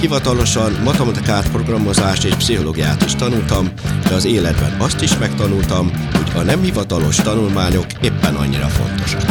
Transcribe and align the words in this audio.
hivatalosan 0.00 0.72
matematikát, 0.84 1.50
programozást 1.50 2.24
és 2.24 2.34
pszichológiát 2.34 3.04
is 3.04 3.14
tanultam, 3.14 3.68
de 4.08 4.14
az 4.14 4.24
életben 4.24 4.80
azt 4.80 5.02
is 5.02 5.18
megtanultam, 5.18 5.90
hogy 6.12 6.30
a 6.34 6.42
nem 6.42 6.62
hivatalos 6.62 7.16
tanulmányok 7.16 7.86
éppen 8.02 8.34
annyira 8.34 8.66
fontosak. 8.66 9.22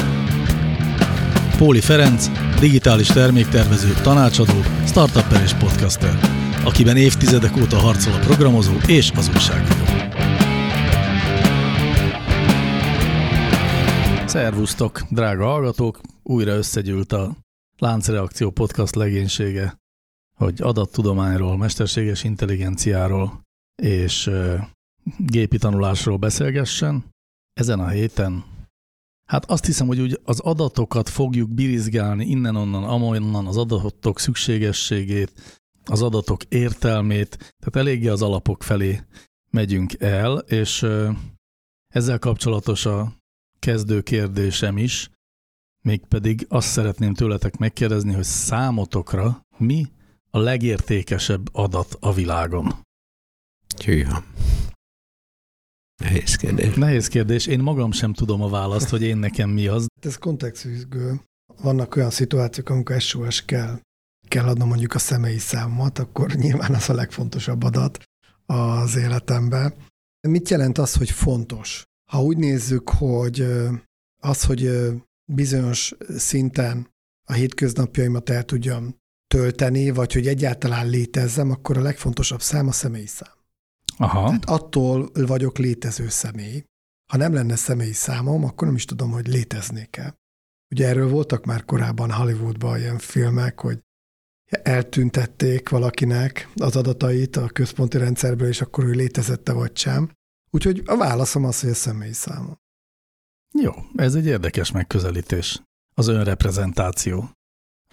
Póli 1.57 1.81
Ferenc, 1.81 2.29
digitális 2.59 3.07
terméktervező, 3.07 3.93
tanácsadó, 4.01 4.61
startupper 4.85 5.41
és 5.41 5.53
podcaster, 5.53 6.19
akiben 6.63 6.97
évtizedek 6.97 7.57
óta 7.57 7.77
harcol 7.77 8.13
a 8.13 8.19
programozó 8.19 8.73
és 8.87 9.11
az 9.15 9.29
újságíró. 9.35 9.83
Szervusztok, 14.25 15.01
drága 15.09 15.45
hallgatók! 15.45 15.99
Újra 16.23 16.51
összegyűlt 16.51 17.13
a 17.13 17.35
Láncreakció 17.77 18.49
podcast 18.49 18.95
legénysége, 18.95 19.77
hogy 20.37 20.61
adattudományról, 20.61 21.57
mesterséges 21.57 22.23
intelligenciáról 22.23 23.41
és 23.81 24.31
gépi 25.17 25.57
tanulásról 25.57 26.17
beszélgessen. 26.17 27.05
Ezen 27.53 27.79
a 27.79 27.87
héten, 27.87 28.43
hát 29.29 29.45
azt 29.45 29.65
hiszem, 29.65 29.87
hogy 29.87 29.99
úgy 29.99 30.19
az 30.23 30.39
adatokat 30.39 31.09
fogjuk 31.09 31.49
birizgálni 31.49 32.25
innen-onnan, 32.25 32.83
amonnan 32.83 33.47
az 33.47 33.57
adatok 33.57 34.19
szükségességét, 34.19 35.61
az 35.85 36.01
adatok 36.01 36.43
értelmét, 36.43 37.37
tehát 37.37 37.75
eléggé 37.75 38.07
az 38.07 38.21
alapok 38.21 38.63
felé 38.63 39.01
megyünk 39.49 39.99
el, 39.99 40.37
és 40.37 40.85
ezzel 41.87 42.19
kapcsolatos 42.19 42.85
a 42.85 43.13
kezdő 43.59 44.01
kérdésem 44.01 44.77
is, 44.77 45.09
mégpedig 45.83 46.45
azt 46.49 46.67
szeretném 46.67 47.13
tőletek 47.13 47.57
megkérdezni, 47.57 48.13
hogy 48.13 48.23
számotokra 48.23 49.45
mi 49.57 49.87
a 50.37 50.39
legértékesebb 50.39 51.55
adat 51.55 51.97
a 51.99 52.13
világon? 52.13 52.73
Hűha. 53.85 54.23
Nehéz 56.03 56.35
kérdés. 56.35 56.75
Nehéz 56.75 57.07
kérdés. 57.07 57.45
Én 57.45 57.59
magam 57.59 57.91
sem 57.91 58.13
tudom 58.13 58.41
a 58.41 58.49
választ, 58.49 58.89
hogy 58.89 59.01
én 59.01 59.17
nekem 59.17 59.49
mi 59.49 59.67
az. 59.67 59.85
Ez 60.01 60.17
kontextfüggő. 60.17 61.21
Vannak 61.61 61.95
olyan 61.95 62.09
szituációk, 62.09 62.69
amikor 62.69 63.01
SOS 63.01 63.45
kell, 63.45 63.79
kell 64.27 64.47
adnom 64.47 64.67
mondjuk 64.67 64.93
a 64.93 64.99
személyi 64.99 65.37
számomat, 65.37 65.99
akkor 65.99 66.31
nyilván 66.31 66.73
az 66.73 66.89
a 66.89 66.93
legfontosabb 66.93 67.63
adat 67.63 68.03
az 68.45 68.95
életemben. 68.95 69.73
Mit 70.27 70.49
jelent 70.49 70.77
az, 70.77 70.95
hogy 70.95 71.09
fontos? 71.09 71.83
Ha 72.11 72.23
úgy 72.23 72.37
nézzük, 72.37 72.89
hogy 72.89 73.47
az, 74.21 74.43
hogy 74.43 74.69
bizonyos 75.31 75.95
szinten 76.17 76.87
a 77.29 77.33
hétköznapjaimat 77.33 78.29
el 78.29 78.43
tudjam 78.43 78.95
tölteni, 79.27 79.89
vagy 79.89 80.13
hogy 80.13 80.27
egyáltalán 80.27 80.89
létezzem, 80.89 81.51
akkor 81.51 81.77
a 81.77 81.81
legfontosabb 81.81 82.41
szám 82.41 82.67
a 82.67 82.71
személyi 82.71 83.05
szám. 83.05 83.35
Aha. 83.97 84.25
Tehát 84.25 84.45
attól 84.45 85.09
vagyok 85.13 85.57
létező 85.57 86.09
személy. 86.09 86.63
Ha 87.11 87.17
nem 87.17 87.33
lenne 87.33 87.55
személyi 87.55 87.93
számom, 87.93 88.43
akkor 88.43 88.67
nem 88.67 88.75
is 88.75 88.85
tudom, 88.85 89.11
hogy 89.11 89.27
léteznék-e. 89.27 90.15
Ugye 90.71 90.87
erről 90.87 91.09
voltak 91.09 91.45
már 91.45 91.65
korábban 91.65 92.11
Hollywoodban 92.11 92.79
ilyen 92.79 92.97
filmek, 92.97 93.59
hogy 93.59 93.79
eltüntették 94.49 95.69
valakinek 95.69 96.49
az 96.55 96.75
adatait 96.75 97.35
a 97.35 97.47
központi 97.47 97.97
rendszerből, 97.97 98.47
és 98.47 98.61
akkor 98.61 98.83
ő 98.83 98.91
létezette 98.91 99.53
vagy 99.53 99.77
sem. 99.77 100.11
Úgyhogy 100.49 100.81
a 100.85 100.97
válaszom 100.97 101.45
az, 101.45 101.61
hogy 101.61 101.69
a 101.69 101.73
személyi 101.73 102.13
számom. 102.13 102.57
Jó, 103.53 103.71
ez 103.95 104.15
egy 104.15 104.25
érdekes 104.25 104.71
megközelítés. 104.71 105.61
Az 105.95 106.07
önreprezentáció. 106.07 107.29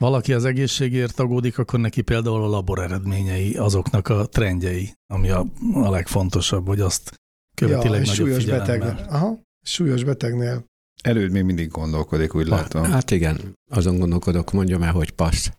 Valaki 0.05 0.33
az 0.33 0.45
egészségért 0.45 1.21
aggódik, 1.21 1.59
akkor 1.59 1.81
neki 1.81 2.03
például 2.03 2.43
a 2.43 2.47
labor 2.47 2.79
eredményei, 2.79 3.55
azoknak 3.55 4.09
a 4.09 4.27
trendjei, 4.27 4.93
ami 5.07 5.31
a, 5.31 5.47
a 5.75 5.91
legfontosabb, 5.91 6.67
hogy 6.67 6.81
azt 6.81 7.21
követi 7.55 7.87
ja, 7.87 7.93
legnagyobb 7.93 8.15
súlyos 8.15 8.45
betegnél. 8.45 9.07
Aha, 9.09 9.41
súlyos 9.63 10.05
betegnél. 10.05 10.65
Előd 11.03 11.31
még 11.31 11.43
mindig 11.43 11.69
gondolkodik, 11.69 12.35
úgy 12.35 12.47
látom. 12.47 12.85
Hát 12.85 13.11
igen, 13.11 13.55
azon 13.71 13.99
gondolkodok, 13.99 14.53
mondjam 14.53 14.83
el, 14.83 14.93
hogy 14.93 15.11
passz. 15.11 15.51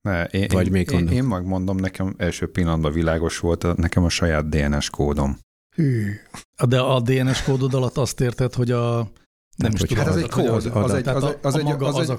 Ne, 0.00 0.24
én, 0.24 0.48
Vagy 0.52 0.66
én, 0.66 0.72
még 0.72 0.90
én, 0.90 1.08
én 1.08 1.24
megmondom, 1.24 1.76
nekem 1.76 2.14
első 2.16 2.50
pillanatban 2.50 2.92
világos 2.92 3.38
volt, 3.38 3.76
nekem 3.76 4.04
a 4.04 4.08
saját 4.08 4.48
DNS 4.48 4.90
kódom. 4.90 5.38
Hű. 5.76 6.12
De 6.68 6.80
a 6.80 7.00
DNS 7.00 7.42
kódod 7.42 7.74
alatt 7.74 7.96
azt 7.96 8.20
érted, 8.20 8.54
hogy 8.54 8.70
a 8.70 9.10
nem 9.56 9.72
is 9.74 9.80
tudom. 9.80 10.04
Hát 10.04 10.14
ez 10.14 10.16
egy 10.16 10.28
kód, 10.28 10.46
az, 10.48 10.68
az, 10.72 10.94
egy, 10.94 11.08
az, 11.08 11.24
egy, 11.24 11.34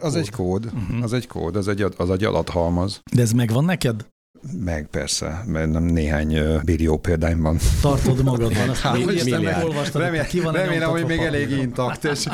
az, 0.01 0.15
egy, 0.15 0.29
kód, 0.29 0.65
uh-huh. 0.65 1.03
az 1.03 1.13
egy 1.13 1.27
kód, 1.27 1.55
az 1.55 1.67
egy, 1.67 1.85
az 1.97 2.09
egy 2.09 2.23
adathalmaz. 2.23 3.01
De 3.13 3.21
ez 3.21 3.31
megvan 3.31 3.65
neked? 3.65 4.05
Meg 4.63 4.87
persze, 4.87 5.43
mert 5.47 5.71
nem 5.71 5.83
néhány 5.83 6.39
uh, 6.39 6.63
billió 6.63 6.97
példányban. 6.97 7.57
Tartod 7.81 8.23
magadban. 8.23 8.69
Azt 8.69 8.81
hát, 8.81 8.97
Remélem, 9.93 10.25
ki 10.25 10.39
van 10.39 10.53
remélem 10.53 10.89
hogy 10.89 11.05
még 11.05 11.19
elég 11.19 11.49
intakt, 11.63 12.03
és 12.03 12.25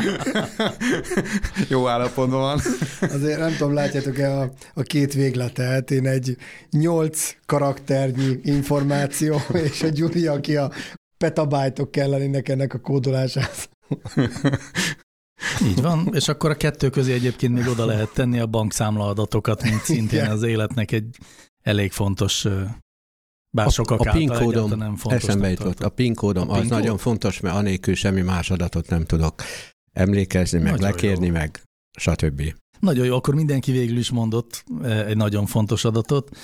jó 1.70 1.88
állapotban 1.88 2.40
van. 2.40 2.60
Azért 3.02 3.40
nem 3.40 3.52
tudom, 3.52 3.74
látjátok-e 3.74 4.40
a, 4.40 4.52
a 4.74 4.82
két 4.82 5.14
végletet, 5.14 5.92
én 5.92 6.08
egy 6.08 6.38
nyolc 6.72 7.36
karakternyi 7.46 8.40
információ, 8.44 9.42
és 9.54 9.84
a 9.84 9.88
Gyuri, 9.88 10.28
aki 10.28 10.56
a 10.56 10.72
petabájtok 11.18 11.92
kell 11.92 12.10
lennének 12.10 12.50
ennek 12.50 12.74
a 12.74 12.80
kódolásához. 12.80 13.70
Így 15.70 15.82
van, 15.82 16.10
és 16.14 16.28
akkor 16.28 16.50
a 16.50 16.56
kettő 16.56 16.90
közé 16.90 17.14
egyébként 17.14 17.54
még 17.54 17.68
oda 17.68 17.86
lehet 17.86 18.14
tenni 18.14 18.40
a 18.40 18.48
bankszámla 18.48 19.08
adatokat, 19.08 19.64
mint 19.64 19.82
szintén 19.82 20.26
az 20.26 20.44
életnek 20.44 20.92
egy 20.92 21.18
elég 21.62 21.92
fontos 21.92 22.48
bár 23.56 23.72
sokak 23.72 24.00
a 24.00 24.12
PIN 24.12 24.28
kódom 24.28 24.70
nem 24.78 24.96
fontos. 24.96 25.24
Eszembe 25.24 25.50
jutott, 25.50 25.80
a 25.80 25.90
PIN 25.90 26.16
kódom 26.16 26.50
a 26.50 26.54
az 26.54 26.60
PIN 26.60 26.70
nagyon 26.70 26.98
fontos, 26.98 27.40
mert 27.40 27.56
anélkül 27.56 27.96
semmi 27.96 28.22
más 28.22 28.50
adatot 28.50 28.90
nem 28.90 29.06
tudok 29.06 29.42
emlékezni, 29.92 30.60
meg 30.60 30.72
nagyon 30.72 30.90
lekérni, 30.90 31.26
jó. 31.26 31.32
meg 31.32 31.62
stb. 32.00 32.54
Nagyon 32.80 33.06
jó, 33.06 33.16
akkor 33.16 33.36
mindenki 33.36 33.72
végül 33.72 33.98
is 33.98 34.10
mondott 34.10 34.64
egy 34.84 35.18
nagyon 35.18 35.46
fontos 35.46 35.86
adatot. 35.86 36.38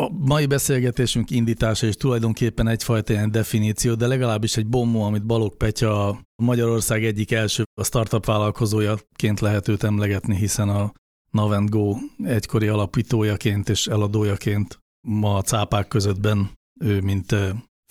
A 0.00 0.08
mai 0.10 0.46
beszélgetésünk 0.46 1.30
indítása 1.30 1.86
és 1.86 1.94
tulajdonképpen 1.94 2.68
egyfajta 2.68 3.12
ilyen 3.12 3.30
definíció, 3.30 3.94
de 3.94 4.06
legalábbis 4.06 4.56
egy 4.56 4.66
bombó, 4.66 5.02
amit 5.02 5.26
Balog 5.26 5.56
Petya 5.56 6.20
Magyarország 6.42 7.04
egyik 7.04 7.32
első 7.32 7.62
a 7.80 7.84
startup 7.84 8.24
vállalkozójaként 8.24 9.40
lehet 9.40 9.68
őt 9.68 9.82
emlegetni, 9.82 10.36
hiszen 10.36 10.68
a 10.68 10.92
Nav 11.30 11.64
Go 11.64 11.94
egykori 12.24 12.66
alapítójaként 12.66 13.68
és 13.68 13.86
eladójaként 13.86 14.78
ma 15.08 15.36
a 15.36 15.42
cápák 15.42 15.88
közöttben 15.88 16.50
ő, 16.80 17.00
mint 17.00 17.34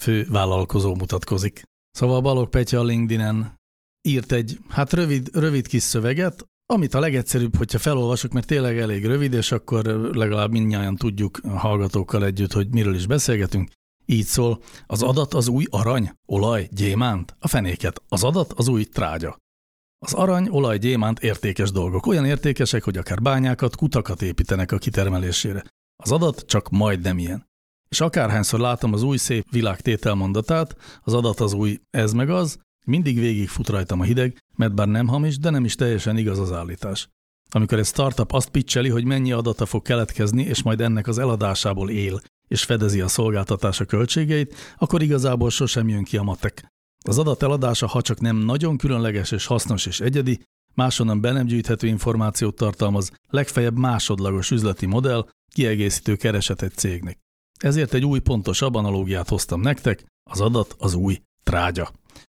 fő 0.01 0.25
vállalkozó 0.29 0.95
mutatkozik. 0.95 1.63
Szóval 1.91 2.21
Balog 2.21 2.49
Petya 2.49 2.79
a 2.79 2.83
LinkedIn-en 2.83 3.55
írt 4.01 4.31
egy, 4.31 4.59
hát 4.69 4.93
rövid, 4.93 5.29
rövid 5.33 5.67
kis 5.67 5.83
szöveget, 5.83 6.45
amit 6.71 6.93
a 6.93 6.99
legegyszerűbb, 6.99 7.55
hogyha 7.55 7.79
felolvasok, 7.79 8.31
mert 8.31 8.47
tényleg 8.47 8.77
elég 8.77 9.05
rövid, 9.05 9.33
és 9.33 9.51
akkor 9.51 9.85
legalább 10.13 10.51
mindnyáján 10.51 10.95
tudjuk 10.95 11.39
a 11.43 11.57
hallgatókkal 11.59 12.25
együtt, 12.25 12.51
hogy 12.51 12.67
miről 12.69 12.95
is 12.95 13.07
beszélgetünk. 13.07 13.69
Így 14.05 14.25
szól, 14.25 14.61
az 14.85 15.01
adat 15.01 15.33
az 15.33 15.47
új 15.47 15.65
arany, 15.69 16.11
olaj, 16.25 16.69
gyémánt, 16.71 17.35
a 17.39 17.47
fenéket. 17.47 18.01
Az 18.07 18.23
adat 18.23 18.53
az 18.53 18.67
új 18.67 18.83
trágya. 18.83 19.37
Az 19.99 20.13
arany, 20.13 20.47
olaj, 20.49 20.77
gyémánt 20.77 21.19
értékes 21.19 21.71
dolgok. 21.71 22.05
Olyan 22.05 22.25
értékesek, 22.25 22.83
hogy 22.83 22.97
akár 22.97 23.21
bányákat, 23.21 23.75
kutakat 23.75 24.21
építenek 24.21 24.71
a 24.71 24.77
kitermelésére. 24.77 25.63
Az 26.03 26.11
adat 26.11 26.43
csak 26.45 26.69
majdnem 26.69 27.17
ilyen. 27.17 27.49
És 27.89 28.01
akárhányszor 28.01 28.59
látom 28.59 28.93
az 28.93 29.03
új 29.03 29.17
szép 29.17 29.45
világ 29.51 29.81
tételmondatát, 29.81 30.75
az 31.03 31.13
adat 31.13 31.39
az 31.39 31.53
új 31.53 31.79
ez 31.89 32.13
meg 32.13 32.29
az, 32.29 32.59
mindig 32.85 33.19
végig 33.19 33.49
fut 33.49 33.69
rajtam 33.69 33.99
a 33.99 34.03
hideg, 34.03 34.37
mert 34.55 34.73
bár 34.73 34.87
nem 34.87 35.07
hamis, 35.07 35.37
de 35.37 35.49
nem 35.49 35.65
is 35.65 35.75
teljesen 35.75 36.17
igaz 36.17 36.39
az 36.39 36.51
állítás. 36.51 37.07
Amikor 37.53 37.79
egy 37.79 37.85
startup 37.85 38.31
azt 38.31 38.49
pitcheli, 38.49 38.89
hogy 38.89 39.05
mennyi 39.05 39.31
adata 39.31 39.65
fog 39.65 39.81
keletkezni, 39.81 40.43
és 40.43 40.63
majd 40.63 40.81
ennek 40.81 41.07
az 41.07 41.17
eladásából 41.17 41.89
él, 41.89 42.21
és 42.47 42.63
fedezi 42.63 43.01
a 43.01 43.07
szolgáltatása 43.07 43.85
költségeit, 43.85 44.55
akkor 44.77 45.01
igazából 45.01 45.49
sosem 45.49 45.87
jön 45.87 46.03
ki 46.03 46.17
a 46.17 46.23
matek. 46.23 46.71
Az 47.05 47.17
adat 47.17 47.43
eladása, 47.43 47.87
ha 47.87 48.01
csak 48.01 48.19
nem 48.19 48.35
nagyon 48.35 48.77
különleges 48.77 49.31
és 49.31 49.45
hasznos 49.45 49.85
és 49.85 49.99
egyedi, 49.99 50.41
máshonnan 50.73 51.21
be 51.21 51.31
nem 51.31 51.45
gyűjthető 51.45 51.87
információt 51.87 52.55
tartalmaz, 52.55 53.11
legfeljebb 53.29 53.77
másodlagos 53.77 54.51
üzleti 54.51 54.85
modell, 54.85 55.27
kiegészítő 55.53 56.15
kereset 56.15 56.61
egy 56.61 56.73
cégnek. 56.73 57.19
Ezért 57.59 57.93
egy 57.93 58.05
új 58.05 58.19
pontosabb 58.19 58.75
analógiát 58.75 59.29
hoztam 59.29 59.61
nektek, 59.61 60.05
az 60.29 60.41
adat 60.41 60.75
az 60.77 60.93
új 60.93 61.21
trágya. 61.43 61.91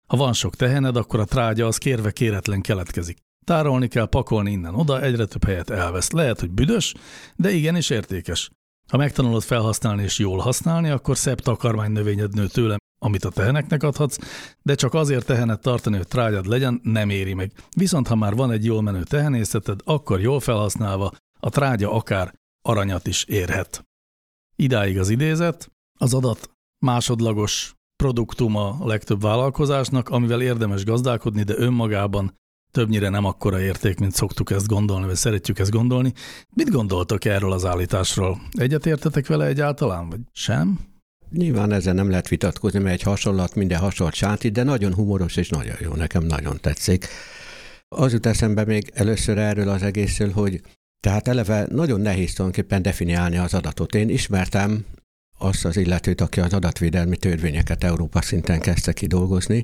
Ha 0.08 0.18
van 0.18 0.34
sok 0.34 0.56
tehened, 0.56 0.96
akkor 0.96 1.20
a 1.20 1.26
trágya 1.26 1.68
az 1.68 1.78
kérve 1.78 2.12
kéretlen 2.12 2.62
keletkezik. 2.62 3.18
Tárolni 3.46 3.88
kell, 3.88 4.06
pakolni 4.06 4.52
innen-oda, 4.52 5.02
egyre 5.02 5.26
több 5.26 5.44
helyet 5.44 5.70
elvesz. 5.70 6.12
Lehet, 6.12 6.40
hogy 6.40 6.52
büdös, 6.52 6.94
de 7.36 7.52
igenis 7.52 7.90
értékes. 7.90 8.50
Ha 8.92 8.98
megtanulod 8.98 9.44
felhasználni 9.44 10.04
és 10.04 10.20
jól 10.20 10.40
használni, 10.40 10.90
akkor 10.90 11.18
szebb 11.18 11.40
takarmány 11.40 11.92
növényed 11.92 12.34
nő 12.34 12.48
tőle, 12.48 12.78
amit 13.00 13.26
a 13.26 13.30
teheneknek 13.30 13.84
adhatsz, 13.84 14.18
de 14.62 14.76
csak 14.76 14.94
azért 14.94 15.26
tehenet 15.26 15.62
tartani, 15.62 15.98
hogy 15.98 16.08
trágyad 16.08 16.46
legyen, 16.46 16.80
nem 16.84 17.10
éri 17.10 17.34
meg. 17.34 17.52
Viszont 17.76 18.08
ha 18.08 18.16
már 18.16 18.36
van 18.36 18.52
egy 18.52 18.66
jól 18.66 18.82
menő 18.82 19.04
tehenészeted, 19.04 19.80
akkor 19.84 20.22
jól 20.22 20.40
felhasználva 20.40 21.12
a 21.40 21.50
trágya 21.50 21.92
akár 21.92 22.34
aranyat 22.62 23.08
is 23.08 23.24
érhet. 23.24 23.86
Idáig 24.56 25.00
az 25.00 25.10
idézet, 25.10 25.72
az 26.00 26.14
adat 26.14 26.50
másodlagos 26.86 27.77
produktum 27.98 28.56
a 28.56 28.78
legtöbb 28.84 29.22
vállalkozásnak, 29.22 30.10
amivel 30.10 30.42
érdemes 30.42 30.84
gazdálkodni, 30.84 31.44
de 31.44 31.54
önmagában 31.58 32.34
többnyire 32.72 33.10
nem 33.10 33.26
akkora 33.26 33.60
érték, 33.60 34.00
mint 34.00 34.14
szoktuk 34.14 34.52
ezt 34.52 34.68
gondolni, 34.68 35.06
vagy 35.06 35.16
szeretjük 35.16 35.60
ezt 35.60 35.72
gondolni. 35.72 36.14
Mit 36.50 36.70
gondoltok 36.70 37.26
erről 37.26 37.52
az 37.52 37.66
állításról? 37.66 38.42
Egyetértetek 38.52 39.28
vele 39.28 39.46
egyáltalán, 39.46 40.10
vagy 40.10 40.20
sem? 40.32 40.80
Nyilván 41.32 41.72
ezzel 41.72 41.94
nem 41.94 42.10
lehet 42.10 42.28
vitatkozni, 42.28 42.80
mert 42.80 42.94
egy 42.94 43.02
hasonlat 43.02 43.56
minden 43.56 43.80
hasonlat 43.80 44.16
sáti, 44.16 44.50
de 44.50 44.64
nagyon 44.64 44.94
humoros 44.94 45.36
és 45.36 45.50
nagyon 45.50 45.76
jó, 45.80 45.94
nekem 45.94 46.24
nagyon 46.24 46.58
tetszik. 46.62 47.08
Az 47.88 48.14
jut 48.14 48.26
eszembe 48.26 48.66
még 48.66 48.92
először 48.94 49.38
erről 49.38 49.70
az 49.70 49.82
egészről, 49.82 50.32
hogy 50.32 50.62
tehát 51.00 51.28
eleve 51.28 51.68
nagyon 51.70 52.02
nehéz 52.02 52.34
tulajdonképpen 52.34 52.82
definiálni 52.82 53.38
az 53.38 53.54
adatot. 53.54 53.96
Én 53.96 54.10
ismertem 54.10 54.86
azt 55.38 55.66
az 55.66 55.78
illetőt, 55.78 56.22
aki 56.22 56.40
az 56.40 56.54
adatvédelmi 56.54 57.18
törvényeket 57.18 57.84
Európa 57.84 58.22
szinten 58.22 58.60
kezdte 58.60 58.94
kidolgozni, 58.94 59.64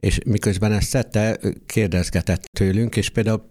és 0.00 0.18
miközben 0.26 0.72
ezt 0.72 0.90
tette, 0.90 1.38
kérdezgetett 1.66 2.42
tőlünk, 2.42 2.96
és 2.96 3.08
például 3.08 3.50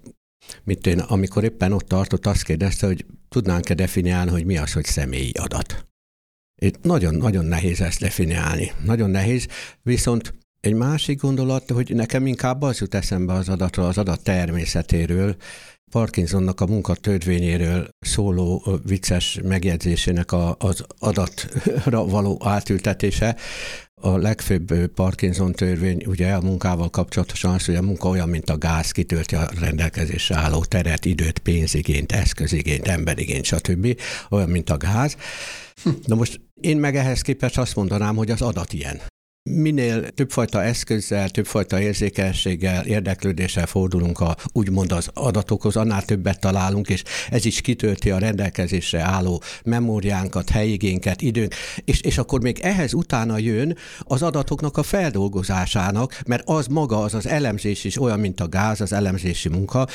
mint 0.63 0.87
én, 0.87 0.99
amikor 0.99 1.43
éppen 1.43 1.71
ott 1.71 1.87
tartott, 1.87 2.25
azt 2.25 2.43
kérdezte, 2.43 2.85
hogy 2.85 3.05
tudnánk-e 3.29 3.73
definiálni, 3.73 4.31
hogy 4.31 4.45
mi 4.45 4.57
az, 4.57 4.73
hogy 4.73 4.85
személyi 4.85 5.31
adat. 5.31 5.87
Itt 6.61 6.83
nagyon-nagyon 6.83 7.45
nehéz 7.45 7.81
ezt 7.81 7.99
definiálni. 7.99 8.71
Nagyon 8.83 9.09
nehéz, 9.09 9.47
viszont 9.81 10.33
egy 10.59 10.73
másik 10.73 11.21
gondolat, 11.21 11.69
hogy 11.69 11.95
nekem 11.95 12.25
inkább 12.27 12.61
az 12.61 12.79
jut 12.79 12.93
eszembe 12.93 13.33
az 13.33 13.49
adatról, 13.49 13.85
az 13.85 13.97
adat 13.97 14.23
természetéről, 14.23 15.35
Parkinsonnak 15.91 16.61
a 16.61 16.65
munkatörvényéről 16.65 17.87
szóló 17.99 18.79
vicces 18.85 19.39
megjegyzésének 19.43 20.31
a, 20.31 20.55
az 20.59 20.85
adatra 20.99 22.05
való 22.05 22.41
átültetése. 22.43 23.35
A 23.95 24.17
legfőbb 24.17 24.87
Parkinson 24.87 25.51
törvény 25.51 26.03
ugye 26.05 26.33
a 26.33 26.41
munkával 26.41 26.89
kapcsolatosan 26.89 27.53
az, 27.53 27.65
hogy 27.65 27.75
a 27.75 27.81
munka 27.81 28.09
olyan, 28.09 28.29
mint 28.29 28.49
a 28.49 28.57
gáz, 28.57 28.91
kitölti 28.91 29.35
a 29.35 29.49
rendelkezésre 29.59 30.35
álló 30.35 30.63
teret, 30.63 31.05
időt, 31.05 31.39
pénzigényt, 31.39 32.11
eszközigényt, 32.11 32.87
emberigényt, 32.87 33.45
stb. 33.45 34.01
Olyan, 34.29 34.49
mint 34.49 34.69
a 34.69 34.77
gáz. 34.77 35.15
Na 36.05 36.15
most 36.15 36.41
én 36.61 36.77
meg 36.77 36.95
ehhez 36.95 37.21
képest 37.21 37.57
azt 37.57 37.75
mondanám, 37.75 38.15
hogy 38.15 38.31
az 38.31 38.41
adat 38.41 38.73
ilyen 38.73 39.01
minél 39.43 40.09
többfajta 40.09 40.63
eszközzel, 40.63 41.29
többfajta 41.29 41.81
érzékenységgel, 41.81 42.85
érdeklődéssel 42.85 43.65
fordulunk 43.65 44.19
a, 44.19 44.35
úgymond 44.53 44.91
az 44.91 45.09
adatokhoz, 45.13 45.75
annál 45.75 46.05
többet 46.05 46.39
találunk, 46.39 46.89
és 46.89 47.03
ez 47.29 47.45
is 47.45 47.61
kitölti 47.61 48.11
a 48.11 48.17
rendelkezésre 48.17 49.01
álló 49.01 49.41
memóriánkat, 49.63 50.49
helyigénket, 50.49 51.21
időnk, 51.21 51.53
és, 51.85 52.01
és 52.01 52.17
akkor 52.17 52.41
még 52.41 52.59
ehhez 52.59 52.93
utána 52.93 53.37
jön 53.37 53.77
az 53.99 54.21
adatoknak 54.21 54.77
a 54.77 54.83
feldolgozásának, 54.83 56.19
mert 56.25 56.43
az 56.45 56.67
maga, 56.67 57.01
az 57.01 57.13
az 57.13 57.27
elemzés 57.27 57.83
is 57.83 58.01
olyan, 58.01 58.19
mint 58.19 58.39
a 58.39 58.47
gáz, 58.47 58.81
az 58.81 58.93
elemzési 58.93 59.49
munka, 59.49 59.87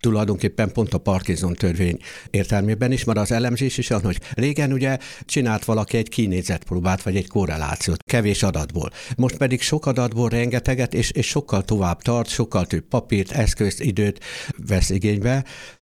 tulajdonképpen 0.00 0.72
pont 0.72 0.94
a 0.94 0.98
Parkinson 0.98 1.54
törvény 1.54 1.98
értelmében 2.30 2.92
is, 2.92 3.04
mert 3.04 3.18
az 3.18 3.32
elemzés 3.32 3.78
is 3.78 3.90
az, 3.90 4.02
hogy 4.02 4.20
régen 4.34 4.72
ugye 4.72 4.98
csinált 5.24 5.64
valaki 5.64 5.96
egy 5.96 6.08
kinézetpróbát, 6.08 7.02
vagy 7.02 7.16
egy 7.16 7.28
korrelációt, 7.28 8.02
kevés 8.02 8.42
adatból. 8.42 8.90
Most 9.16 9.36
pedig 9.36 9.60
sok 9.60 9.86
adatból 9.86 10.28
rengeteget, 10.28 10.94
és, 10.94 11.10
és 11.10 11.26
sokkal 11.26 11.62
tovább 11.62 12.02
tart, 12.02 12.28
sokkal 12.28 12.66
több 12.66 12.84
papírt, 12.84 13.30
eszközt, 13.30 13.80
időt 13.80 14.24
vesz 14.66 14.90
igénybe, 14.90 15.44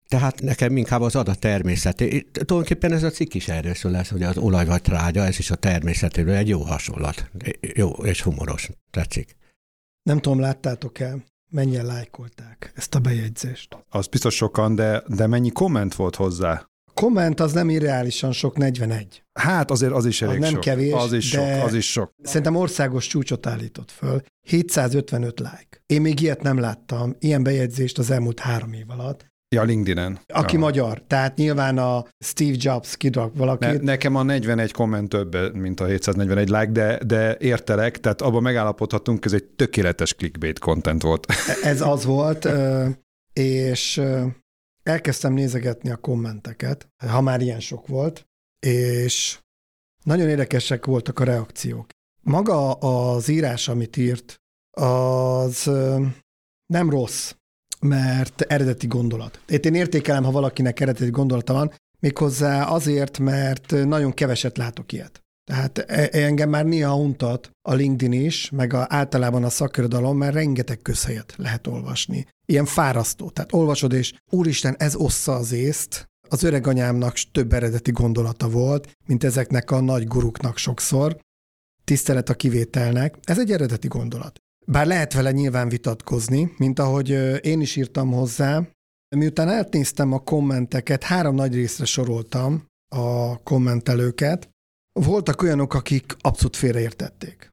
tehát 0.09 0.41
nekem 0.43 0.77
inkább 0.77 1.01
az 1.01 1.17
adat 1.17 1.39
természeti. 1.39 2.29
Tulajdonképpen 2.33 2.93
ez 2.93 3.03
a 3.03 3.11
cikk 3.11 3.35
is 3.35 3.49
erről 3.49 3.75
szól 3.75 3.93
lesz, 3.93 4.09
hogy 4.09 4.23
az 4.23 4.37
olaj 4.37 4.65
vagy 4.65 4.83
trágya, 4.83 5.25
ez 5.25 5.39
is 5.39 5.51
a 5.51 5.55
természetéről 5.55 6.35
egy 6.35 6.49
jó 6.49 6.61
hasonlat. 6.61 7.31
Jó 7.61 7.91
és 7.91 8.23
humoros. 8.23 8.71
Tetszik. 8.91 9.37
Nem 10.03 10.21
tudom, 10.21 10.41
láttátok-e, 10.41 11.25
mennyien 11.49 11.87
lájkolták 11.87 12.73
ezt 12.75 12.95
a 12.95 12.99
bejegyzést? 12.99 13.85
Az 13.89 14.07
biztos 14.07 14.35
sokan, 14.35 14.75
de, 14.75 15.03
de 15.07 15.27
mennyi 15.27 15.51
komment 15.51 15.95
volt 15.95 16.17
hozzá? 16.17 16.69
Komment 16.95 17.41
az 17.41 17.53
nem 17.53 17.69
irreálisan 17.69 18.33
sok, 18.33 18.57
41. 18.57 19.23
Hát 19.33 19.71
azért 19.71 19.93
az 19.93 20.07
is 20.07 20.23
elég 20.23 20.37
az 20.37 20.43
nem 20.43 20.53
sok. 20.53 20.61
kevés, 20.61 20.93
az 20.93 21.13
is 21.13 21.31
de 21.31 21.55
sok, 21.55 21.67
az 21.67 21.75
is 21.75 21.91
sok. 21.91 22.13
Szerintem 22.23 22.57
országos 22.57 23.07
csúcsot 23.07 23.47
állított 23.47 23.91
föl. 23.91 24.23
755 24.47 25.39
like. 25.39 25.83
Én 25.87 26.01
még 26.01 26.21
ilyet 26.21 26.43
nem 26.43 26.59
láttam, 26.59 27.17
ilyen 27.19 27.43
bejegyzést 27.43 27.99
az 27.99 28.11
elmúlt 28.11 28.41
három 28.41 28.73
év 28.73 28.91
alatt. 28.91 29.27
Ja, 29.55 29.63
LinkedIn-en. 29.63 30.21
Aki 30.27 30.55
ja. 30.55 30.61
magyar, 30.61 31.03
tehát 31.07 31.37
nyilván 31.37 31.79
a 31.79 32.05
Steve 32.25 32.57
Jobs 32.59 32.97
kidrak 32.97 33.37
valakit. 33.37 33.69
Ne, 33.69 33.77
nekem 33.77 34.15
a 34.15 34.23
41 34.23 34.73
komment 34.73 35.09
több, 35.09 35.57
mint 35.57 35.81
a 35.81 35.87
741 35.87 36.49
like, 36.49 36.71
de, 36.73 36.99
de 37.05 37.37
értelek, 37.37 38.01
tehát 38.01 38.23
abban 38.23 38.43
megállapodhatunk, 38.43 39.25
ez 39.25 39.33
egy 39.33 39.45
tökéletes 39.45 40.15
clickbait 40.15 40.59
content 40.59 41.03
volt. 41.03 41.27
Ez 41.63 41.81
az 41.81 42.05
volt, 42.05 42.49
és 43.33 44.03
elkezdtem 44.83 45.33
nézegetni 45.33 45.91
a 45.91 45.97
kommenteket, 45.97 46.89
ha 47.07 47.21
már 47.21 47.41
ilyen 47.41 47.61
sok 47.61 47.87
volt, 47.87 48.27
és 48.67 49.39
nagyon 50.05 50.29
érdekesek 50.29 50.87
voltak 50.87 51.19
a 51.19 51.25
reakciók. 51.25 51.87
Maga 52.21 52.73
az 52.73 53.29
írás, 53.29 53.69
amit 53.69 53.97
írt, 53.97 54.37
az 54.71 55.71
nem 56.67 56.91
rossz 56.91 57.33
mert 57.81 58.41
eredeti 58.41 58.87
gondolat. 58.87 59.41
Itt 59.49 59.65
én 59.65 59.75
értékelem, 59.75 60.25
ha 60.25 60.31
valakinek 60.31 60.81
eredeti 60.81 61.11
gondolata 61.11 61.53
van, 61.53 61.73
méghozzá 62.01 62.65
azért, 62.65 63.19
mert 63.19 63.71
nagyon 63.71 64.13
keveset 64.13 64.57
látok 64.57 64.93
ilyet. 64.93 65.23
Tehát 65.45 65.79
e, 65.79 66.09
engem 66.13 66.49
már 66.49 66.65
néha 66.65 66.97
untat 66.97 67.51
a 67.69 67.75
LinkedIn 67.75 68.25
is, 68.25 68.51
meg 68.51 68.73
a, 68.73 68.87
általában 68.89 69.45
a 69.45 69.51
szakirodalom, 69.51 70.17
mert 70.17 70.35
rengeteg 70.35 70.79
közhelyet 70.83 71.35
lehet 71.37 71.67
olvasni. 71.67 72.27
Ilyen 72.47 72.65
fárasztó. 72.65 73.31
Tehát 73.31 73.53
olvasod, 73.53 73.93
és 73.93 74.15
úristen, 74.31 74.75
ez 74.79 74.95
ossza 74.95 75.33
az 75.33 75.53
észt. 75.53 76.07
Az 76.29 76.43
öreg 76.43 76.67
anyámnak 76.67 77.15
több 77.33 77.53
eredeti 77.53 77.91
gondolata 77.91 78.49
volt, 78.49 78.97
mint 79.07 79.25
ezeknek 79.25 79.71
a 79.71 79.81
nagy 79.81 80.07
guruknak 80.07 80.59
sokszor. 80.59 81.19
Tisztelet 81.85 82.29
a 82.29 82.35
kivételnek. 82.35 83.15
Ez 83.23 83.39
egy 83.39 83.53
eredeti 83.53 83.89
gondolat. 83.89 84.39
Bár 84.71 84.87
lehet 84.87 85.13
vele 85.13 85.31
nyilván 85.31 85.69
vitatkozni, 85.69 86.55
mint 86.57 86.79
ahogy 86.79 87.09
én 87.45 87.61
is 87.61 87.77
írtam 87.77 88.13
hozzá, 88.13 88.69
miután 89.17 89.49
átnéztem 89.49 90.13
a 90.13 90.19
kommenteket, 90.19 91.03
három 91.03 91.35
nagy 91.35 91.55
részre 91.55 91.85
soroltam 91.85 92.67
a 92.89 93.39
kommentelőket, 93.43 94.49
voltak 94.93 95.43
olyanok, 95.43 95.75
akik 95.75 96.17
abszolút 96.21 96.57
félreértették. 96.57 97.49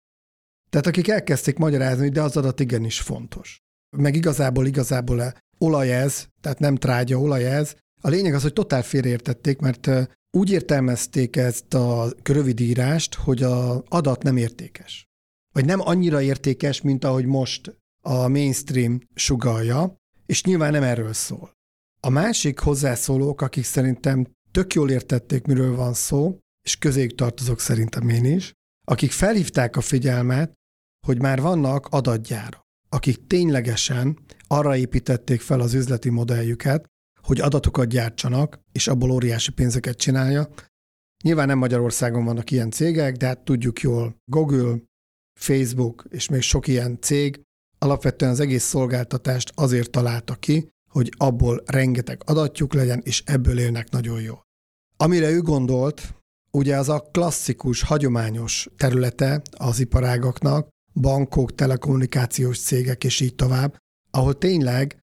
Tehát 0.70 0.88
akik 0.88 1.08
elkezdték 1.08 1.58
magyarázni, 1.58 2.10
de 2.10 2.22
az 2.22 2.38
adat 2.38 2.60
igenis 2.60 3.00
fontos. 3.02 3.60
Meg 3.98 4.16
igazából, 4.16 4.66
igazából 4.66 5.34
olaj 5.58 5.94
ez, 5.94 6.28
tehát 6.42 6.60
nem 6.60 6.76
trágya, 6.76 7.20
olaj 7.20 7.46
ez. 7.46 7.76
A 8.02 8.10
lényeg 8.10 8.34
az, 8.34 8.42
hogy 8.42 8.54
totál 8.54 8.84
félreértették, 8.84 9.60
mert 9.60 9.90
úgy 10.38 10.52
értelmezték 10.52 11.36
ezt 11.36 11.74
a 11.74 12.14
rövidírást, 12.24 13.16
hogy 13.16 13.44
az 13.44 13.82
adat 13.88 14.24
nem 14.24 14.38
értékes 14.38 15.06
vagy 15.56 15.66
nem 15.66 15.80
annyira 15.82 16.22
értékes, 16.22 16.82
mint 16.82 17.04
ahogy 17.04 17.26
most 17.26 17.78
a 18.02 18.28
mainstream 18.28 19.02
sugalja, 19.14 19.96
és 20.26 20.44
nyilván 20.44 20.72
nem 20.72 20.84
erről 20.84 21.14
szól. 21.14 21.52
A 22.00 22.10
másik 22.10 22.60
hozzászólók, 22.60 23.42
akik 23.42 23.64
szerintem 23.64 24.28
tök 24.52 24.74
jól 24.74 24.90
értették, 24.90 25.46
miről 25.46 25.76
van 25.76 25.94
szó, 25.94 26.40
és 26.62 26.78
közéjük 26.78 27.16
tartozok 27.16 27.60
szerintem 27.60 28.10
én 28.10 28.26
is, 28.26 28.52
akik 28.88 29.12
felhívták 29.12 29.76
a 29.76 29.82
figyelmet, 29.82 30.54
hogy 31.08 31.22
már 31.22 31.42
vannak 31.42 31.88
adatgyárak, 31.88 32.62
akik 32.90 33.28
ténylegesen 33.28 34.20
arra 34.48 34.76
építették 34.76 35.42
fel 35.42 35.60
az 35.60 35.74
üzleti 35.74 36.10
modelljüket, 36.10 36.86
hogy 37.22 37.42
adatokat 37.42 37.88
gyártsanak, 37.88 38.60
és 38.72 38.88
abból 38.88 39.12
óriási 39.12 39.52
pénzeket 39.52 39.98
csinálja. 39.98 40.50
Nyilván 41.24 41.48
nem 41.48 41.58
Magyarországon 41.58 42.26
vannak 42.26 42.52
ilyen 42.52 42.72
cégek, 42.72 43.16
de 43.16 43.26
hát 43.26 43.44
tudjuk 43.44 43.82
jól, 43.82 44.16
Google, 44.32 44.78
Facebook 45.40 46.06
és 46.10 46.30
még 46.30 46.42
sok 46.42 46.68
ilyen 46.68 46.98
cég 47.02 47.42
alapvetően 47.78 48.32
az 48.32 48.40
egész 48.40 48.64
szolgáltatást 48.64 49.52
azért 49.56 49.90
találta 49.90 50.36
ki, 50.36 50.70
hogy 50.92 51.14
abból 51.18 51.64
rengeteg 51.66 52.22
adatjuk 52.26 52.74
legyen, 52.74 53.02
és 53.04 53.24
ebből 53.26 53.60
élnek 53.60 53.90
nagyon 53.90 54.22
jól. 54.22 54.44
Amire 54.98 55.30
ő 55.30 55.42
gondolt, 55.42 56.14
ugye 56.52 56.78
az 56.78 56.90
a 56.90 57.00
klasszikus, 57.00 57.82
hagyományos 57.82 58.68
területe 58.78 59.42
az 59.52 59.80
iparágaknak, 59.80 60.68
bankok, 60.94 61.56
telekommunikációs 61.56 62.60
cégek, 62.60 63.04
és 63.04 63.20
így 63.20 63.36
tovább, 63.36 63.78
ahol 64.12 64.38
tényleg 64.38 65.00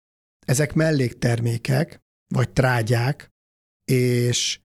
ezek 0.47 0.75
melléktermékek, 0.75 1.99
vagy 2.35 2.51
trágyák, 2.51 3.29
és 3.85 4.61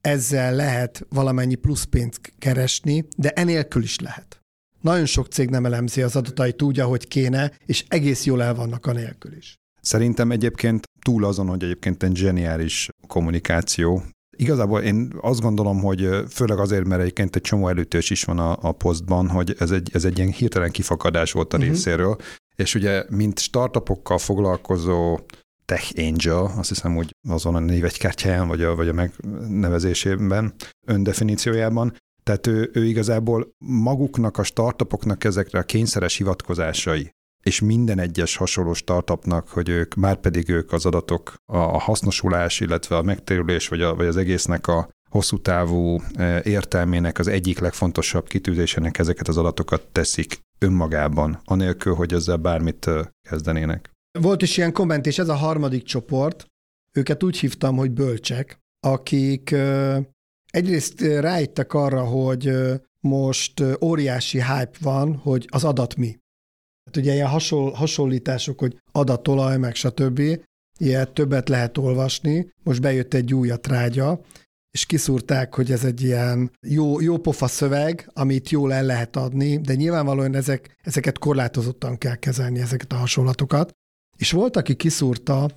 ezzel 0.00 0.54
lehet 0.54 1.06
valamennyi 1.08 1.54
plusz 1.54 1.84
pénzt 1.84 2.32
keresni, 2.38 3.08
de 3.16 3.30
enélkül 3.30 3.82
is 3.82 3.98
lehet. 3.98 4.39
Nagyon 4.80 5.06
sok 5.06 5.26
cég 5.26 5.50
nem 5.50 5.64
elemzi 5.64 6.02
az 6.02 6.16
adatait 6.16 6.62
úgy, 6.62 6.80
ahogy 6.80 7.08
kéne, 7.08 7.52
és 7.66 7.84
egész 7.88 8.24
jól 8.24 8.42
el 8.42 8.54
vannak 8.54 8.86
a 8.86 8.92
nélkül 8.92 9.36
is. 9.36 9.54
Szerintem 9.80 10.30
egyébként 10.30 10.84
túl 11.02 11.24
azon, 11.24 11.48
hogy 11.48 11.62
egyébként 11.62 12.02
egy 12.02 12.16
zseniális 12.16 12.88
kommunikáció, 13.06 14.02
Igazából 14.36 14.80
én 14.80 15.12
azt 15.20 15.40
gondolom, 15.40 15.80
hogy 15.80 16.08
főleg 16.28 16.58
azért, 16.58 16.86
mert 16.86 17.00
egyébként 17.00 17.36
egy 17.36 17.42
csomó 17.42 17.68
előtős 17.68 18.10
is 18.10 18.24
van 18.24 18.38
a, 18.38 18.58
a 18.60 18.72
posztban, 18.72 19.28
hogy 19.28 19.54
ez 19.58 19.70
egy, 19.70 19.90
ez 19.92 20.04
egy 20.04 20.18
ilyen 20.18 20.30
hirtelen 20.30 20.70
kifakadás 20.70 21.32
volt 21.32 21.52
a 21.52 21.56
uh-huh. 21.56 21.72
részéről, 21.72 22.16
és 22.56 22.74
ugye, 22.74 23.04
mint 23.08 23.38
startupokkal 23.38 24.18
foglalkozó 24.18 25.18
Tech 25.64 25.92
Angel, 25.96 26.52
azt 26.56 26.68
hiszem, 26.68 26.94
hogy 26.94 27.10
azon 27.28 27.54
a 27.54 27.58
névegykártyáján, 27.58 28.48
vagy 28.48 28.62
a, 28.62 28.74
vagy 28.74 28.88
a 28.88 28.92
megnevezésében, 28.92 30.54
öndefiníciójában, 30.86 31.96
tehát 32.30 32.46
ő, 32.46 32.70
ő 32.72 32.84
igazából 32.84 33.54
maguknak, 33.58 34.38
a 34.38 34.42
startupoknak 34.42 35.24
ezekre 35.24 35.58
a 35.58 35.62
kényszeres 35.62 36.16
hivatkozásai, 36.16 37.10
és 37.42 37.60
minden 37.60 37.98
egyes 37.98 38.36
hasonló 38.36 38.72
startupnak, 38.72 39.48
hogy 39.48 39.68
ők, 39.68 39.94
már 39.94 40.16
pedig 40.16 40.48
ők 40.48 40.72
az 40.72 40.86
adatok, 40.86 41.34
a 41.52 41.58
hasznosulás, 41.58 42.60
illetve 42.60 42.96
a 42.96 43.02
megtérülés, 43.02 43.68
vagy, 43.68 43.82
a, 43.82 43.94
vagy 43.94 44.06
az 44.06 44.16
egésznek 44.16 44.66
a 44.66 44.88
hosszú 45.10 45.38
távú 45.38 46.00
e, 46.14 46.42
értelmének 46.44 47.18
az 47.18 47.28
egyik 47.28 47.58
legfontosabb 47.58 48.28
kitűzésének 48.28 48.98
ezeket 48.98 49.28
az 49.28 49.36
adatokat 49.36 49.86
teszik 49.92 50.40
önmagában, 50.58 51.40
anélkül, 51.44 51.94
hogy 51.94 52.12
ezzel 52.12 52.36
bármit 52.36 52.86
e, 52.86 53.12
kezdenének. 53.28 53.90
Volt 54.18 54.42
is 54.42 54.56
ilyen 54.56 54.72
komment, 54.72 55.06
és 55.06 55.18
ez 55.18 55.28
a 55.28 55.34
harmadik 55.34 55.82
csoport, 55.82 56.46
őket 56.96 57.22
úgy 57.22 57.38
hívtam, 57.38 57.76
hogy 57.76 57.90
bölcsek, 57.90 58.58
akik 58.80 59.50
e, 59.50 60.00
egyrészt 60.50 61.00
rájöttek 61.00 61.74
arra, 61.74 62.04
hogy 62.04 62.52
most 63.00 63.62
óriási 63.80 64.42
hype 64.42 64.76
van, 64.80 65.14
hogy 65.16 65.46
az 65.50 65.64
adat 65.64 65.96
mi. 65.96 66.18
Hát 66.84 66.96
ugye 66.96 67.12
ilyen 67.12 67.28
hasonl, 67.28 67.70
hasonlítások, 67.70 68.58
hogy 68.58 68.78
adatolaj, 68.92 69.58
meg 69.58 69.74
stb. 69.74 70.22
Ilyet 70.78 71.12
többet 71.12 71.48
lehet 71.48 71.78
olvasni. 71.78 72.52
Most 72.62 72.80
bejött 72.80 73.14
egy 73.14 73.34
új 73.34 73.50
a 73.50 73.56
trágya, 73.56 74.20
és 74.70 74.86
kiszúrták, 74.86 75.54
hogy 75.54 75.72
ez 75.72 75.84
egy 75.84 76.02
ilyen 76.02 76.50
jó, 76.66 77.00
jó 77.00 77.16
pofa 77.16 77.46
szöveg, 77.46 78.10
amit 78.12 78.48
jól 78.48 78.72
el 78.72 78.84
lehet 78.84 79.16
adni, 79.16 79.58
de 79.58 79.74
nyilvánvalóan 79.74 80.34
ezek, 80.34 80.76
ezeket 80.82 81.18
korlátozottan 81.18 81.98
kell 81.98 82.16
kezelni, 82.16 82.60
ezeket 82.60 82.92
a 82.92 82.96
hasonlatokat. 82.96 83.70
És 84.16 84.30
volt, 84.32 84.56
aki 84.56 84.74
kiszúrta, 84.74 85.50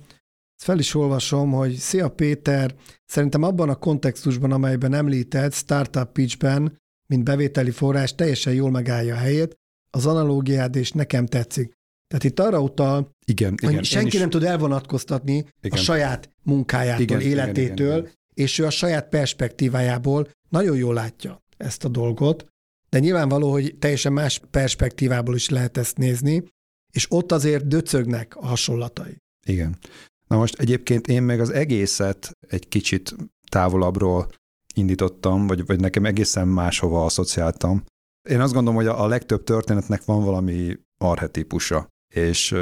fel 0.64 0.78
is 0.78 0.94
olvasom, 0.94 1.50
hogy 1.50 1.74
Szia 1.74 2.08
Péter, 2.08 2.74
szerintem 3.04 3.42
abban 3.42 3.68
a 3.68 3.74
kontextusban, 3.74 4.52
amelyben 4.52 4.94
említett, 4.94 5.52
Startup 5.52 6.12
Pitchben, 6.12 6.78
mint 7.06 7.24
bevételi 7.24 7.70
forrás 7.70 8.14
teljesen 8.14 8.54
jól 8.54 8.70
megállja 8.70 9.14
a 9.14 9.18
helyét, 9.18 9.56
az 9.90 10.06
analógiád, 10.06 10.76
és 10.76 10.92
nekem 10.92 11.26
tetszik. 11.26 11.72
Tehát 12.06 12.24
itt 12.24 12.40
arra 12.40 12.60
utal, 12.60 13.10
igen, 13.24 13.54
hogy 13.60 13.70
igen, 13.70 13.82
senki 13.82 14.14
is... 14.14 14.20
nem 14.20 14.30
tud 14.30 14.42
elvonatkoztatni 14.42 15.36
igen. 15.36 15.78
a 15.78 15.82
saját 15.82 16.30
munkájától, 16.42 17.02
igen, 17.02 17.20
életétől, 17.20 17.86
igen, 17.86 17.98
igen, 17.98 17.98
igen. 17.98 18.12
és 18.34 18.58
ő 18.58 18.64
a 18.64 18.70
saját 18.70 19.08
perspektívájából 19.08 20.30
nagyon 20.48 20.76
jól 20.76 20.94
látja 20.94 21.42
ezt 21.56 21.84
a 21.84 21.88
dolgot, 21.88 22.46
de 22.88 22.98
nyilvánvaló, 22.98 23.50
hogy 23.50 23.76
teljesen 23.78 24.12
más 24.12 24.40
perspektívából 24.50 25.34
is 25.34 25.48
lehet 25.48 25.76
ezt 25.76 25.96
nézni, 25.96 26.44
és 26.92 27.06
ott 27.10 27.32
azért 27.32 27.66
döcögnek 27.66 28.36
a 28.36 28.46
hasonlatai. 28.46 29.16
Igen. 29.46 29.78
Na 30.34 30.40
most 30.40 30.58
egyébként 30.58 31.06
én 31.06 31.22
meg 31.22 31.40
az 31.40 31.50
egészet 31.50 32.30
egy 32.48 32.68
kicsit 32.68 33.16
távolabbról 33.48 34.28
indítottam, 34.74 35.46
vagy, 35.46 35.66
vagy 35.66 35.80
nekem 35.80 36.04
egészen 36.04 36.48
máshova 36.48 37.04
asszociáltam. 37.04 37.84
Én 38.28 38.40
azt 38.40 38.52
gondolom, 38.52 38.78
hogy 38.78 38.86
a, 38.86 39.06
legtöbb 39.06 39.44
történetnek 39.44 40.04
van 40.04 40.24
valami 40.24 40.78
arhetípusa, 40.98 41.88
és 42.14 42.56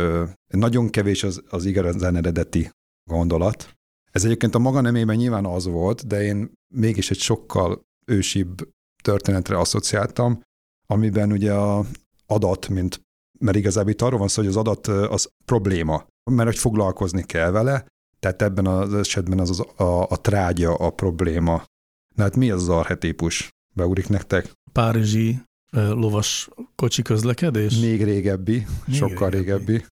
nagyon 0.47 0.91
kevés 0.91 1.23
az, 1.23 1.43
az 1.49 1.65
igazán 1.65 2.17
eredeti 2.17 2.71
gondolat. 3.11 3.77
Ez 4.11 4.25
egyébként 4.25 4.55
a 4.55 4.59
maga 4.59 4.81
nemében 4.81 5.17
nyilván 5.17 5.45
az 5.45 5.67
volt, 5.67 6.07
de 6.07 6.23
én 6.23 6.53
mégis 6.75 7.11
egy 7.11 7.19
sokkal 7.21 7.83
ősibb 8.07 8.69
történetre 9.03 9.59
asszociáltam, 9.59 10.41
amiben 10.87 11.33
ugye 11.33 11.55
a 11.55 11.85
adat, 12.27 12.69
mint, 12.69 13.01
mert 13.39 13.57
igazából 13.57 13.91
itt 13.91 14.03
arról 14.03 14.19
van 14.19 14.29
szó, 14.29 14.43
hogy 14.43 14.51
az 14.51 14.57
adat 14.57 14.87
az 14.87 15.29
probléma, 15.45 16.11
mert 16.31 16.49
hogy 16.49 16.59
foglalkozni 16.59 17.23
kell 17.23 17.51
vele, 17.51 17.87
tehát 18.19 18.43
ebben 18.43 18.67
az 18.67 18.95
esetben 18.95 19.39
az, 19.39 19.51
az 19.51 19.61
a, 19.87 20.07
a 20.09 20.21
trágya 20.21 20.75
a 20.75 20.91
probléma. 20.91 21.65
Na 22.15 22.23
hát 22.23 22.37
mi 22.37 22.51
az 22.51 22.63
az 22.63 22.69
arhetípus? 22.69 23.49
Beugrik 23.75 24.09
nektek? 24.09 24.53
Párizsi 24.73 25.43
lovas 25.71 26.49
kocsi 26.75 27.03
közlekedés? 27.03 27.81
Még 27.81 28.05
régebbi, 28.05 28.67
Még 28.87 28.97
sokkal 28.97 29.31
régebbi. 29.31 29.65
régebbi. 29.65 29.85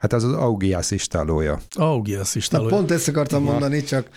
Hát 0.00 0.12
az 0.12 0.24
az 0.24 0.32
Augias 0.32 0.90
istálója. 0.90 1.60
Augias 1.70 2.34
istálója. 2.34 2.70
Na, 2.70 2.76
pont 2.76 2.90
ezt 2.90 3.08
akartam 3.08 3.42
mondani, 3.42 3.82
csak... 3.82 4.08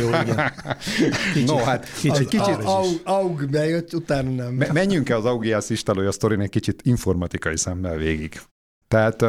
Jó, 0.00 0.08
igen. 0.08 0.52
Kicsit, 1.32 1.48
no, 1.48 1.56
hát 1.56 1.92
kicsit, 1.92 2.28
kicsit 2.28 2.64
Aug, 2.64 3.00
Aug 3.04 3.50
bejött, 3.50 3.92
utána 3.94 4.30
nem. 4.30 4.72
Menjünk-e 4.72 5.16
az 5.16 5.24
Augias 5.24 5.70
istálója 5.70 6.12
sztorin 6.12 6.40
egy 6.40 6.50
kicsit 6.50 6.82
informatikai 6.82 7.56
szemmel 7.56 7.96
végig. 7.96 8.40
Tehát 8.88 9.24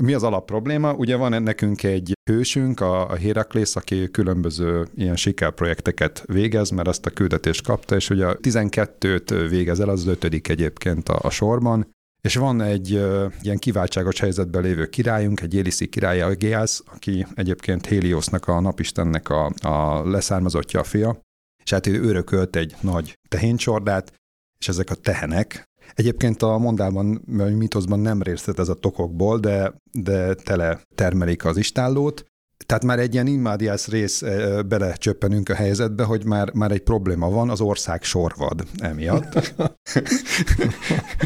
mi 0.00 0.12
az 0.12 0.22
alapprobléma? 0.22 0.92
Ugye 0.92 1.16
van 1.16 1.42
nekünk 1.42 1.82
egy 1.82 2.12
hősünk, 2.30 2.80
a, 2.80 3.10
a 3.10 3.16
Heraklész, 3.16 3.76
aki 3.76 4.10
különböző 4.10 4.86
ilyen 4.94 5.16
sikerprojekteket 5.16 6.24
végez, 6.26 6.70
mert 6.70 6.88
azt 6.88 7.06
a 7.06 7.10
küldetést 7.10 7.66
kapta, 7.66 7.96
és 7.96 8.10
ugye 8.10 8.26
12-t 8.42 9.46
végez 9.48 9.80
el, 9.80 9.88
az, 9.88 10.06
ötödik 10.06 10.48
egyébként 10.48 11.08
a, 11.08 11.18
a 11.22 11.30
sorban, 11.30 11.92
és 12.22 12.34
van 12.36 12.60
egy 12.60 12.94
uh, 12.94 13.32
ilyen 13.42 13.58
kiváltságos 13.58 14.20
helyzetben 14.20 14.62
lévő 14.62 14.86
királyunk, 14.86 15.40
egy 15.40 15.54
Éliszi 15.54 15.86
király, 15.86 16.20
Algéász, 16.20 16.82
aki 16.86 17.26
egyébként 17.34 17.86
Heliosnak, 17.86 18.48
a 18.48 18.60
napistennek 18.60 19.28
a, 19.28 19.52
a 19.62 20.08
leszármazottja 20.10 20.80
a 20.80 20.84
fia, 20.84 21.18
és 21.64 21.70
hát 21.70 21.86
ő 21.86 22.02
örökölt 22.02 22.56
egy 22.56 22.74
nagy 22.80 23.18
tehéncsordát, 23.28 24.12
és 24.58 24.68
ezek 24.68 24.90
a 24.90 24.94
tehenek 24.94 25.64
Egyébként 25.94 26.42
a 26.42 26.58
mondában, 26.58 27.22
vagy 27.26 27.56
mitoszban 27.56 28.00
nem 28.00 28.22
részlet 28.22 28.58
ez 28.58 28.68
a 28.68 28.74
tokokból, 28.74 29.38
de, 29.38 29.74
de 29.92 30.34
tele 30.34 30.80
termelik 30.94 31.44
az 31.44 31.56
istállót, 31.56 32.24
tehát 32.66 32.84
már 32.84 32.98
egy 32.98 33.14
ilyen 33.14 33.26
immádiász 33.26 33.88
rész 33.88 34.22
belecsöppenünk 34.66 35.48
a 35.48 35.54
helyzetbe, 35.54 36.04
hogy 36.04 36.24
már, 36.24 36.52
már 36.52 36.70
egy 36.70 36.82
probléma 36.82 37.30
van, 37.30 37.50
az 37.50 37.60
ország 37.60 38.02
sorvad 38.02 38.64
emiatt. 38.78 39.52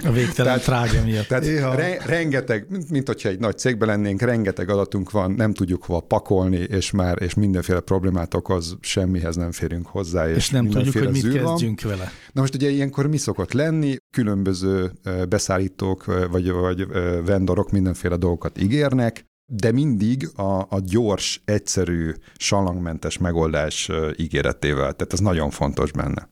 A 0.04 0.10
végtelen 0.12 0.58
trágya 0.58 1.02
miatt. 1.04 1.26
Tehát 1.26 1.44
re, 1.76 1.98
rengeteg, 2.06 2.66
mint, 2.68 2.90
mint 2.90 3.06
hogyha 3.06 3.28
egy 3.28 3.38
nagy 3.38 3.58
cégben 3.58 3.88
lennénk, 3.88 4.20
rengeteg 4.20 4.70
adatunk 4.70 5.10
van, 5.10 5.30
nem 5.30 5.52
tudjuk 5.52 5.84
hova 5.84 6.00
pakolni, 6.00 6.56
és 6.56 6.90
már 6.90 7.22
és 7.22 7.34
mindenféle 7.34 7.80
problémát 7.80 8.34
okoz, 8.34 8.76
semmihez 8.80 9.36
nem 9.36 9.52
férünk 9.52 9.86
hozzá. 9.86 10.28
És, 10.28 10.36
és 10.36 10.50
nem 10.50 10.68
tudjuk, 10.68 10.98
hogy 10.98 11.10
mit 11.10 11.32
kezdjünk 11.32 11.82
van. 11.82 11.92
vele. 11.92 12.10
Na 12.32 12.40
most 12.40 12.54
ugye 12.54 12.68
ilyenkor 12.68 13.06
mi 13.06 13.16
szokott 13.16 13.52
lenni? 13.52 13.96
Különböző 14.10 14.92
beszállítók 15.28 16.04
vagy, 16.30 16.50
vagy 16.50 16.86
vendorok 17.24 17.70
mindenféle 17.70 18.16
dolgokat 18.16 18.60
ígérnek, 18.60 19.27
de 19.50 19.72
mindig 19.72 20.28
a, 20.34 20.60
a 20.60 20.80
gyors, 20.84 21.42
egyszerű, 21.44 22.12
salangmentes 22.36 23.18
megoldás 23.18 23.90
ígéretével. 24.16 24.92
Tehát 24.92 25.12
ez 25.12 25.18
nagyon 25.18 25.50
fontos 25.50 25.92
benne. 25.92 26.28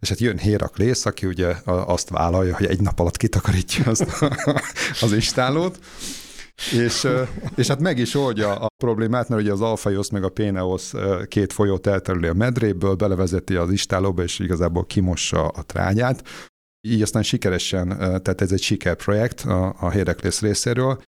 És 0.00 0.08
hát 0.08 0.18
jön 0.18 0.38
Héraklész, 0.38 1.06
aki 1.06 1.26
ugye 1.26 1.54
azt 1.64 2.08
vállalja, 2.08 2.56
hogy 2.56 2.66
egy 2.66 2.80
nap 2.80 2.98
alatt 3.00 3.16
kitakarítja 3.16 3.84
azt 3.86 4.06
az 5.02 5.12
istálót, 5.12 5.78
és, 6.72 7.06
és 7.54 7.66
hát 7.66 7.80
meg 7.80 7.98
is 7.98 8.14
oldja 8.14 8.54
a 8.54 8.66
problémát, 8.82 9.28
mert 9.28 9.42
ugye 9.42 9.52
az 9.52 9.60
Alfaios 9.60 10.10
meg 10.10 10.24
a 10.24 10.28
Péneos 10.28 10.92
két 11.28 11.52
folyót 11.52 11.86
elterüli 11.86 12.26
a 12.26 12.32
medréből, 12.32 12.94
belevezeti 12.94 13.54
az 13.54 13.70
istálóba, 13.70 14.22
és 14.22 14.38
igazából 14.38 14.86
kimossa 14.86 15.48
a 15.48 15.62
trágyát. 15.62 16.28
Így 16.80 17.02
aztán 17.02 17.22
sikeresen, 17.22 17.88
tehát 17.98 18.40
ez 18.40 18.52
egy 18.52 18.62
sikerprojekt 18.62 19.40
a, 19.40 19.74
a 19.78 19.90
Héraklész 19.90 20.40
részéről, 20.40 21.02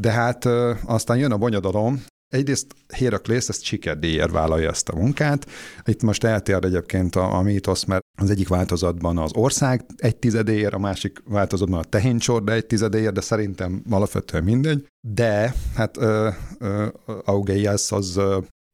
de 0.00 0.10
hát 0.10 0.44
aztán 0.84 1.18
jön 1.18 1.32
a 1.32 1.36
bonyodalom, 1.36 2.04
Egyrészt 2.34 2.74
Héraklész 2.96 3.48
ezt 3.48 3.62
sikerdíjért 3.62 4.30
vállalja 4.30 4.70
ezt 4.70 4.88
a 4.88 4.96
munkát. 4.96 5.46
Itt 5.84 6.02
most 6.02 6.24
eltér 6.24 6.64
egyébként 6.64 7.16
a, 7.16 7.36
a 7.36 7.42
mítosz, 7.42 7.84
mert 7.84 8.04
az 8.18 8.30
egyik 8.30 8.48
változatban 8.48 9.18
az 9.18 9.32
ország 9.34 9.84
egy 9.96 10.16
tizedéért, 10.16 10.72
a 10.72 10.78
másik 10.78 11.22
változatban 11.24 11.78
a 11.78 11.84
tehéncsorda 11.84 12.52
egy 12.52 12.66
tizedéért, 12.66 13.12
de 13.12 13.20
szerintem 13.20 13.82
alapvetően 13.90 14.44
mindegy. 14.44 14.86
De 15.00 15.54
hát 15.74 15.96
uh, 15.96 16.34
uh, 16.60 16.86
Augeias 17.24 17.92
az 17.92 18.20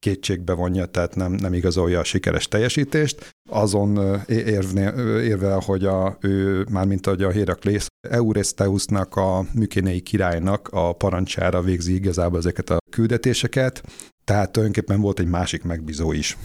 kétségbe 0.00 0.52
vonja, 0.52 0.86
tehát 0.86 1.14
nem, 1.14 1.32
nem 1.32 1.54
igazolja 1.54 1.98
a 1.98 2.04
sikeres 2.04 2.48
teljesítést. 2.48 3.34
Azon 3.50 4.20
érvne, 4.26 4.94
érvel, 5.22 5.58
hogy 5.58 5.84
a, 5.84 6.16
ő, 6.20 6.66
mármint 6.70 7.06
hogy 7.06 7.22
a 7.22 7.30
Héraklész 7.30 7.86
Eurystheusnak, 8.08 9.16
a 9.16 9.44
Mykénei 9.54 10.00
királynak 10.00 10.68
a 10.72 10.92
parancsára 10.92 11.62
végzi 11.62 11.94
igazából 11.94 12.38
ezeket 12.38 12.70
a 12.70 12.78
küldetéseket, 12.90 13.82
tehát 14.24 14.52
tulajdonképpen 14.52 15.00
volt 15.00 15.18
egy 15.18 15.28
másik 15.28 15.62
megbízó 15.62 16.12
is. 16.12 16.36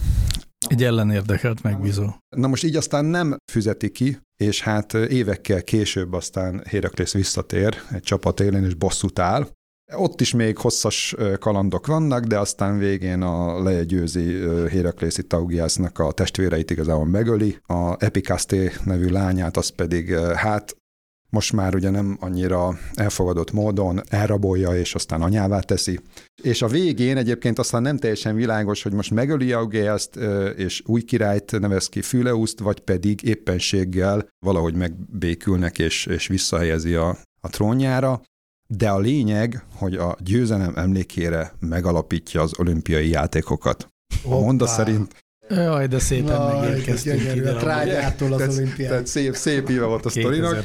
Egy 0.68 0.84
ellenérdekelt 0.84 1.62
megbízó. 1.62 2.06
Na 2.36 2.46
most 2.46 2.64
így 2.64 2.76
aztán 2.76 3.04
nem 3.04 3.36
fizeti 3.52 3.90
ki, 3.90 4.18
és 4.36 4.62
hát 4.62 4.94
évekkel 4.94 5.62
később 5.62 6.12
aztán 6.12 6.62
Héraklész 6.68 7.12
visszatér 7.12 7.76
egy 7.92 8.02
csapat 8.02 8.40
élén, 8.40 8.64
és 8.64 8.74
bosszút 8.74 9.18
áll. 9.18 9.48
Ott 9.94 10.20
is 10.20 10.32
még 10.32 10.58
hosszas 10.58 11.14
kalandok 11.38 11.86
vannak, 11.86 12.24
de 12.24 12.38
aztán 12.38 12.78
végén 12.78 13.22
a 13.22 13.62
lejegyőzi 13.62 14.20
Héraklészi 14.68 15.22
Taugiásznak 15.22 15.98
a 15.98 16.12
testvéreit 16.12 16.70
igazából 16.70 17.06
megöli, 17.06 17.58
a 17.66 18.04
Epikaszté 18.04 18.72
nevű 18.84 19.08
lányát 19.08 19.56
az 19.56 19.68
pedig 19.68 20.14
hát 20.14 20.76
most 21.30 21.52
már 21.52 21.74
ugye 21.74 21.90
nem 21.90 22.16
annyira 22.20 22.78
elfogadott 22.94 23.52
módon 23.52 24.00
elrabolja, 24.08 24.76
és 24.76 24.94
aztán 24.94 25.22
anyává 25.22 25.60
teszi. 25.60 26.00
És 26.42 26.62
a 26.62 26.68
végén 26.68 27.16
egyébként 27.16 27.58
aztán 27.58 27.82
nem 27.82 27.96
teljesen 27.96 28.34
világos, 28.34 28.82
hogy 28.82 28.92
most 28.92 29.10
megöli 29.10 29.52
Augéaszt, 29.52 30.16
és 30.56 30.82
új 30.86 31.02
királyt 31.02 31.60
nevez 31.60 31.88
ki 31.88 32.02
Füleuszt, 32.02 32.60
vagy 32.60 32.80
pedig 32.80 33.22
éppenséggel 33.22 34.26
valahogy 34.46 34.74
megbékülnek, 34.74 35.78
és, 35.78 36.06
és 36.06 36.26
visszahelyezi 36.26 36.94
a, 36.94 37.18
a 37.40 37.48
trónjára. 37.48 38.20
De 38.66 38.88
a 38.88 38.98
lényeg, 38.98 39.64
hogy 39.74 39.94
a 39.94 40.16
győzelem 40.20 40.72
emlékére 40.76 41.52
megalapítja 41.58 42.42
az 42.42 42.58
olimpiai 42.58 43.08
játékokat. 43.08 43.88
A 44.24 44.28
monda 44.28 44.66
szerint 44.66 45.24
Jaj, 45.48 45.86
de 45.86 45.98
szépen 45.98 46.40
Jaj, 46.40 46.60
megérkeztünk 46.60 47.36
ide. 47.36 47.52
A 47.52 47.56
trágyától 47.56 48.32
az 48.32 48.58
olimpián. 48.58 48.90
Tehát 48.90 49.06
szép, 49.06 49.34
szép 49.34 49.68
éve 49.68 49.84
volt 49.84 50.04
a 50.04 50.08
sztorinak. 50.08 50.64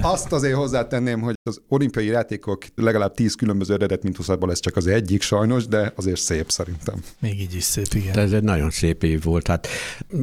Azt 0.00 0.32
azért 0.32 0.54
hozzátenném, 0.54 1.20
hogy 1.20 1.34
az 1.42 1.60
olimpiai 1.68 2.06
játékok 2.06 2.64
legalább 2.74 3.14
tíz 3.14 3.34
különböző 3.34 3.74
eredet, 3.74 4.02
mint 4.02 4.16
20 4.16 4.28
ez 4.28 4.60
csak 4.60 4.76
az 4.76 4.86
egyik 4.86 5.22
sajnos, 5.22 5.66
de 5.66 5.92
azért 5.96 6.20
szép 6.20 6.50
szerintem. 6.50 6.94
Még 7.20 7.40
így 7.40 7.54
is 7.54 7.62
szép, 7.62 7.86
igen. 7.94 8.12
De 8.12 8.20
ez 8.20 8.32
egy 8.32 8.42
nagyon 8.42 8.70
szép 8.70 9.02
év 9.02 9.22
volt. 9.22 9.46
Hát 9.46 9.66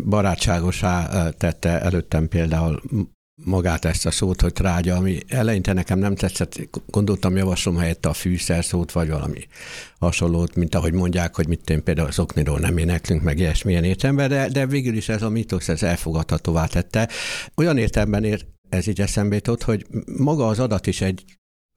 barátságosá 0.05 1.29
tette 1.29 1.81
előttem 1.81 2.27
például 2.27 2.81
magát 3.45 3.85
ezt 3.85 4.05
a 4.05 4.11
szót, 4.11 4.41
hogy 4.41 4.53
trágya, 4.53 4.95
ami 4.95 5.19
eleinte 5.27 5.73
nekem 5.73 5.99
nem 5.99 6.15
tetszett, 6.15 6.59
gondoltam, 6.85 7.35
javaslom 7.35 7.77
helyette 7.77 8.09
a 8.09 8.13
fűszer 8.13 8.65
szót, 8.65 8.91
vagy 8.91 9.09
valami 9.09 9.47
hasonlót, 9.99 10.55
mint 10.55 10.75
ahogy 10.75 10.93
mondják, 10.93 11.35
hogy 11.35 11.47
mit 11.47 11.69
én 11.69 11.83
például 11.83 12.07
az 12.07 12.19
okniról 12.19 12.59
nem 12.59 12.77
éneklünk, 12.77 13.21
meg 13.21 13.39
ilyesmilyen 13.39 13.83
értelemben, 13.83 14.29
de, 14.29 14.49
de 14.49 14.65
végül 14.65 14.95
is 14.95 15.09
ez 15.09 15.21
a 15.21 15.29
mitosz, 15.29 15.67
ez 15.67 15.83
elfogadhatóvá 15.83 16.65
tette. 16.65 17.09
Olyan 17.55 17.77
értelemben 17.77 18.23
ér, 18.23 18.45
ez 18.69 18.87
így 18.87 19.01
eszembe 19.01 19.35
jutott, 19.35 19.63
hogy 19.63 19.85
maga 20.17 20.47
az 20.47 20.59
adat 20.59 20.87
is 20.87 21.01
egy 21.01 21.23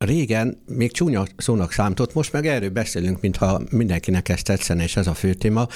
Régen 0.05 0.63
még 0.67 0.93
csúnya 0.93 1.25
szónak 1.37 1.73
számított, 1.73 2.15
most 2.15 2.33
meg 2.33 2.47
erről 2.47 2.71
beszélünk, 2.71 3.21
mintha 3.21 3.61
mindenkinek 3.71 4.29
ezt 4.29 4.45
tetszene, 4.45 4.83
és 4.83 4.97
ez 4.97 5.07
a 5.07 5.15
fő 5.15 5.35
téma, 5.35 5.67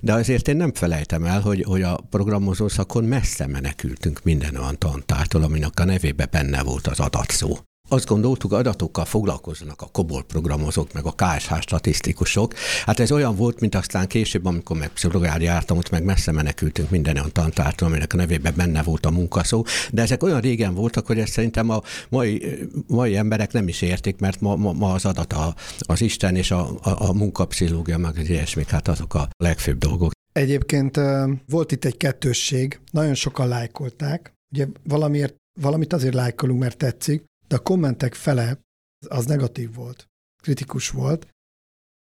de 0.00 0.12
azért 0.12 0.48
én 0.48 0.56
nem 0.56 0.72
felejtem 0.72 1.24
el, 1.24 1.40
hogy, 1.40 1.62
hogy 1.62 1.82
a 1.82 2.00
programozó 2.10 2.68
szakon 2.68 3.04
messze 3.04 3.46
menekültünk 3.46 4.22
minden 4.22 4.56
olyan 4.56 4.78
tantártól, 4.78 5.42
aminek 5.42 5.80
a 5.80 5.84
nevébe 5.84 6.26
benne 6.26 6.62
volt 6.62 6.86
az 6.86 7.00
adatszó. 7.00 7.58
Azt 7.88 8.06
gondoltuk, 8.06 8.52
adatokkal 8.52 9.04
foglalkoznak 9.04 9.82
a 9.82 9.86
COBOL 9.86 10.24
programozók, 10.24 10.92
meg 10.92 11.04
a 11.04 11.14
KSH 11.16 11.60
statisztikusok. 11.60 12.54
Hát 12.84 13.00
ez 13.00 13.12
olyan 13.12 13.36
volt, 13.36 13.60
mint 13.60 13.74
aztán 13.74 14.06
később, 14.06 14.44
amikor 14.44 14.76
meg 14.76 14.88
pszichológiára 14.88 15.42
jártam, 15.42 15.76
ott 15.76 15.90
meg 15.90 16.04
messze 16.04 16.32
menekültünk 16.32 16.90
minden 16.90 17.16
olyan 17.16 17.32
tantártól, 17.32 17.88
aminek 17.88 18.12
a 18.12 18.16
nevében 18.16 18.52
benne 18.56 18.82
volt 18.82 19.06
a 19.06 19.10
munkaszó. 19.10 19.66
De 19.92 20.02
ezek 20.02 20.22
olyan 20.22 20.40
régen 20.40 20.74
voltak, 20.74 21.06
hogy 21.06 21.18
ezt 21.18 21.32
szerintem 21.32 21.70
a 21.70 21.80
mai, 22.08 22.58
mai 22.86 23.16
emberek 23.16 23.52
nem 23.52 23.68
is 23.68 23.82
értik, 23.82 24.18
mert 24.18 24.40
ma, 24.40 24.56
ma, 24.56 24.72
ma 24.72 24.92
az 24.92 25.04
adat 25.04 25.32
a, 25.32 25.54
az 25.78 26.00
Isten 26.00 26.36
és 26.36 26.50
a, 26.50 26.68
a, 26.82 27.08
a 27.08 27.12
munkapszichológia, 27.12 27.98
meg 27.98 28.18
az 28.18 28.28
ilyesmik, 28.28 28.68
hát 28.68 28.88
azok 28.88 29.14
a 29.14 29.28
legfőbb 29.36 29.78
dolgok. 29.78 30.12
Egyébként 30.32 31.00
volt 31.46 31.72
itt 31.72 31.84
egy 31.84 31.96
kettősség, 31.96 32.80
nagyon 32.90 33.14
sokan 33.14 33.48
lájkolták. 33.48 34.32
Ugye 34.54 34.66
valamiért, 34.84 35.34
valamit 35.60 35.92
azért 35.92 36.14
lájkolunk, 36.14 36.60
mert 36.60 36.76
tetszik, 36.76 37.24
de 37.54 37.60
a 37.60 37.62
kommentek 37.62 38.14
fele 38.14 38.60
az 39.08 39.26
negatív 39.26 39.74
volt, 39.74 40.08
kritikus 40.42 40.90
volt, 40.90 41.26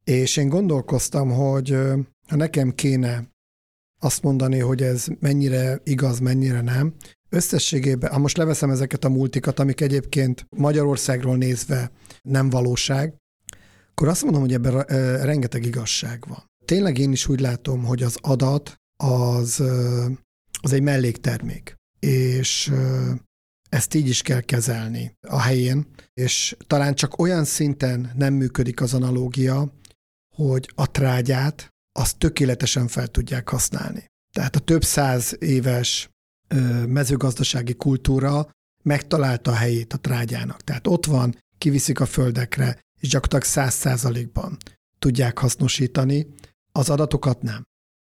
és 0.05 0.37
én 0.37 0.49
gondolkoztam, 0.49 1.31
hogy 1.31 1.71
ha 2.29 2.37
nekem 2.37 2.75
kéne 2.75 3.31
azt 4.01 4.23
mondani, 4.23 4.59
hogy 4.59 4.83
ez 4.83 5.07
mennyire 5.21 5.81
igaz, 5.85 6.19
mennyire 6.19 6.61
nem, 6.61 6.95
összességében, 7.29 8.11
ha 8.11 8.19
most 8.19 8.37
leveszem 8.37 8.71
ezeket 8.71 9.05
a 9.05 9.09
multikat, 9.09 9.59
amik 9.59 9.81
egyébként 9.81 10.47
Magyarországról 10.57 11.37
nézve 11.37 11.91
nem 12.23 12.51
valóság, 12.51 13.15
akkor 13.91 14.09
azt 14.09 14.23
mondom, 14.23 14.41
hogy 14.41 14.53
ebben 14.53 14.83
rengeteg 15.25 15.65
igazság 15.65 16.25
van. 16.29 16.45
Tényleg 16.65 16.99
én 16.99 17.13
is 17.13 17.29
úgy 17.29 17.41
látom, 17.41 17.85
hogy 17.85 18.03
az 18.03 18.17
adat 18.21 18.75
az, 18.97 19.63
az 20.61 20.73
egy 20.73 20.83
melléktermék, 20.83 21.75
és 21.99 22.73
ezt 23.69 23.95
így 23.95 24.09
is 24.09 24.23
kell 24.23 24.41
kezelni 24.41 25.17
a 25.29 25.41
helyén, 25.41 25.87
és 26.15 26.57
talán 26.67 26.95
csak 26.95 27.19
olyan 27.19 27.45
szinten 27.45 28.13
nem 28.17 28.35
működik 28.35 28.81
az 28.81 28.95
analógia, 28.95 29.73
hogy 30.35 30.71
a 30.75 30.91
trágyát 30.91 31.75
azt 31.93 32.19
tökéletesen 32.19 32.89
fel 32.89 33.09
tudják 33.09 33.49
használni. 33.49 34.07
Tehát 34.33 34.57
a 34.57 34.61
több 34.61 34.85
száz 34.85 35.37
éves 35.39 36.11
mezőgazdasági 36.87 37.75
kultúra 37.75 38.51
megtalálta 38.83 39.51
a 39.51 39.55
helyét 39.55 39.93
a 39.93 39.99
trágyának. 39.99 40.63
Tehát 40.63 40.87
ott 40.87 41.07
van, 41.07 41.39
kiviszik 41.59 42.01
a 42.01 42.07
földekre, 42.07 42.81
és 43.01 43.09
gyakorlatilag 43.09 43.45
száz 43.45 43.75
százalékban 43.75 44.57
tudják 44.99 45.39
hasznosítani, 45.39 46.27
az 46.73 46.91
adatokat 46.91 47.43
nem. 47.43 47.63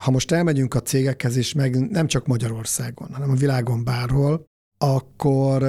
Ha 0.03 0.12
most 0.12 0.31
elmegyünk 0.31 0.73
a 0.73 0.81
cégekhez, 0.81 1.36
és 1.36 1.53
meg 1.53 1.89
nem 1.89 2.07
csak 2.07 2.27
Magyarországon, 2.27 3.13
hanem 3.13 3.29
a 3.29 3.36
világon 3.36 3.83
bárhol, 3.83 4.45
akkor 4.77 5.61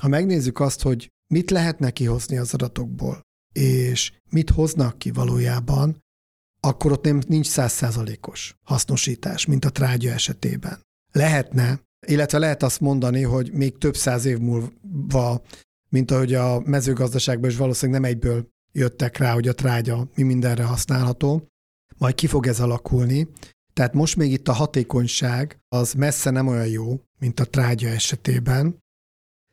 ha 0.00 0.08
megnézzük 0.08 0.60
azt, 0.60 0.82
hogy 0.82 1.08
mit 1.26 1.50
lehetne 1.50 1.90
kihozni 1.90 2.36
az 2.36 2.54
adatokból, 2.54 3.20
és 3.52 4.12
mit 4.30 4.50
hoznak 4.50 4.98
ki 4.98 5.10
valójában, 5.10 6.02
akkor 6.60 6.92
ott 6.92 7.04
nem, 7.04 7.20
nincs 7.26 7.46
százszázalékos 7.46 8.56
hasznosítás, 8.64 9.46
mint 9.46 9.64
a 9.64 9.70
trágya 9.70 10.10
esetében. 10.10 10.80
Lehetne, 11.12 11.80
illetve 12.06 12.38
lehet 12.38 12.62
azt 12.62 12.80
mondani, 12.80 13.22
hogy 13.22 13.52
még 13.52 13.78
több 13.78 13.96
száz 13.96 14.24
év 14.24 14.38
múlva, 14.38 15.42
mint 15.88 16.10
ahogy 16.10 16.34
a 16.34 16.60
mezőgazdaságban 16.60 17.50
is 17.50 17.56
valószínűleg 17.56 18.00
nem 18.00 18.10
egyből 18.10 18.48
jöttek 18.72 19.16
rá, 19.16 19.32
hogy 19.32 19.48
a 19.48 19.54
trágya 19.54 20.08
mi 20.14 20.22
mindenre 20.22 20.64
használható, 20.64 21.48
majd 21.98 22.14
ki 22.14 22.26
fog 22.26 22.46
ez 22.46 22.60
alakulni. 22.60 23.28
Tehát 23.72 23.94
most 23.94 24.16
még 24.16 24.32
itt 24.32 24.48
a 24.48 24.52
hatékonyság 24.52 25.60
az 25.68 25.92
messze 25.92 26.30
nem 26.30 26.46
olyan 26.46 26.68
jó, 26.68 27.00
mint 27.18 27.40
a 27.40 27.44
trágya 27.44 27.88
esetében. 27.88 28.78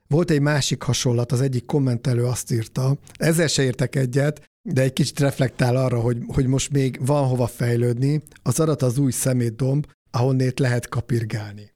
Volt 0.07 0.31
egy 0.31 0.41
másik 0.41 0.81
hasonlat, 0.81 1.31
az 1.31 1.41
egyik 1.41 1.65
kommentelő 1.65 2.25
azt 2.25 2.51
írta, 2.51 2.97
ezzel 3.13 3.47
se 3.47 3.63
értek 3.63 3.95
egyet, 3.95 4.49
de 4.69 4.81
egy 4.81 4.93
kicsit 4.93 5.19
reflektál 5.19 5.75
arra, 5.75 5.99
hogy, 5.99 6.17
hogy 6.27 6.47
most 6.47 6.71
még 6.71 7.05
van 7.05 7.27
hova 7.27 7.47
fejlődni, 7.47 8.21
az 8.43 8.59
adat 8.59 8.81
az 8.81 8.97
új 8.97 9.11
szemétdomb, 9.11 9.85
ahonnét 10.11 10.59
lehet 10.59 10.89
kapirgálni. 10.89 11.75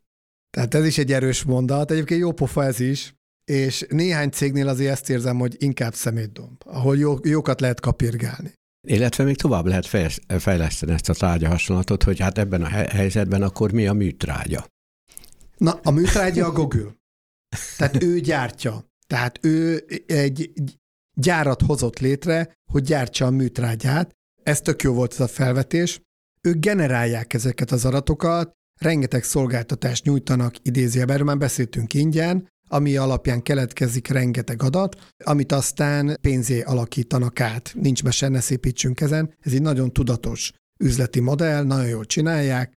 Tehát 0.50 0.74
ez 0.74 0.86
is 0.86 0.98
egy 0.98 1.12
erős 1.12 1.44
mondat, 1.44 1.92
egyébként 1.92 2.20
jó 2.20 2.32
pofa 2.32 2.64
ez 2.64 2.80
is, 2.80 3.16
és 3.46 3.86
néhány 3.90 4.30
cégnél 4.30 4.68
azért 4.68 4.92
ezt 4.92 5.10
érzem, 5.10 5.38
hogy 5.38 5.56
inkább 5.60 5.94
szemétdomb, 5.94 6.62
ahol 6.66 6.98
jó, 6.98 7.16
jókat 7.24 7.62
lehet 7.62 7.80
kapirgálni. 7.80 8.54
Illetve 8.88 9.24
még 9.24 9.36
tovább 9.36 9.66
lehet 9.66 9.86
fejleszteni 10.40 10.92
ezt 10.92 11.10
a 11.10 11.14
trágya 11.14 11.48
hasonlatot, 11.48 12.04
hogy 12.04 12.20
hát 12.20 12.38
ebben 12.38 12.62
a 12.62 12.68
helyzetben 12.68 13.42
akkor 13.42 13.72
mi 13.72 13.88
a 13.88 13.94
műtrágya? 13.94 14.66
Na, 15.58 15.80
a 15.84 15.92
műtrágya 15.92 16.46
a 16.46 16.52
Google. 16.52 16.96
Tehát 17.78 18.04
ő 18.04 18.20
gyártja. 18.20 18.86
Tehát 19.08 19.40
ő 19.42 19.86
egy 20.06 20.52
gyárat 21.14 21.62
hozott 21.62 22.00
létre, 22.00 22.54
hogy 22.72 22.84
gyártsa 22.84 23.26
a 23.26 23.30
műtrágyát. 23.30 24.12
Ez 24.44 24.62
tök 24.62 24.82
jó 24.82 24.94
volt 24.94 25.12
ez 25.12 25.20
a 25.20 25.28
felvetés. 25.28 26.02
Ők 26.42 26.60
generálják 26.60 27.34
ezeket 27.34 27.72
az 27.72 27.86
adatokat, 27.86 28.52
rengeteg 28.80 29.24
szolgáltatást 29.24 30.06
nyújtanak 30.06 30.56
idézőjelben, 30.62 31.16
erről 31.16 31.28
már 31.28 31.38
beszéltünk 31.38 31.94
ingyen, 31.94 32.50
ami 32.72 32.98
alapján 32.98 33.42
keletkezik 33.42 34.08
rengeteg 34.08 34.64
adat, 34.64 35.14
amit 35.24 35.52
aztán 35.52 36.18
pénzé 36.22 36.62
alakítanak 36.62 37.40
át. 37.40 37.74
Nincs 37.76 38.04
be 38.04 38.12
se, 38.12 38.28
ne 38.28 38.40
szépítsünk 38.40 39.02
ezen. 39.02 39.34
Ez 39.40 39.54
egy 39.54 39.62
nagyon 39.62 39.94
tudatos 39.94 40.52
üzleti 40.80 41.20
modell, 41.20 41.64
nagyon 41.64 41.88
jól 41.88 42.06
csinálják, 42.06 42.74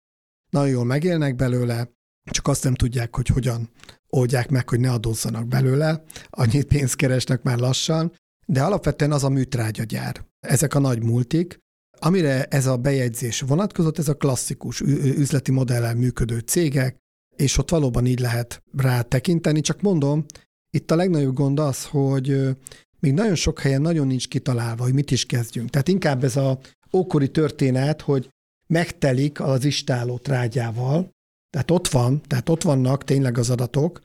nagyon 0.50 0.68
jól 0.68 0.84
megélnek 0.84 1.36
belőle, 1.36 1.90
csak 2.30 2.48
azt 2.48 2.64
nem 2.64 2.74
tudják, 2.74 3.16
hogy 3.16 3.26
hogyan 3.26 3.70
oldják 4.08 4.50
meg, 4.50 4.68
hogy 4.68 4.80
ne 4.80 4.90
adózzanak 4.90 5.48
belőle, 5.48 6.02
annyit 6.30 6.66
pénzt 6.66 6.96
keresnek 6.96 7.42
már 7.42 7.58
lassan, 7.58 8.12
de 8.46 8.62
alapvetően 8.62 9.12
az 9.12 9.24
a 9.24 9.28
műtrágyagyár. 9.28 10.26
Ezek 10.40 10.74
a 10.74 10.78
nagy 10.78 11.02
multik, 11.02 11.62
Amire 11.98 12.44
ez 12.44 12.66
a 12.66 12.76
bejegyzés 12.76 13.40
vonatkozott, 13.40 13.98
ez 13.98 14.08
a 14.08 14.16
klasszikus 14.16 14.80
üzleti 14.80 15.50
modellel 15.50 15.94
működő 15.94 16.38
cégek, 16.38 16.96
és 17.36 17.58
ott 17.58 17.70
valóban 17.70 18.06
így 18.06 18.20
lehet 18.20 18.62
rá 18.76 19.02
tekinteni, 19.02 19.60
csak 19.60 19.80
mondom, 19.80 20.24
itt 20.70 20.90
a 20.90 20.96
legnagyobb 20.96 21.34
gond 21.34 21.58
az, 21.58 21.84
hogy 21.84 22.56
még 23.00 23.12
nagyon 23.12 23.34
sok 23.34 23.60
helyen 23.60 23.80
nagyon 23.80 24.06
nincs 24.06 24.28
kitalálva, 24.28 24.82
hogy 24.82 24.92
mit 24.92 25.10
is 25.10 25.26
kezdjünk. 25.26 25.70
Tehát 25.70 25.88
inkább 25.88 26.24
ez 26.24 26.36
a 26.36 26.58
ókori 26.92 27.30
történet, 27.30 28.00
hogy 28.00 28.28
megtelik 28.66 29.40
az 29.40 29.64
istáló 29.64 30.18
trágyával, 30.18 31.10
tehát 31.50 31.70
ott 31.70 31.88
van, 31.88 32.22
tehát 32.22 32.48
ott 32.48 32.62
vannak 32.62 33.04
tényleg 33.04 33.38
az 33.38 33.50
adatok, 33.50 34.00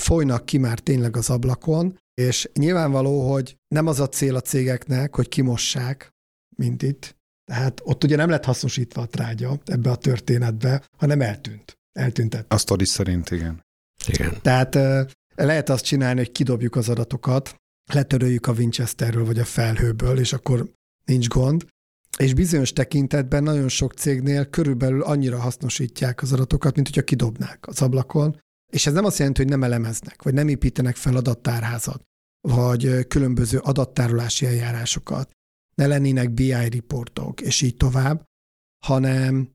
folynak 0.00 0.46
ki 0.46 0.58
már 0.58 0.78
tényleg 0.78 1.16
az 1.16 1.30
ablakon, 1.30 1.98
és 2.14 2.50
nyilvánvaló, 2.54 3.30
hogy 3.32 3.56
nem 3.68 3.86
az 3.86 4.00
a 4.00 4.08
cél 4.08 4.36
a 4.36 4.40
cégeknek, 4.40 5.14
hogy 5.14 5.28
kimossák, 5.28 6.10
mint 6.56 6.82
itt. 6.82 7.16
Tehát 7.44 7.80
ott 7.84 8.04
ugye 8.04 8.16
nem 8.16 8.30
lett 8.30 8.44
hasznosítva 8.44 9.02
a 9.02 9.06
trágya 9.06 9.60
ebbe 9.64 9.90
a 9.90 9.96
történetbe, 9.96 10.82
hanem 10.96 11.20
eltűnt. 11.20 11.78
Eltűntett. 12.00 12.52
A 12.52 12.58
sztori 12.58 12.84
szerint, 12.84 13.30
igen. 13.30 13.64
Igen. 14.06 14.38
Tehát 14.42 14.74
lehet 15.34 15.68
azt 15.68 15.84
csinálni, 15.84 16.18
hogy 16.18 16.32
kidobjuk 16.32 16.76
az 16.76 16.88
adatokat, 16.88 17.54
letöröljük 17.92 18.46
a 18.46 18.52
Winchesterről 18.52 19.24
vagy 19.24 19.38
a 19.38 19.44
felhőből, 19.44 20.18
és 20.18 20.32
akkor 20.32 20.72
nincs 21.04 21.28
gond. 21.28 21.66
És 22.18 22.34
bizonyos 22.34 22.72
tekintetben 22.72 23.42
nagyon 23.42 23.68
sok 23.68 23.92
cégnél 23.92 24.46
körülbelül 24.46 25.02
annyira 25.02 25.38
hasznosítják 25.38 26.22
az 26.22 26.32
adatokat, 26.32 26.74
mint 26.74 26.86
hogyha 26.86 27.02
kidobnák 27.02 27.66
az 27.66 27.82
ablakon. 27.82 28.40
És 28.72 28.86
ez 28.86 28.92
nem 28.92 29.04
azt 29.04 29.18
jelenti, 29.18 29.40
hogy 29.42 29.50
nem 29.50 29.62
elemeznek, 29.62 30.22
vagy 30.22 30.34
nem 30.34 30.48
építenek 30.48 30.96
fel 30.96 31.16
adattárházat, 31.16 32.02
vagy 32.48 33.06
különböző 33.06 33.58
adattárolási 33.58 34.46
eljárásokat, 34.46 35.30
ne 35.74 35.86
lennének 35.86 36.30
BI 36.30 36.68
riportok, 36.68 37.40
és 37.40 37.62
így 37.62 37.76
tovább, 37.76 38.24
hanem 38.86 39.50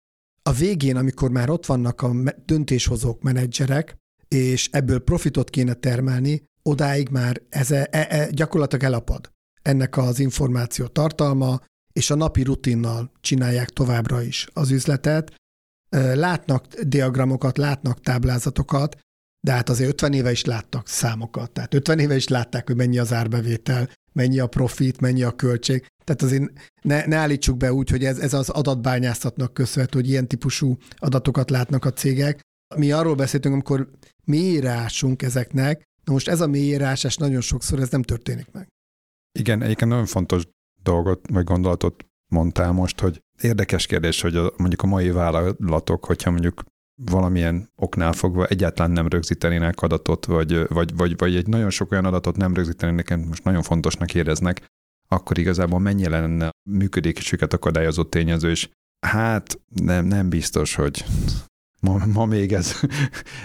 a 0.49 0.51
végén, 0.51 0.95
amikor 0.95 1.31
már 1.31 1.49
ott 1.49 1.65
vannak 1.65 2.01
a 2.01 2.13
döntéshozók, 2.45 3.21
menedzserek, 3.21 3.95
és 4.27 4.69
ebből 4.71 4.99
profitot 4.99 5.49
kéne 5.49 5.73
termelni, 5.73 6.43
odáig 6.63 7.09
már 7.09 7.41
ez 7.49 7.71
e, 7.71 7.87
e, 7.91 8.07
e, 8.09 8.29
gyakorlatilag 8.31 8.83
elapad 8.83 9.33
ennek 9.61 9.97
az 9.97 10.19
információ 10.19 10.87
tartalma, 10.87 11.59
és 11.93 12.09
a 12.09 12.15
napi 12.15 12.43
rutinnal 12.43 13.11
csinálják 13.21 13.69
továbbra 13.69 14.21
is 14.21 14.47
az 14.53 14.71
üzletet. 14.71 15.35
Látnak 16.13 16.65
diagramokat, 16.73 17.57
látnak 17.57 18.01
táblázatokat, 18.01 18.97
de 19.45 19.51
hát 19.51 19.69
azért 19.69 19.89
50 19.89 20.13
éve 20.13 20.31
is 20.31 20.45
láttak 20.45 20.87
számokat. 20.87 21.51
Tehát 21.51 21.73
50 21.73 21.99
éve 21.99 22.15
is 22.15 22.27
látták, 22.27 22.67
hogy 22.67 22.75
mennyi 22.75 22.97
az 22.97 23.13
árbevétel, 23.13 23.89
mennyi 24.13 24.39
a 24.39 24.47
profit, 24.47 25.01
mennyi 25.01 25.23
a 25.23 25.31
költség. 25.31 25.85
Tehát 26.03 26.21
azért 26.21 26.51
ne, 26.81 27.05
ne 27.05 27.15
állítsuk 27.15 27.57
be 27.57 27.73
úgy, 27.73 27.89
hogy 27.89 28.05
ez, 28.05 28.19
ez 28.19 28.33
az 28.33 28.49
adatbányászatnak 28.49 29.53
köszönhető, 29.53 29.99
hogy 29.99 30.09
ilyen 30.09 30.27
típusú 30.27 30.77
adatokat 30.95 31.49
látnak 31.49 31.85
a 31.85 31.93
cégek. 31.93 32.39
Mi 32.75 32.91
arról 32.91 33.15
beszéltünk, 33.15 33.53
amikor 33.53 33.89
mélyre 34.23 34.69
ásunk 34.69 35.21
ezeknek, 35.21 35.83
na 36.03 36.13
most 36.13 36.27
ez 36.27 36.41
a 36.41 36.47
mélyírásás 36.47 37.15
nagyon 37.15 37.41
sokszor 37.41 37.79
ez 37.79 37.89
nem 37.89 38.01
történik 38.01 38.51
meg. 38.51 38.67
Igen, 39.39 39.61
egyébként 39.61 39.89
nagyon 39.89 40.05
fontos 40.05 40.43
dolgot, 40.83 41.29
vagy 41.29 41.43
gondolatot 41.43 42.05
mondtál 42.31 42.71
most, 42.71 42.99
hogy 42.99 43.21
érdekes 43.41 43.85
kérdés, 43.85 44.21
hogy 44.21 44.35
a, 44.35 44.53
mondjuk 44.57 44.81
a 44.81 44.87
mai 44.87 45.11
vállalatok, 45.11 46.05
hogyha 46.05 46.31
mondjuk 46.31 46.63
valamilyen 46.95 47.69
oknál 47.75 48.13
fogva 48.13 48.45
egyáltalán 48.45 48.91
nem 48.91 49.07
rögzítenének 49.07 49.81
adatot, 49.81 50.25
vagy, 50.25 50.67
vagy, 50.67 50.95
vagy, 50.95 51.17
vagy 51.17 51.35
egy 51.35 51.47
nagyon 51.47 51.69
sok 51.69 51.91
olyan 51.91 52.05
adatot 52.05 52.37
nem 52.37 52.53
rögzítenének, 52.53 53.25
most 53.27 53.43
nagyon 53.43 53.61
fontosnak 53.61 54.13
éreznek, 54.13 54.65
akkor 55.07 55.37
igazából 55.37 55.79
mennyi 55.79 56.07
lenne 56.07 56.49
működésüket 56.69 57.53
akadályozó 57.53 58.03
tényező, 58.03 58.49
és 58.49 58.69
hát 59.07 59.59
nem, 59.67 60.05
nem 60.05 60.29
biztos, 60.29 60.75
hogy 60.75 61.05
ma, 61.81 62.05
ma 62.05 62.25
még 62.25 62.53
ez 62.53 62.75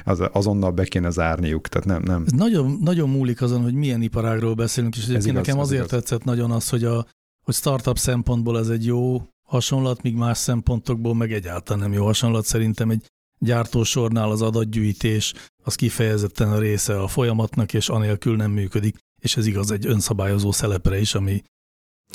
az, 0.05 0.23
azonnal 0.33 0.71
be 0.71 0.85
kéne 0.85 1.11
zárniuk, 1.11 1.69
tehát 1.69 1.87
nem. 1.87 2.03
nem. 2.03 2.23
Ez 2.27 2.33
nagyon, 2.33 2.79
nagyon 2.81 3.09
múlik 3.09 3.43
azon, 3.43 3.63
hogy 3.63 3.75
milyen 3.75 4.03
iparágról 4.03 4.55
beszélünk, 4.55 4.97
és 4.97 5.03
ez 5.03 5.09
igaz, 5.09 5.25
nekem 5.25 5.59
azért 5.59 5.85
igaz. 5.85 5.91
tetszett 5.91 6.25
nagyon 6.25 6.51
az, 6.51 6.69
hogy, 6.69 6.85
a, 6.85 7.07
hogy 7.45 7.55
startup 7.55 7.99
szempontból 7.99 8.59
ez 8.59 8.69
egy 8.69 8.87
jó 8.87 9.23
hasonlat, 9.49 10.03
míg 10.03 10.15
más 10.15 10.39
szempontokból 10.39 11.15
meg 11.15 11.33
egyáltalán 11.33 11.83
nem 11.83 11.93
jó 11.93 12.05
hasonlat. 12.05 12.45
Szerintem 12.45 12.91
egy 12.91 13.07
gyártósornál 13.45 14.31
az 14.31 14.43
adatgyűjtés 14.43 15.35
az 15.65 15.75
kifejezetten 15.75 16.53
a 16.53 16.59
része 16.59 17.01
a 17.01 17.09
folyamatnak, 17.09 17.75
és 17.75 17.89
anélkül 17.89 18.37
nem 18.37 18.51
működik, 18.51 18.97
és 19.23 19.37
ez 19.37 19.47
igaz 19.47 19.71
egy 19.71 19.87
önszabályozó 19.87 20.53
szelepre 20.53 20.99
is, 20.99 21.15
ami 21.15 21.43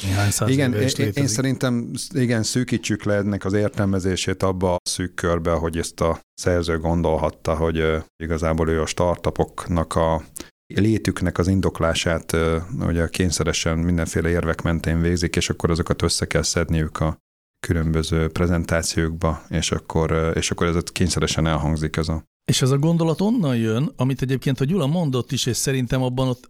néhány 0.02 0.32
száz 0.32 0.50
Igen, 0.50 0.74
én, 0.74 1.12
én 1.14 1.28
szerintem 1.28 1.92
igen, 2.14 2.44
szűkítsük 2.44 3.04
le 3.04 3.16
ennek 3.16 3.46
az 3.46 3.54
értelmezését 3.54 4.44
abba 4.44 4.74
a 4.74 4.80
szűk 4.84 5.14
körbe, 5.14 5.52
hogy 5.52 5.78
ezt 5.78 6.02
a 6.02 6.20
szerző 6.34 6.80
gondolhatta, 6.80 7.56
hogy 7.56 7.84
igazából 8.24 8.70
ő 8.70 8.82
a 8.82 8.86
startupoknak 8.86 9.96
a 9.96 10.24
létüknek 10.68 11.38
az 11.38 11.48
indoklását 11.48 12.36
ugye 12.80 13.08
kényszeresen 13.08 13.78
mindenféle 13.78 14.30
érvek 14.30 14.62
mentén 14.62 15.02
végzik, 15.02 15.36
és 15.36 15.50
akkor 15.50 15.70
azokat 15.70 16.02
össze 16.02 16.26
kell 16.26 16.42
szedniük 16.42 17.00
a 17.00 17.18
különböző 17.66 18.28
prezentációkba, 18.28 19.42
és 19.50 19.72
akkor, 19.72 20.32
és 20.36 20.52
akkor 20.52 20.68
ez 20.68 20.84
kényszeresen 20.84 21.48
elhangzik 21.48 21.98
ez 21.98 22.08
a 22.08 22.24
és 22.52 22.62
ez 22.62 22.72
a 22.72 22.78
gondolat 22.78 23.22
onnan 23.22 23.58
jön, 23.58 23.92
amit 23.96 24.22
egyébként 24.22 24.60
a 24.60 24.66
Gyula 24.66 24.88
mondott 24.88 25.32
is, 25.32 25.46
és 25.46 25.58
szerintem 25.58 26.02
abban 26.02 26.28
ott 26.28 26.50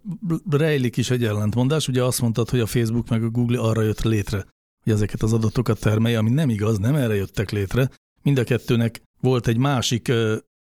rejlik 0.49 0.97
is 0.97 1.09
egy 1.09 1.23
ellentmondás. 1.23 1.87
Ugye 1.87 2.03
azt 2.03 2.21
mondtad, 2.21 2.49
hogy 2.49 2.59
a 2.59 2.65
Facebook 2.65 3.09
meg 3.09 3.23
a 3.23 3.29
Google 3.29 3.59
arra 3.59 3.81
jött 3.81 4.01
létre, 4.01 4.45
hogy 4.83 4.93
ezeket 4.93 5.21
az 5.21 5.33
adatokat 5.33 5.79
termelje, 5.79 6.17
ami 6.17 6.29
nem 6.29 6.49
igaz, 6.49 6.77
nem 6.77 6.95
erre 6.95 7.15
jöttek 7.15 7.51
létre. 7.51 7.89
Mind 8.21 8.37
a 8.37 8.43
kettőnek 8.43 9.01
volt 9.21 9.47
egy 9.47 9.57
másik, 9.57 10.11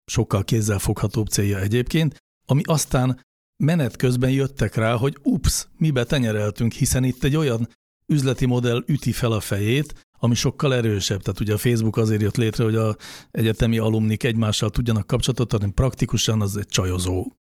sokkal 0.04 0.44
kézzelfoghatóbb 0.44 1.26
célja 1.26 1.60
egyébként, 1.60 2.16
ami 2.46 2.62
aztán 2.64 3.20
menet 3.64 3.96
közben 3.96 4.30
jöttek 4.30 4.74
rá, 4.74 4.96
hogy 4.96 5.16
ups, 5.22 5.68
mibe 5.76 6.04
tenyereltünk, 6.04 6.72
hiszen 6.72 7.04
itt 7.04 7.24
egy 7.24 7.36
olyan 7.36 7.68
üzleti 8.06 8.46
modell 8.46 8.82
üti 8.86 9.12
fel 9.12 9.32
a 9.32 9.40
fejét, 9.40 10.06
ami 10.18 10.34
sokkal 10.34 10.74
erősebb. 10.74 11.22
Tehát 11.22 11.40
ugye 11.40 11.54
a 11.54 11.58
Facebook 11.58 11.96
azért 11.96 12.22
jött 12.22 12.36
létre, 12.36 12.64
hogy 12.64 12.74
a 12.74 12.96
egyetemi 13.30 13.78
alumnik 13.78 14.24
egymással 14.24 14.70
tudjanak 14.70 15.06
kapcsolatot 15.06 15.48
tartani, 15.48 15.72
praktikusan 15.72 16.40
az 16.40 16.56
egy 16.56 16.66
csajozó 16.66 17.32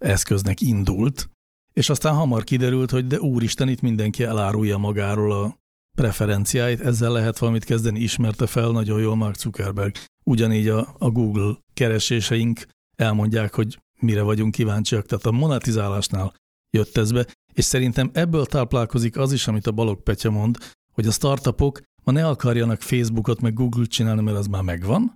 eszköznek 0.00 0.60
indult, 0.60 1.30
és 1.72 1.88
aztán 1.88 2.14
hamar 2.14 2.44
kiderült, 2.44 2.90
hogy 2.90 3.06
de 3.06 3.20
úristen, 3.20 3.68
itt 3.68 3.80
mindenki 3.80 4.22
elárulja 4.22 4.78
magáról 4.78 5.32
a 5.32 5.58
preferenciáit, 5.96 6.80
ezzel 6.80 7.12
lehet 7.12 7.38
valamit 7.38 7.64
kezdeni, 7.64 8.00
ismerte 8.00 8.46
fel 8.46 8.70
nagyon 8.70 9.00
jól 9.00 9.16
Mark 9.16 9.36
Zuckerberg. 9.36 9.94
Ugyanígy 10.24 10.68
a, 10.68 10.94
a 10.98 11.10
Google 11.10 11.56
kereséseink 11.74 12.66
elmondják, 12.96 13.54
hogy 13.54 13.78
mire 14.00 14.22
vagyunk 14.22 14.54
kíváncsiak, 14.54 15.06
tehát 15.06 15.26
a 15.26 15.30
monetizálásnál 15.30 16.34
jött 16.70 16.96
ez 16.96 17.12
be, 17.12 17.26
és 17.52 17.64
szerintem 17.64 18.10
ebből 18.12 18.46
táplálkozik 18.46 19.16
az 19.16 19.32
is, 19.32 19.46
amit 19.46 19.66
a 19.66 19.72
Balog 19.72 20.02
Petya 20.02 20.30
mond, 20.30 20.56
hogy 20.92 21.06
a 21.06 21.10
startupok 21.10 21.80
ma 22.10 22.16
ne 22.16 22.26
akarjanak 22.26 22.80
Facebookot 22.80 23.40
meg 23.40 23.54
Google-t 23.54 23.90
csinálni, 23.90 24.22
mert 24.22 24.36
az 24.36 24.46
már 24.46 24.62
megvan, 24.62 25.14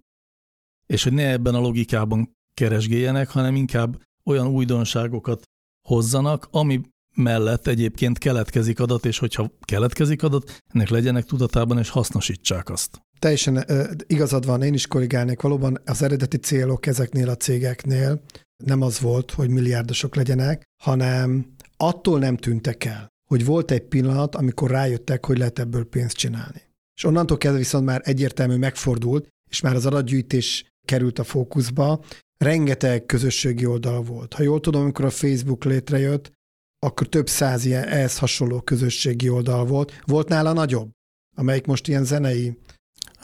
és 0.87 1.03
hogy 1.03 1.13
ne 1.13 1.31
ebben 1.31 1.55
a 1.55 1.61
logikában 1.61 2.33
keresgéljenek, 2.55 3.29
hanem 3.29 3.55
inkább 3.55 4.03
olyan 4.25 4.47
újdonságokat 4.47 5.43
hozzanak, 5.89 6.49
ami 6.51 6.81
mellett 7.17 7.67
egyébként 7.67 8.19
keletkezik 8.19 8.81
adat, 8.81 9.05
és 9.05 9.19
hogyha 9.19 9.51
keletkezik 9.61 10.23
adat, 10.23 10.59
ennek 10.67 10.89
legyenek 10.89 11.25
tudatában, 11.25 11.79
és 11.79 11.89
hasznosítsák 11.89 12.69
azt. 12.69 13.01
Teljesen 13.19 13.65
igazad 14.07 14.47
van, 14.47 14.63
én 14.63 14.75
is 14.75 14.87
korrigálnék. 14.87 15.41
Valóban 15.41 15.79
az 15.85 16.03
eredeti 16.03 16.37
célok 16.37 16.87
ezeknél 16.87 17.29
a 17.29 17.37
cégeknél 17.37 18.23
nem 18.65 18.83
az 18.83 19.01
volt, 19.01 19.31
hogy 19.31 19.49
milliárdosok 19.49 20.15
legyenek, 20.15 20.63
hanem 20.83 21.55
attól 21.77 22.19
nem 22.19 22.37
tűntek 22.37 22.85
el, 22.85 23.09
hogy 23.29 23.45
volt 23.45 23.71
egy 23.71 23.85
pillanat, 23.85 24.35
amikor 24.35 24.71
rájöttek, 24.71 25.27
hogy 25.27 25.39
lehet 25.39 25.59
ebből 25.59 25.85
pénzt 25.85 26.17
csinálni. 26.17 26.64
És 26.97 27.05
onnantól 27.05 27.37
kezdve 27.37 27.59
viszont 27.59 27.85
már 27.85 28.01
egyértelmű 28.05 28.57
megfordult, 28.57 29.29
és 29.51 29.61
már 29.61 29.75
az 29.75 29.87
adatgyűjtés 29.87 30.65
került 30.87 31.19
a 31.19 31.25
fókuszba, 31.25 32.05
rengeteg 32.39 33.07
közösségi 33.07 33.67
oldal 33.67 34.03
volt. 34.03 34.35
Ha 34.35 34.43
jól 34.43 34.61
tudom, 34.61 34.83
amikor 34.83 35.05
a 35.05 35.11
Facebook 35.11 35.65
létrejött, 35.65 36.33
akkor 36.79 37.07
több 37.07 37.29
száz 37.29 37.65
ilyen 37.65 37.85
ehhez 37.85 38.19
hasonló 38.19 38.61
közösségi 38.61 39.29
oldal 39.29 39.65
volt. 39.65 40.01
Volt 40.05 40.29
nála 40.29 40.53
nagyobb, 40.53 40.91
amelyik 41.37 41.67
most 41.67 41.89
ilyen 41.89 42.05
zenei 42.05 42.59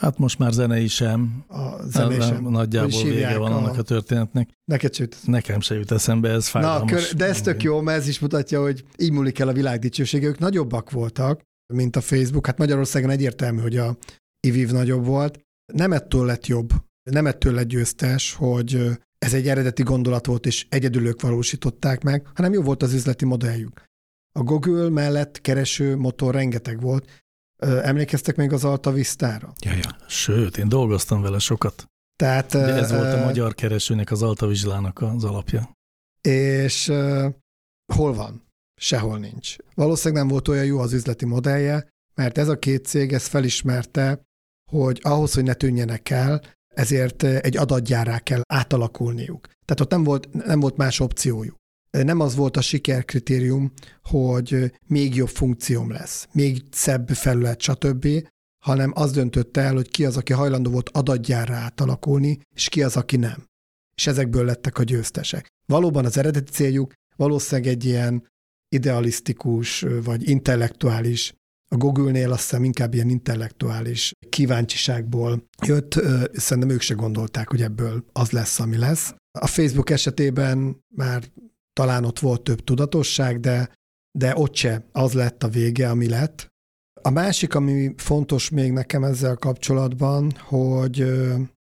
Hát 0.00 0.18
most 0.18 0.38
már 0.38 0.52
zenei 0.52 0.86
sem. 0.86 1.44
A 1.48 1.82
zenei 1.86 2.20
sem. 2.20 2.42
Nagyjából 2.42 3.02
vége 3.02 3.38
van 3.38 3.52
a... 3.52 3.56
annak 3.56 3.78
a 3.78 3.82
történetnek. 3.82 4.48
Neked 4.64 4.96
jut. 4.96 5.16
Nekem 5.24 5.60
se 5.60 5.74
jut 5.74 5.90
eszembe, 5.90 6.28
ez 6.30 6.48
fájdalmas. 6.48 6.90
Na, 6.90 6.96
kör, 6.96 7.16
de 7.16 7.24
ez 7.24 7.40
tök 7.40 7.62
jó, 7.62 7.80
mert 7.80 7.98
ez 7.98 8.08
is 8.08 8.18
mutatja, 8.18 8.60
hogy 8.60 8.84
így 8.96 9.12
múlik 9.12 9.38
el 9.38 9.48
a 9.48 9.52
világ 9.52 9.78
dicsősége. 9.78 10.26
Ők 10.26 10.38
nagyobbak 10.38 10.90
voltak, 10.90 11.40
mint 11.70 11.96
a 11.96 12.00
Facebook. 12.00 12.46
Hát 12.46 12.58
Magyarországon 12.58 13.10
egyértelmű, 13.10 13.60
hogy 13.60 13.76
a 13.76 13.96
IVIV 14.46 14.70
nagyobb 14.70 15.04
volt. 15.04 15.38
Nem 15.72 15.92
ettől 15.92 16.26
lett 16.26 16.46
jobb, 16.46 16.72
nem 17.10 17.26
ettől 17.26 17.54
lett 17.54 17.68
győztes, 17.68 18.34
hogy 18.34 18.88
ez 19.18 19.34
egy 19.34 19.48
eredeti 19.48 19.82
gondolat 19.82 20.26
volt, 20.26 20.46
és 20.46 20.66
egyedül 20.68 21.06
ők 21.06 21.20
valósították 21.20 22.02
meg, 22.02 22.26
hanem 22.34 22.52
jó 22.52 22.62
volt 22.62 22.82
az 22.82 22.92
üzleti 22.92 23.24
modelljük. 23.24 23.84
A 24.32 24.42
Google 24.42 24.88
mellett 24.88 25.40
kereső 25.40 25.96
motor 25.96 26.34
rengeteg 26.34 26.80
volt, 26.80 27.06
Emlékeztek 27.60 28.36
még 28.36 28.52
az 28.52 28.64
Alta 28.64 28.92
Vista-ra? 28.92 29.52
Ja, 29.60 29.72
ja. 29.72 29.96
Sőt, 30.08 30.56
én 30.56 30.68
dolgoztam 30.68 31.22
vele 31.22 31.38
sokat. 31.38 31.86
Tehát, 32.16 32.50
De 32.50 32.74
ez 32.74 32.90
volt 32.90 33.12
a 33.12 33.24
magyar 33.24 33.54
keresőnek, 33.54 34.10
az 34.10 34.22
Alta 34.22 34.46
Vizslának 34.46 35.00
az 35.00 35.24
alapja. 35.24 35.70
És 36.20 36.88
uh, 36.88 37.24
hol 37.94 38.14
van? 38.14 38.42
Sehol 38.82 39.18
nincs. 39.18 39.56
Valószínűleg 39.74 40.22
nem 40.22 40.32
volt 40.32 40.48
olyan 40.48 40.64
jó 40.64 40.78
az 40.78 40.92
üzleti 40.92 41.24
modellje, 41.24 41.88
mert 42.14 42.38
ez 42.38 42.48
a 42.48 42.58
két 42.58 42.86
cég 42.86 43.12
ezt 43.12 43.26
felismerte, 43.26 44.22
hogy 44.70 45.00
ahhoz, 45.02 45.34
hogy 45.34 45.44
ne 45.44 45.54
tűnjenek 45.54 46.10
el, 46.10 46.42
ezért 46.74 47.22
egy 47.22 47.56
adatgyárrá 47.56 48.18
kell 48.18 48.40
átalakulniuk. 48.48 49.46
Tehát 49.64 49.80
ott 49.80 49.90
nem 49.90 50.04
volt, 50.04 50.32
nem 50.32 50.60
volt 50.60 50.76
más 50.76 51.00
opciójuk. 51.00 51.56
Nem 51.90 52.20
az 52.20 52.34
volt 52.34 52.56
a 52.56 52.60
sikerkritérium, 52.60 53.72
hogy 54.02 54.72
még 54.86 55.14
jobb 55.14 55.28
funkcióm 55.28 55.90
lesz, 55.90 56.28
még 56.32 56.62
szebb 56.70 57.08
felület, 57.08 57.60
stb., 57.60 58.08
hanem 58.64 58.92
az 58.94 59.12
döntötte 59.12 59.60
el, 59.60 59.74
hogy 59.74 59.88
ki 59.88 60.04
az, 60.04 60.16
aki 60.16 60.32
hajlandó 60.32 60.70
volt 60.70 60.88
adatgyárra 60.88 61.54
átalakulni, 61.54 62.40
és 62.54 62.68
ki 62.68 62.82
az, 62.82 62.96
aki 62.96 63.16
nem. 63.16 63.44
És 63.94 64.06
ezekből 64.06 64.44
lettek 64.44 64.78
a 64.78 64.82
győztesek. 64.82 65.48
Valóban 65.66 66.04
az 66.04 66.16
eredeti 66.16 66.52
céljuk 66.52 66.92
valószínűleg 67.16 67.70
egy 67.70 67.84
ilyen 67.84 68.28
idealisztikus 68.74 69.84
vagy 70.04 70.28
intellektuális, 70.28 71.34
a 71.74 71.76
Google-nél 71.76 72.32
azt 72.32 72.40
hiszem 72.40 72.64
inkább 72.64 72.94
ilyen 72.94 73.08
intellektuális 73.08 74.12
kíváncsiságból 74.28 75.48
jött, 75.66 75.92
szerintem 76.32 76.70
ők 76.70 76.80
se 76.80 76.94
gondolták, 76.94 77.48
hogy 77.48 77.62
ebből 77.62 78.04
az 78.12 78.30
lesz, 78.30 78.60
ami 78.60 78.76
lesz. 78.76 79.14
A 79.38 79.46
Facebook 79.46 79.90
esetében 79.90 80.84
már 80.94 81.22
talán 81.72 82.04
ott 82.04 82.18
volt 82.18 82.42
több 82.42 82.64
tudatosság, 82.64 83.40
de, 83.40 83.72
de 84.18 84.36
ott 84.36 84.54
se 84.54 84.88
az 84.92 85.12
lett 85.12 85.42
a 85.42 85.48
vége, 85.48 85.90
ami 85.90 86.08
lett. 86.08 86.46
A 87.02 87.10
másik, 87.10 87.54
ami 87.54 87.94
fontos 87.96 88.48
még 88.48 88.72
nekem 88.72 89.04
ezzel 89.04 89.36
kapcsolatban, 89.36 90.30
hogy 90.30 91.04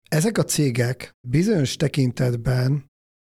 ezek 0.10 0.38
a 0.38 0.44
cégek 0.44 1.12
bizonyos 1.28 1.76
tekintetben 1.76 2.86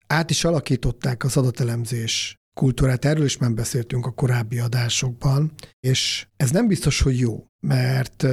át 0.08 0.30
is 0.30 0.44
alakították 0.44 1.24
az 1.24 1.38
adatelemzés 1.38 2.36
kultúrát, 2.56 3.06
erről 3.06 3.26
is 3.26 3.38
már 3.38 3.54
beszéltünk 3.54 4.06
a 4.06 4.12
korábbi 4.12 4.60
adásokban, 4.60 5.54
és 5.80 6.28
ez 6.36 6.52
nem 6.52 6.68
biztos, 6.68 7.02
hogy 7.02 7.20
jó, 7.20 7.46
mert 7.60 8.26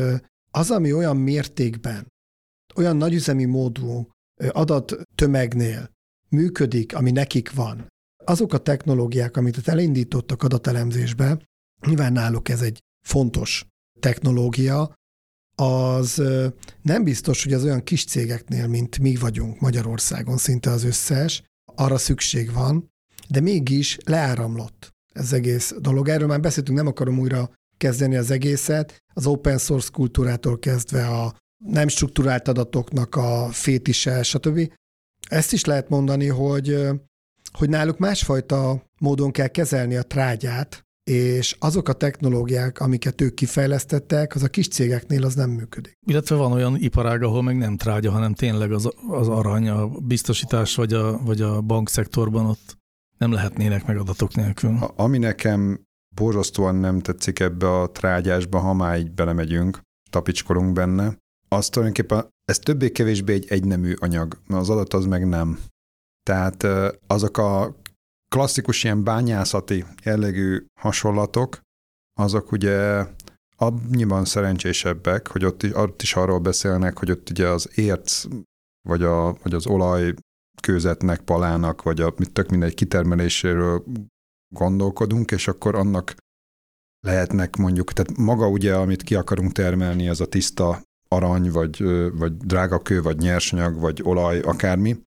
az, 0.51 0.71
ami 0.71 0.93
olyan 0.93 1.17
mértékben, 1.17 2.07
olyan 2.75 2.97
nagyüzemi 2.97 3.45
módú 3.45 4.09
adattömegnél 4.49 5.91
működik, 6.29 6.95
ami 6.95 7.11
nekik 7.11 7.53
van, 7.53 7.87
azok 8.25 8.53
a 8.53 8.59
technológiák, 8.59 9.37
amit 9.37 9.69
elindítottak 9.69 10.43
adatelemzésbe, 10.43 11.39
nyilván 11.87 12.13
náluk 12.13 12.49
ez 12.49 12.61
egy 12.61 12.79
fontos 13.07 13.67
technológia, 14.01 14.95
az 15.55 16.23
nem 16.83 17.05
biztos, 17.05 17.43
hogy 17.43 17.53
az 17.53 17.65
olyan 17.65 17.83
kis 17.83 18.05
cégeknél, 18.05 18.67
mint 18.67 18.99
mi 18.99 19.17
vagyunk 19.17 19.61
Magyarországon, 19.61 20.37
szinte 20.37 20.71
az 20.71 20.85
összes, 20.85 21.43
arra 21.65 21.99
szükség 21.99 22.53
van, 22.53 22.92
de 23.33 23.41
mégis 23.41 23.99
leáramlott 24.05 24.91
ez 25.13 25.33
egész 25.33 25.75
dolog. 25.79 26.09
Erről 26.09 26.29
már 26.29 26.41
beszéltünk, 26.41 26.79
nem 26.79 26.87
akarom 26.87 27.19
újra 27.19 27.51
kezdeni 27.77 28.17
az 28.17 28.31
egészet. 28.31 29.03
Az 29.15 29.27
open 29.27 29.59
source 29.59 29.89
kultúrától 29.93 30.59
kezdve 30.59 31.07
a 31.07 31.35
nem 31.65 31.89
struktúrált 31.89 32.49
adatoknak 32.49 33.17
a 33.17 33.49
fétise, 33.51 34.23
stb. 34.23 34.73
Ezt 35.29 35.53
is 35.53 35.65
lehet 35.65 35.89
mondani, 35.89 36.27
hogy, 36.27 36.87
hogy 37.53 37.69
náluk 37.69 37.99
másfajta 37.99 38.83
módon 39.01 39.31
kell 39.31 39.47
kezelni 39.47 39.97
a 39.97 40.03
trágyát, 40.03 40.83
és 41.11 41.57
azok 41.59 41.89
a 41.89 41.93
technológiák, 41.93 42.81
amiket 42.81 43.21
ők 43.21 43.35
kifejlesztettek, 43.35 44.35
az 44.35 44.43
a 44.43 44.49
kis 44.49 44.69
cégeknél 44.69 45.25
az 45.25 45.35
nem 45.35 45.51
működik. 45.51 45.99
Illetve 46.07 46.35
van 46.37 46.53
olyan 46.53 46.77
iparág, 46.77 47.23
ahol 47.23 47.43
meg 47.43 47.57
nem 47.57 47.77
trágya, 47.77 48.11
hanem 48.11 48.35
tényleg 48.35 48.73
az, 48.73 48.89
az 49.09 49.29
arany, 49.29 49.69
a 49.69 49.87
biztosítás 49.87 50.75
vagy 50.75 50.93
a, 50.93 51.19
vagy 51.25 51.41
a 51.41 51.61
bankszektorban 51.61 52.47
ott 52.47 52.81
nem 53.23 53.33
lehetnének 53.33 53.87
meg 53.87 53.99
adatok 53.99 54.35
nélkül. 54.35 54.77
A, 54.77 54.93
ami 54.97 55.19
nekem 55.19 55.81
borzasztóan 56.15 56.75
nem 56.75 57.01
tetszik 57.01 57.41
ebbe 57.41 57.81
a 57.81 57.91
trágyásba, 57.91 58.59
ha 58.59 58.73
már 58.73 58.99
így 58.99 59.11
belemegyünk, 59.11 59.81
tapicskolunk 60.11 60.73
benne, 60.73 61.17
az 61.49 61.69
tulajdonképpen 61.69 62.29
ez 62.45 62.59
többé-kevésbé 62.59 63.33
egy 63.33 63.47
egynemű 63.49 63.95
anyag, 63.99 64.39
az 64.49 64.71
adat 64.71 64.95
az 64.95 65.07
meg 65.07 65.29
nem. 65.29 65.59
Tehát 66.23 66.67
azok 67.07 67.39
a 67.39 67.77
klasszikus 68.29 68.85
ilyen 68.85 69.05
bányászati 69.05 69.85
jellegű 70.03 70.65
hasonlatok, 70.81 71.61
azok 72.21 72.53
ugye 72.53 73.07
annyiban 73.57 74.25
szerencsésebbek, 74.25 75.29
hogy 75.29 75.45
ott 75.45 75.63
is, 75.63 75.75
ott 75.75 76.03
is 76.03 76.15
arról 76.15 76.39
beszélnek, 76.39 76.99
hogy 76.99 77.11
ott 77.11 77.31
ugye 77.31 77.49
az 77.49 77.71
érc, 77.75 78.25
vagy, 78.89 79.03
a, 79.03 79.33
vagy 79.43 79.55
az 79.55 79.67
olaj 79.67 80.15
kőzetnek, 80.61 81.21
palának, 81.21 81.83
vagy 81.83 82.01
a 82.01 82.15
tök 82.33 82.49
mindegy 82.49 82.75
kitermeléséről 82.75 83.85
gondolkodunk, 84.55 85.31
és 85.31 85.49
akkor 85.49 85.75
annak 85.75 86.15
lehetnek 87.01 87.57
mondjuk, 87.57 87.93
tehát 87.93 88.19
maga 88.19 88.49
ugye, 88.49 88.75
amit 88.75 89.03
ki 89.03 89.15
akarunk 89.15 89.53
termelni, 89.53 90.09
az 90.09 90.21
a 90.21 90.27
tiszta 90.27 90.83
arany, 91.09 91.51
vagy, 91.51 91.83
vagy 92.13 92.37
drága 92.37 92.79
kő, 92.79 93.03
vagy 93.03 93.19
nyersanyag, 93.19 93.79
vagy 93.79 94.01
olaj, 94.05 94.41
akármi, 94.41 95.03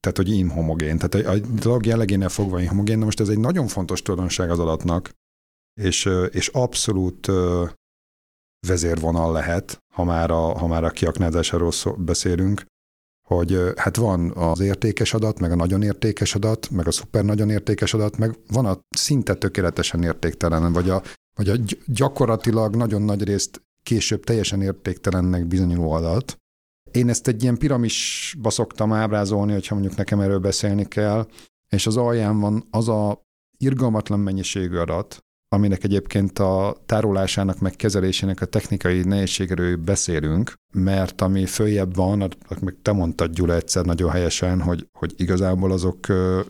tehát 0.00 0.16
hogy 0.16 0.28
inhomogén. 0.28 0.98
Tehát 0.98 1.26
a, 1.26 1.30
a 1.30 1.38
dolog 1.60 1.86
jellegénél 1.86 2.28
fogva 2.28 2.60
inhomogén, 2.60 2.98
de 2.98 3.04
most 3.04 3.20
ez 3.20 3.28
egy 3.28 3.38
nagyon 3.38 3.66
fontos 3.66 4.02
tulajdonság 4.02 4.50
az 4.50 4.58
adatnak, 4.58 5.10
és, 5.80 6.08
és 6.30 6.48
abszolút 6.48 7.26
vezérvonal 8.66 9.32
lehet, 9.32 9.78
ha 9.94 10.04
már 10.04 10.30
a, 10.30 10.58
ha 10.58 10.66
már 10.66 10.84
a 10.84 10.90
kiaknázásáról 10.90 11.72
szó, 11.72 11.92
beszélünk, 11.92 12.64
hogy 13.28 13.72
hát 13.76 13.96
van 13.96 14.30
az 14.30 14.60
értékes 14.60 15.14
adat, 15.14 15.40
meg 15.40 15.50
a 15.50 15.54
nagyon 15.54 15.82
értékes 15.82 16.34
adat, 16.34 16.70
meg 16.70 16.86
a 16.86 16.90
szuper 16.90 17.24
nagyon 17.24 17.50
értékes 17.50 17.94
adat, 17.94 18.16
meg 18.18 18.38
van 18.52 18.66
a 18.66 18.78
szinte 18.90 19.34
tökéletesen 19.34 20.02
értéktelen, 20.02 20.72
vagy 20.72 20.90
a, 20.90 21.02
vagy 21.34 21.48
a 21.48 21.56
gyakorlatilag 21.86 22.76
nagyon 22.76 23.02
nagy 23.02 23.24
részt 23.24 23.62
később 23.82 24.24
teljesen 24.24 24.62
értéktelennek 24.62 25.46
bizonyuló 25.46 25.90
adat. 25.90 26.36
Én 26.92 27.08
ezt 27.08 27.28
egy 27.28 27.42
ilyen 27.42 27.58
piramisba 27.58 28.50
szoktam 28.50 28.92
ábrázolni, 28.92 29.52
hogyha 29.52 29.74
mondjuk 29.74 29.96
nekem 29.96 30.20
erről 30.20 30.38
beszélni 30.38 30.84
kell, 30.84 31.28
és 31.68 31.86
az 31.86 31.96
alján 31.96 32.40
van 32.40 32.66
az 32.70 32.88
a 32.88 33.26
irgalmatlan 33.56 34.20
mennyiségű 34.20 34.76
adat, 34.76 35.24
aminek 35.48 35.84
egyébként 35.84 36.38
a 36.38 36.76
tárolásának, 36.86 37.58
meg 37.58 37.76
kezelésének 37.76 38.40
a 38.40 38.46
technikai 38.46 39.02
nehézségéről 39.02 39.76
beszélünk, 39.76 40.52
mert 40.72 41.20
ami 41.20 41.46
följebb 41.46 41.94
van, 41.94 42.18
meg 42.60 42.76
te 42.82 42.92
mondtad 42.92 43.32
Gyula 43.32 43.54
egyszer 43.54 43.84
nagyon 43.84 44.10
helyesen, 44.10 44.60
hogy, 44.60 44.88
hogy 44.92 45.14
igazából 45.16 45.72
azok 45.72 46.06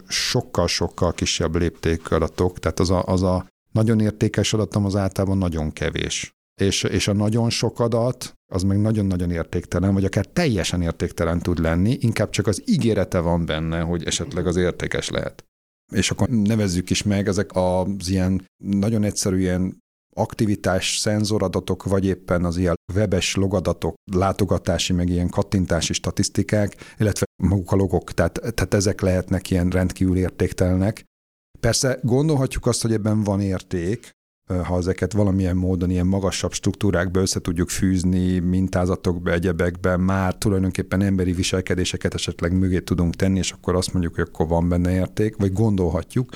sokkal-sokkal 0.09 1.13
kisebb 1.13 1.57
léptékű 1.57 2.15
adatok, 2.15 2.59
tehát 2.59 2.81
az 2.81 2.91
a, 2.91 3.03
az 3.05 3.23
a 3.23 3.47
nagyon 3.73 4.01
értékes 4.01 4.53
adatom 4.53 4.85
az 4.85 4.97
általában 4.97 5.39
nagyon 5.39 5.73
kevés. 5.73 6.33
És, 6.61 6.83
és 6.83 7.09
a 7.09 7.13
nagyon 7.13 7.51
sok 7.51 7.81
adat, 7.81 8.33
az 8.53 8.63
meg 8.63 8.81
nagyon-nagyon 8.81 9.31
értéktelen, 9.31 9.95
vagy 9.95 10.05
akár 10.05 10.27
teljesen 10.27 10.83
értéktelen 10.83 11.39
tud 11.39 11.59
lenni, 11.59 11.97
inkább 12.01 12.31
csak 12.31 12.47
az 12.47 12.63
ígérete 12.67 13.21
van 13.21 13.47
benne, 13.47 13.81
hogy 13.81 14.05
esetleg 14.05 14.47
az 14.47 14.57
értékes 14.57 15.09
lehet 15.09 15.48
és 15.93 16.11
akkor 16.11 16.29
nevezzük 16.29 16.91
is 16.91 17.03
meg 17.03 17.29
ezek 17.29 17.51
az 17.53 18.09
ilyen 18.09 18.45
nagyon 18.65 19.05
egyszerű 19.05 19.39
ilyen 19.39 19.79
aktivitás 20.15 20.99
szenzoradatok, 20.99 21.85
vagy 21.85 22.05
éppen 22.05 22.45
az 22.45 22.57
ilyen 22.57 22.75
webes 22.95 23.35
logadatok, 23.35 23.95
látogatási, 24.13 24.93
meg 24.93 25.09
ilyen 25.09 25.29
kattintási 25.29 25.93
statisztikák, 25.93 26.95
illetve 26.99 27.27
maguk 27.43 27.73
a 27.73 27.77
logok, 27.77 28.13
tehát, 28.13 28.33
tehát 28.33 28.75
ezek 28.75 29.01
lehetnek 29.01 29.51
ilyen 29.51 29.69
rendkívül 29.69 30.17
értéktelenek. 30.17 31.05
Persze 31.61 31.99
gondolhatjuk 32.03 32.67
azt, 32.67 32.83
hogy 32.83 32.93
ebben 32.93 33.23
van 33.23 33.41
érték, 33.41 34.11
ha 34.65 34.77
ezeket 34.77 35.13
valamilyen 35.13 35.57
módon 35.57 35.91
ilyen 35.91 36.07
magasabb 36.07 36.53
struktúrákba 36.53 37.21
össze 37.21 37.41
tudjuk 37.41 37.69
fűzni, 37.69 38.39
mintázatokba, 38.39 39.31
egyebekbe, 39.31 39.97
már 39.97 40.35
tulajdonképpen 40.35 41.03
emberi 41.03 41.33
viselkedéseket 41.33 42.15
esetleg 42.15 42.53
mögé 42.53 42.81
tudunk 42.81 43.15
tenni, 43.15 43.39
és 43.39 43.53
akkor 43.53 43.75
azt 43.75 43.93
mondjuk, 43.93 44.15
hogy 44.15 44.27
akkor 44.29 44.49
van 44.49 44.69
benne 44.69 44.93
érték, 44.93 45.37
vagy 45.37 45.53
gondolhatjuk. 45.53 46.31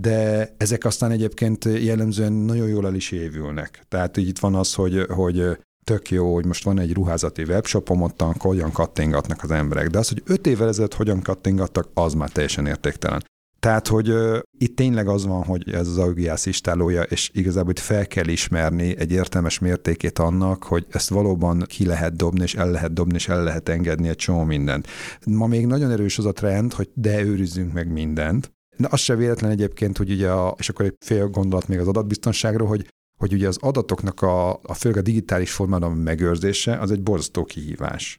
De 0.00 0.48
ezek 0.56 0.84
aztán 0.84 1.10
egyébként 1.10 1.64
jellemzően 1.64 2.32
nagyon 2.32 2.68
jól 2.68 2.86
el 2.86 2.94
is 2.94 3.10
évülnek. 3.10 3.84
Tehát 3.88 4.16
így 4.16 4.28
itt 4.28 4.38
van 4.38 4.54
az, 4.54 4.74
hogy, 4.74 5.06
hogy 5.08 5.58
tök 5.84 6.10
jó, 6.10 6.34
hogy 6.34 6.46
most 6.46 6.64
van 6.64 6.78
egy 6.78 6.92
ruházati 6.92 7.42
webshopom, 7.42 8.02
ott 8.02 8.22
hogyan 8.38 8.72
kattingatnak 8.72 9.42
az 9.42 9.50
emberek. 9.50 9.88
De 9.88 9.98
az, 9.98 10.08
hogy 10.08 10.22
öt 10.26 10.46
évvel 10.46 10.68
ezelőtt 10.68 10.94
hogyan 10.94 11.22
kattingattak, 11.22 11.88
az 11.94 12.14
már 12.14 12.30
teljesen 12.30 12.66
értéktelen. 12.66 13.24
Tehát, 13.60 13.88
hogy 13.88 14.14
itt 14.58 14.76
tényleg 14.76 15.08
az 15.08 15.26
van, 15.26 15.44
hogy 15.44 15.70
ez 15.72 15.88
az 15.88 15.98
augiász 15.98 16.46
istálója, 16.46 17.02
és 17.02 17.30
igazából 17.32 17.70
itt 17.70 17.78
fel 17.78 18.06
kell 18.06 18.28
ismerni 18.28 18.96
egy 18.98 19.12
értelmes 19.12 19.58
mértékét 19.58 20.18
annak, 20.18 20.64
hogy 20.64 20.86
ezt 20.90 21.08
valóban 21.08 21.64
ki 21.66 21.86
lehet 21.86 22.16
dobni, 22.16 22.42
és 22.42 22.54
el 22.54 22.70
lehet 22.70 22.92
dobni, 22.92 23.14
és 23.14 23.28
el 23.28 23.42
lehet 23.42 23.68
engedni 23.68 24.08
egy 24.08 24.16
csomó 24.16 24.44
mindent. 24.44 24.86
Ma 25.26 25.46
még 25.46 25.66
nagyon 25.66 25.90
erős 25.90 26.18
az 26.18 26.24
a 26.24 26.32
trend, 26.32 26.72
hogy 26.72 26.90
de 26.94 27.22
őrizzünk 27.22 27.72
meg 27.72 27.92
mindent. 27.92 28.54
De 28.76 28.88
az 28.90 29.00
se 29.00 29.14
véletlen 29.14 29.50
egyébként, 29.50 29.96
hogy 29.96 30.10
ugye, 30.10 30.30
a, 30.30 30.54
és 30.58 30.68
akkor 30.68 30.84
egy 30.84 30.94
fél 31.04 31.28
gondolat 31.28 31.68
még 31.68 31.78
az 31.78 31.88
adatbiztonságról, 31.88 32.68
hogy 32.68 32.88
hogy 33.16 33.32
ugye 33.32 33.48
az 33.48 33.58
adatoknak 33.60 34.22
a, 34.22 34.52
a 34.62 34.74
főleg 34.74 34.98
a 34.98 35.02
digitális 35.02 35.52
formában 35.52 35.92
megőrzése 35.92 36.78
az 36.78 36.90
egy 36.90 37.02
borzasztó 37.02 37.44
kihívás. 37.44 38.18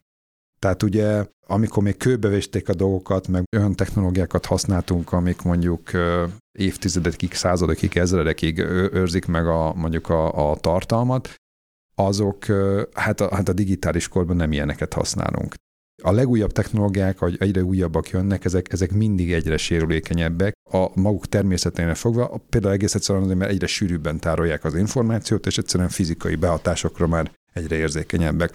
Tehát 0.58 0.82
ugye, 0.82 1.24
amikor 1.46 1.82
még 1.82 1.96
kőbevésték 1.96 2.68
a 2.68 2.74
dolgokat, 2.74 3.28
meg 3.28 3.44
olyan 3.56 3.74
technológiákat 3.74 4.46
használtunk, 4.46 5.12
amik 5.12 5.42
mondjuk 5.42 5.90
évtizedekig, 6.58 7.32
századokig, 7.32 7.96
ezredekig 7.96 8.58
őrzik 8.92 9.26
meg 9.26 9.46
a, 9.46 9.74
mondjuk 9.74 10.08
a, 10.08 10.50
a 10.50 10.56
tartalmat, 10.56 11.34
azok 11.94 12.44
hát 12.92 13.20
a, 13.20 13.34
hát 13.34 13.48
a 13.48 13.52
digitális 13.52 14.08
korban 14.08 14.36
nem 14.36 14.52
ilyeneket 14.52 14.92
használunk. 14.92 15.54
A 16.02 16.12
legújabb 16.12 16.52
technológiák, 16.52 17.18
hogy 17.18 17.36
egyre 17.38 17.62
újabbak 17.62 18.08
jönnek, 18.08 18.44
ezek, 18.44 18.72
ezek 18.72 18.92
mindig 18.92 19.32
egyre 19.32 19.56
sérülékenyebbek. 19.56 20.52
A 20.70 21.00
maguk 21.00 21.26
természeténél 21.26 21.94
fogva, 21.94 22.42
például 22.48 22.72
egész 22.72 22.94
egyszerűen 22.94 23.24
azért, 23.24 23.38
mert 23.38 23.50
egyre 23.50 23.66
sűrűbben 23.66 24.18
tárolják 24.18 24.64
az 24.64 24.74
információt, 24.74 25.46
és 25.46 25.58
egyszerűen 25.58 25.88
fizikai 25.88 26.34
behatásokra 26.34 27.06
már 27.06 27.32
egyre 27.52 27.76
érzékenyebbek. 27.76 28.54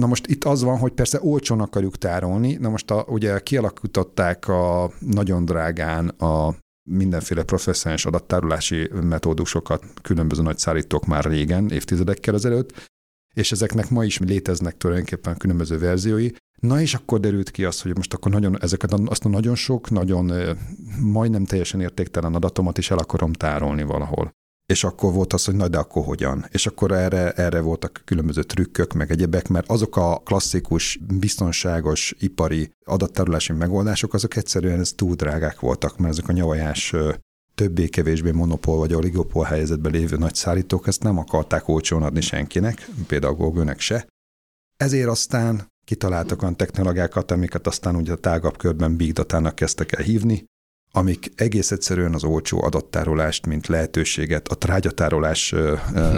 Na 0.00 0.06
most 0.06 0.26
itt 0.26 0.44
az 0.44 0.62
van, 0.62 0.78
hogy 0.78 0.92
persze 0.92 1.18
olcsón 1.22 1.60
akarjuk 1.60 1.96
tárolni, 1.96 2.52
na 2.54 2.68
most 2.68 2.90
a, 2.90 3.04
ugye 3.08 3.40
kialakították 3.40 4.48
a 4.48 4.92
nagyon 4.98 5.44
drágán 5.44 6.08
a 6.08 6.54
mindenféle 6.90 7.42
professzionális 7.42 8.06
adattárolási 8.06 8.90
metódusokat 9.02 9.84
különböző 10.02 10.42
nagy 10.42 10.58
szállítók 10.58 11.06
már 11.06 11.24
régen, 11.24 11.70
évtizedekkel 11.70 12.34
ezelőtt, 12.34 12.88
és 13.34 13.52
ezeknek 13.52 13.90
ma 13.90 14.04
is 14.04 14.18
léteznek 14.18 14.76
tulajdonképpen 14.76 15.36
különböző 15.36 15.78
verziói. 15.78 16.28
Na 16.60 16.80
és 16.80 16.94
akkor 16.94 17.20
derült 17.20 17.50
ki 17.50 17.64
az, 17.64 17.80
hogy 17.80 17.96
most 17.96 18.14
akkor 18.14 18.32
nagyon, 18.32 18.62
ezeket 18.62 18.92
azt 18.92 19.24
a 19.24 19.28
nagyon 19.28 19.54
sok, 19.54 19.90
nagyon 19.90 20.56
majdnem 21.00 21.44
teljesen 21.44 21.80
értéktelen 21.80 22.34
adatomat 22.34 22.78
is 22.78 22.90
el 22.90 22.98
akarom 22.98 23.32
tárolni 23.32 23.82
valahol 23.82 24.32
és 24.70 24.84
akkor 24.84 25.12
volt 25.12 25.32
az, 25.32 25.44
hogy 25.44 25.54
na 25.54 25.68
de 25.68 25.78
akkor 25.78 26.04
hogyan. 26.04 26.46
És 26.50 26.66
akkor 26.66 26.92
erre, 26.92 27.32
erre 27.32 27.60
voltak 27.60 28.02
különböző 28.04 28.42
trükkök, 28.42 28.92
meg 28.92 29.10
egyebek, 29.10 29.48
mert 29.48 29.70
azok 29.70 29.96
a 29.96 30.16
klasszikus, 30.24 30.98
biztonságos, 31.18 32.14
ipari 32.18 32.72
adattárolási 32.84 33.52
megoldások, 33.52 34.14
azok 34.14 34.36
egyszerűen 34.36 34.80
ez 34.80 34.92
túl 34.92 35.14
drágák 35.14 35.60
voltak, 35.60 35.98
mert 35.98 36.12
ezek 36.12 36.28
a 36.28 36.32
nyavajás 36.32 36.94
többé-kevésbé 37.54 38.30
monopól 38.30 38.78
vagy 38.78 38.94
oligopól 38.94 39.44
helyzetben 39.44 39.92
lévő 39.92 40.16
nagy 40.16 40.34
szállítók 40.34 40.86
ezt 40.86 41.02
nem 41.02 41.18
akarták 41.18 41.68
olcsón 41.68 42.02
adni 42.02 42.20
senkinek, 42.20 42.88
például 43.06 43.34
google 43.34 43.74
se. 43.78 44.06
Ezért 44.76 45.08
aztán 45.08 45.66
kitaláltak 45.84 46.42
olyan 46.42 46.56
technológiákat, 46.56 47.30
amiket 47.30 47.66
aztán 47.66 47.96
ugye 47.96 48.12
a 48.12 48.16
tágabb 48.16 48.56
körben 48.56 48.96
big 48.96 49.12
data-nak 49.12 49.54
kezdtek 49.54 49.92
el 49.92 50.04
hívni, 50.04 50.44
amik 50.92 51.32
egész 51.36 51.70
egyszerűen 51.70 52.14
az 52.14 52.24
olcsó 52.24 52.62
adattárolást, 52.62 53.46
mint 53.46 53.66
lehetőséget, 53.66 54.48
a 54.48 54.54
trágyatárolás 54.54 55.54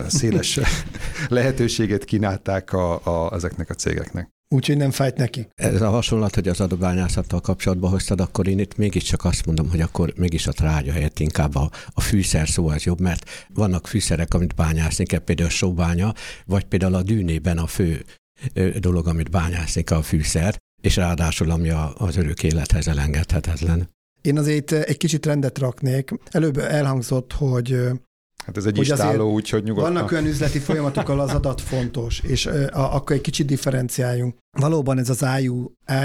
széles 0.08 0.60
lehetőséget 1.28 2.04
kínálták 2.04 2.72
a, 2.72 3.00
a, 3.04 3.34
ezeknek 3.34 3.70
a 3.70 3.74
cégeknek. 3.74 4.30
Úgyhogy 4.48 4.76
nem 4.76 4.90
fájt 4.90 5.16
neki. 5.16 5.48
Ez 5.54 5.82
a 5.82 5.90
hasonlat, 5.90 6.34
hogy 6.34 6.48
az 6.48 6.60
adatbányászattal 6.60 7.40
kapcsolatban 7.40 7.90
hoztad, 7.90 8.20
akkor 8.20 8.48
én 8.48 8.58
itt 8.58 8.76
mégiscsak 8.76 9.24
azt 9.24 9.46
mondom, 9.46 9.70
hogy 9.70 9.80
akkor 9.80 10.12
mégis 10.16 10.46
a 10.46 10.52
trágya 10.52 10.92
helyett 10.92 11.18
inkább 11.18 11.54
a, 11.54 11.70
a 11.86 12.00
fűszer 12.00 12.48
szó 12.48 12.68
az 12.68 12.82
jobb, 12.82 13.00
mert 13.00 13.46
vannak 13.54 13.86
fűszerek, 13.86 14.34
amit 14.34 14.54
bányászni 14.54 15.04
kell, 15.04 15.18
például 15.18 15.48
a 15.48 15.52
sóbánya, 15.52 16.12
vagy 16.46 16.64
például 16.64 16.94
a 16.94 17.02
dűnében 17.02 17.58
a 17.58 17.66
fő 17.66 18.04
dolog, 18.78 19.06
amit 19.06 19.30
bányászni 19.30 19.82
kell 19.82 19.98
a 19.98 20.02
fűszer, 20.02 20.56
és 20.82 20.96
ráadásul 20.96 21.50
ami 21.50 21.70
az 21.94 22.16
örök 22.16 22.42
élethez 22.42 22.88
elengedhetetlen. 22.88 23.88
Én 24.22 24.38
azért 24.38 24.72
egy 24.72 24.96
kicsit 24.96 25.26
rendet 25.26 25.58
raknék. 25.58 26.10
Előbb 26.30 26.58
elhangzott, 26.58 27.32
hogy 27.32 27.76
Hát 28.44 28.56
ez 28.56 28.66
egy 28.66 28.76
hogy 28.76 28.86
istáló, 28.86 29.32
úgyhogy 29.32 29.62
nyugodtan. 29.64 29.92
Vannak 29.92 30.12
olyan 30.12 30.26
üzleti 30.26 30.58
folyamatok, 30.58 31.08
ahol 31.08 31.20
az 31.20 31.34
adat 31.34 31.60
fontos, 31.60 32.20
és 32.20 32.46
a, 32.46 32.94
akkor 32.94 33.16
egy 33.16 33.22
kicsit 33.22 33.46
differenciáljunk. 33.46 34.36
Valóban 34.58 34.98
ez 34.98 35.10
az 35.10 35.24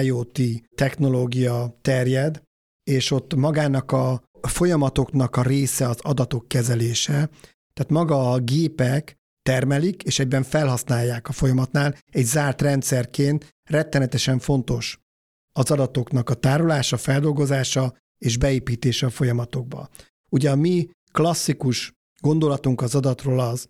IoT 0.01 0.39
technológia 0.75 1.77
terjed, 1.82 2.41
és 2.84 3.12
ott 3.12 3.36
magának 3.36 3.91
a 3.91 4.21
folyamatoknak 4.41 5.36
a 5.36 5.41
része 5.41 5.88
az 5.88 5.97
adatok 6.01 6.47
kezelése. 6.47 7.30
Tehát 7.73 7.91
maga 7.91 8.32
a 8.32 8.39
gépek 8.39 9.15
termelik, 9.41 10.03
és 10.03 10.19
egyben 10.19 10.43
felhasználják 10.43 11.30
a 11.30 11.32
folyamatnál 11.32 11.95
egy 12.12 12.25
zárt 12.25 12.62
rendszerként 12.62 13.49
rettenetesen 13.69 14.39
fontos 14.39 14.99
az 15.53 15.71
adatoknak 15.71 16.30
a 16.30 16.34
tárolása, 16.34 16.97
feldolgozása 16.97 17.93
és 18.17 18.38
beépítése 18.38 19.06
a 19.06 19.10
folyamatokba. 19.10 19.89
Ugye 20.30 20.51
a 20.51 20.56
mi 20.56 20.89
klasszikus 21.12 21.91
gondolatunk 22.21 22.82
az 22.82 22.95
adatról 22.95 23.39
az, 23.39 23.67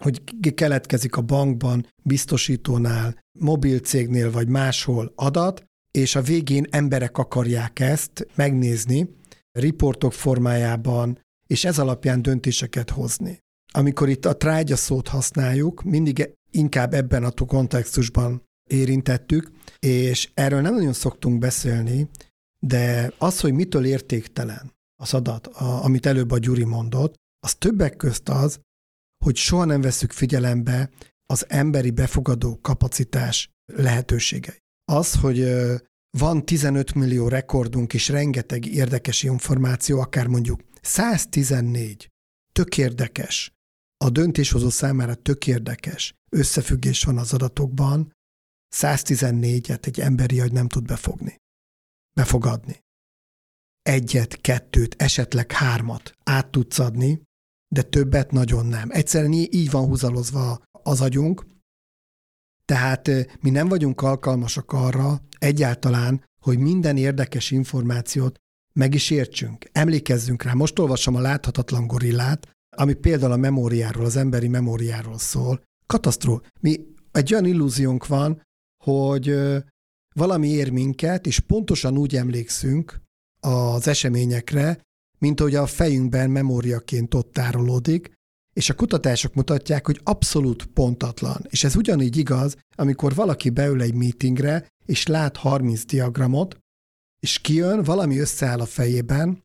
hogy 0.00 0.22
keletkezik 0.54 1.16
a 1.16 1.22
bankban, 1.22 1.86
biztosítónál, 2.02 3.18
mobil 3.38 3.78
cégnél 3.78 4.30
vagy 4.30 4.48
máshol 4.48 5.12
adat, 5.14 5.64
és 5.90 6.14
a 6.14 6.22
végén 6.22 6.66
emberek 6.70 7.18
akarják 7.18 7.80
ezt 7.80 8.26
megnézni, 8.34 9.08
riportok 9.52 10.12
formájában, 10.12 11.18
és 11.46 11.64
ez 11.64 11.78
alapján 11.78 12.22
döntéseket 12.22 12.90
hozni. 12.90 13.38
Amikor 13.72 14.08
itt 14.08 14.24
a 14.24 14.36
trágya 14.36 14.76
szót 14.76 15.08
használjuk, 15.08 15.82
mindig 15.82 16.30
inkább 16.50 16.94
ebben 16.94 17.24
a 17.24 17.30
kontextusban 17.30 18.42
érintettük, 18.70 19.50
és 19.78 20.30
erről 20.34 20.60
nem 20.60 20.74
nagyon 20.74 20.92
szoktunk 20.92 21.38
beszélni, 21.38 22.08
de 22.66 23.14
az, 23.18 23.40
hogy 23.40 23.52
mitől 23.52 23.84
értéktelen 23.84 24.72
az 25.02 25.14
adat, 25.14 25.46
a, 25.46 25.84
amit 25.84 26.06
előbb 26.06 26.30
a 26.30 26.38
Gyuri 26.38 26.64
mondott, 26.64 27.14
az 27.40 27.54
többek 27.54 27.96
közt 27.96 28.28
az, 28.28 28.60
hogy 29.24 29.36
soha 29.36 29.64
nem 29.64 29.80
veszük 29.80 30.12
figyelembe 30.12 30.90
az 31.26 31.44
emberi 31.48 31.90
befogadó 31.90 32.58
kapacitás 32.60 33.48
lehetőségei. 33.72 34.58
Az, 34.92 35.14
hogy 35.14 35.54
van 36.18 36.44
15 36.44 36.94
millió 36.94 37.28
rekordunk 37.28 37.94
és 37.94 38.08
rengeteg 38.08 38.66
érdekes 38.66 39.22
információ, 39.22 40.00
akár 40.00 40.26
mondjuk 40.26 40.60
114 40.80 42.08
tök 42.52 42.78
érdekes, 42.78 43.52
a 44.04 44.10
döntéshozó 44.10 44.68
számára 44.68 45.14
tök 45.14 45.46
érdekes 45.46 46.14
összefüggés 46.30 47.02
van 47.04 47.18
az 47.18 47.32
adatokban, 47.32 48.12
114-et 48.76 49.86
egy 49.86 50.00
emberi 50.00 50.40
agy 50.40 50.52
nem 50.52 50.68
tud 50.68 50.84
befogni, 50.84 51.36
befogadni. 52.14 52.82
Egyet, 53.82 54.40
kettőt, 54.40 55.02
esetleg 55.02 55.52
hármat 55.52 56.12
át 56.24 56.50
tudsz 56.50 56.78
adni, 56.78 57.22
de 57.74 57.82
többet 57.82 58.30
nagyon 58.30 58.66
nem. 58.66 58.88
Egyszerűen 58.90 59.32
így 59.32 59.70
van 59.70 59.86
húzalozva 59.86 60.62
az 60.82 61.00
agyunk, 61.00 61.46
tehát 62.64 63.10
mi 63.40 63.50
nem 63.50 63.68
vagyunk 63.68 64.02
alkalmasak 64.02 64.72
arra 64.72 65.20
egyáltalán, 65.38 66.24
hogy 66.42 66.58
minden 66.58 66.96
érdekes 66.96 67.50
információt 67.50 68.36
meg 68.78 68.94
is 68.94 69.10
értsünk, 69.10 69.68
emlékezzünk 69.72 70.42
rá. 70.42 70.52
Most 70.52 70.78
olvasom 70.78 71.14
a 71.14 71.20
láthatatlan 71.20 71.86
gorillát, 71.86 72.48
ami 72.76 72.94
például 72.94 73.32
a 73.32 73.36
memóriáról, 73.36 74.04
az 74.04 74.16
emberi 74.16 74.48
memóriáról 74.48 75.18
szól. 75.18 75.62
Katasztró. 75.86 76.42
Mi 76.60 76.86
egy 77.12 77.32
olyan 77.32 77.44
illúziónk 77.44 78.06
van, 78.06 78.42
hogy 78.84 79.36
valami 80.14 80.48
ér 80.48 80.70
minket, 80.70 81.26
és 81.26 81.40
pontosan 81.40 81.98
úgy 81.98 82.16
emlékszünk 82.16 83.00
az 83.40 83.88
eseményekre, 83.88 84.80
mint 85.18 85.40
hogy 85.40 85.54
a 85.54 85.66
fejünkben 85.66 86.30
memóriaként 86.30 87.14
ott 87.14 87.32
tárolódik, 87.32 88.12
és 88.52 88.70
a 88.70 88.74
kutatások 88.74 89.34
mutatják, 89.34 89.86
hogy 89.86 90.00
abszolút 90.02 90.66
pontatlan. 90.66 91.46
És 91.48 91.64
ez 91.64 91.76
ugyanígy 91.76 92.16
igaz, 92.16 92.56
amikor 92.74 93.14
valaki 93.14 93.50
beül 93.50 93.82
egy 93.82 93.94
meetingre, 93.94 94.66
és 94.86 95.06
lát 95.06 95.36
30 95.36 95.84
diagramot, 95.84 96.58
és 97.20 97.38
kijön, 97.38 97.82
valami 97.82 98.18
összeáll 98.18 98.60
a 98.60 98.66
fejében, 98.66 99.42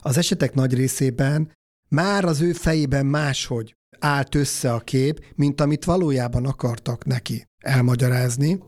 az 0.00 0.16
esetek 0.16 0.54
nagy 0.54 0.74
részében 0.74 1.52
már 1.88 2.24
az 2.24 2.40
ő 2.40 2.52
fejében 2.52 3.06
máshogy 3.06 3.74
állt 3.98 4.34
össze 4.34 4.72
a 4.72 4.80
kép, 4.80 5.24
mint 5.34 5.60
amit 5.60 5.84
valójában 5.84 6.46
akartak 6.46 7.04
neki 7.04 7.44
elmagyarázni. 7.58 8.62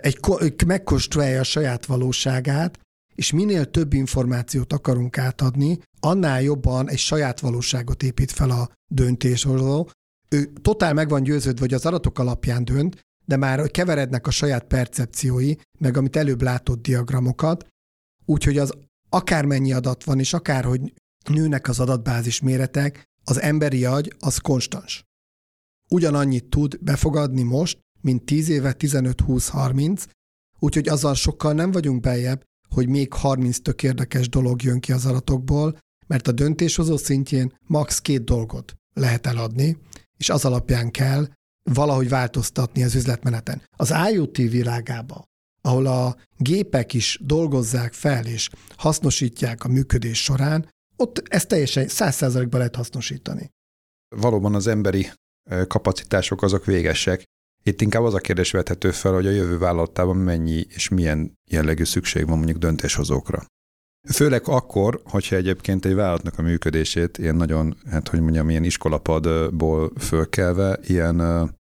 Egy, 0.00 0.18
megkóstolja 0.66 1.40
a 1.40 1.44
saját 1.44 1.86
valóságát, 1.86 2.78
és 3.14 3.32
minél 3.32 3.70
több 3.70 3.92
információt 3.92 4.72
akarunk 4.72 5.18
átadni, 5.18 5.78
annál 6.00 6.42
jobban 6.42 6.88
egy 6.88 6.98
saját 6.98 7.40
valóságot 7.40 8.02
épít 8.02 8.30
fel 8.30 8.50
a 8.50 8.70
döntéshozó. 8.92 9.88
Ő 10.28 10.52
totál 10.62 10.94
meg 10.94 11.08
van 11.08 11.22
győződve, 11.22 11.60
hogy 11.60 11.74
az 11.74 11.86
adatok 11.86 12.18
alapján 12.18 12.64
dönt, 12.64 13.00
de 13.24 13.36
már 13.36 13.70
keverednek 13.70 14.26
a 14.26 14.30
saját 14.30 14.64
percepciói, 14.64 15.54
meg 15.78 15.96
amit 15.96 16.16
előbb 16.16 16.42
látott 16.42 16.82
diagramokat, 16.82 17.66
úgyhogy 18.24 18.58
az 18.58 18.72
akármennyi 19.08 19.72
adat 19.72 20.04
van, 20.04 20.18
és 20.18 20.32
akárhogy 20.32 20.92
nőnek 21.28 21.68
az 21.68 21.80
adatbázis 21.80 22.40
méretek, 22.40 23.04
az 23.24 23.40
emberi 23.40 23.84
agy 23.84 24.14
az 24.18 24.38
konstans. 24.38 25.04
Ugyanannyit 25.90 26.44
tud 26.44 26.78
befogadni 26.80 27.42
most, 27.42 27.78
mint 28.00 28.24
10 28.24 28.48
éve, 28.48 28.72
15, 28.72 29.20
20, 29.20 29.48
30, 29.48 30.04
úgyhogy 30.58 30.88
azzal 30.88 31.14
sokkal 31.14 31.52
nem 31.52 31.70
vagyunk 31.70 32.00
beljebb, 32.00 32.42
hogy 32.68 32.88
még 32.88 33.12
30 33.12 33.60
tök 33.60 33.82
érdekes 33.82 34.28
dolog 34.28 34.62
jön 34.62 34.80
ki 34.80 34.92
az 34.92 35.06
adatokból, 35.06 35.78
mert 36.06 36.28
a 36.28 36.32
döntéshozó 36.32 36.96
szintjén 36.96 37.52
max. 37.66 38.00
két 38.00 38.24
dolgot 38.24 38.74
lehet 38.92 39.26
eladni, 39.26 39.78
és 40.16 40.28
az 40.28 40.44
alapján 40.44 40.90
kell 40.90 41.28
valahogy 41.62 42.08
változtatni 42.08 42.82
az 42.82 42.94
üzletmeneten. 42.94 43.62
Az 43.76 43.94
IoT 44.12 44.36
világába, 44.36 45.24
ahol 45.60 45.86
a 45.86 46.16
gépek 46.36 46.94
is 46.94 47.18
dolgozzák 47.22 47.92
fel 47.92 48.26
és 48.26 48.50
hasznosítják 48.76 49.64
a 49.64 49.68
működés 49.68 50.22
során, 50.22 50.68
ott 50.96 51.22
ezt 51.28 51.48
teljesen 51.48 51.88
száz 51.88 52.14
százalékban 52.14 52.58
lehet 52.58 52.76
hasznosítani. 52.76 53.50
Valóban 54.16 54.54
az 54.54 54.66
emberi 54.66 55.10
kapacitások 55.66 56.42
azok 56.42 56.64
végesek. 56.64 57.24
Itt 57.68 57.80
inkább 57.80 58.02
az 58.02 58.14
a 58.14 58.18
kérdés 58.18 58.50
vethető 58.50 58.90
fel, 58.90 59.12
hogy 59.12 59.26
a 59.26 59.30
jövő 59.30 59.58
vállalatában 59.58 60.16
mennyi 60.16 60.66
és 60.68 60.88
milyen 60.88 61.38
jellegű 61.50 61.84
szükség 61.84 62.26
van 62.26 62.36
mondjuk 62.36 62.58
döntéshozókra. 62.58 63.46
Főleg 64.12 64.42
akkor, 64.44 65.00
hogyha 65.04 65.36
egyébként 65.36 65.84
egy 65.84 65.94
vállalatnak 65.94 66.38
a 66.38 66.42
működését 66.42 67.18
ilyen 67.18 67.36
nagyon, 67.36 67.76
hát 67.90 68.08
hogy 68.08 68.20
mondjam, 68.20 68.50
ilyen 68.50 68.64
iskolapadból 68.64 69.92
fölkelve, 69.98 70.78
ilyen 70.86 71.20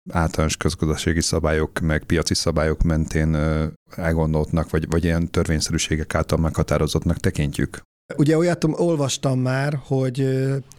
általános 0.10 0.58
közgazdasági 0.58 1.22
szabályok, 1.22 1.80
meg 1.80 2.04
piaci 2.04 2.34
szabályok 2.34 2.84
mentén 2.84 3.38
elgondoltnak, 3.96 4.70
vagy, 4.70 4.88
vagy 4.90 5.04
ilyen 5.04 5.32
törvényszerűségek 5.32 6.16
által 6.16 6.38
meghatározottnak 6.38 7.18
tekintjük. 7.18 7.82
Ugye 8.16 8.38
olyat 8.38 8.64
olvastam 8.64 9.40
már, 9.40 9.80
hogy 9.84 10.18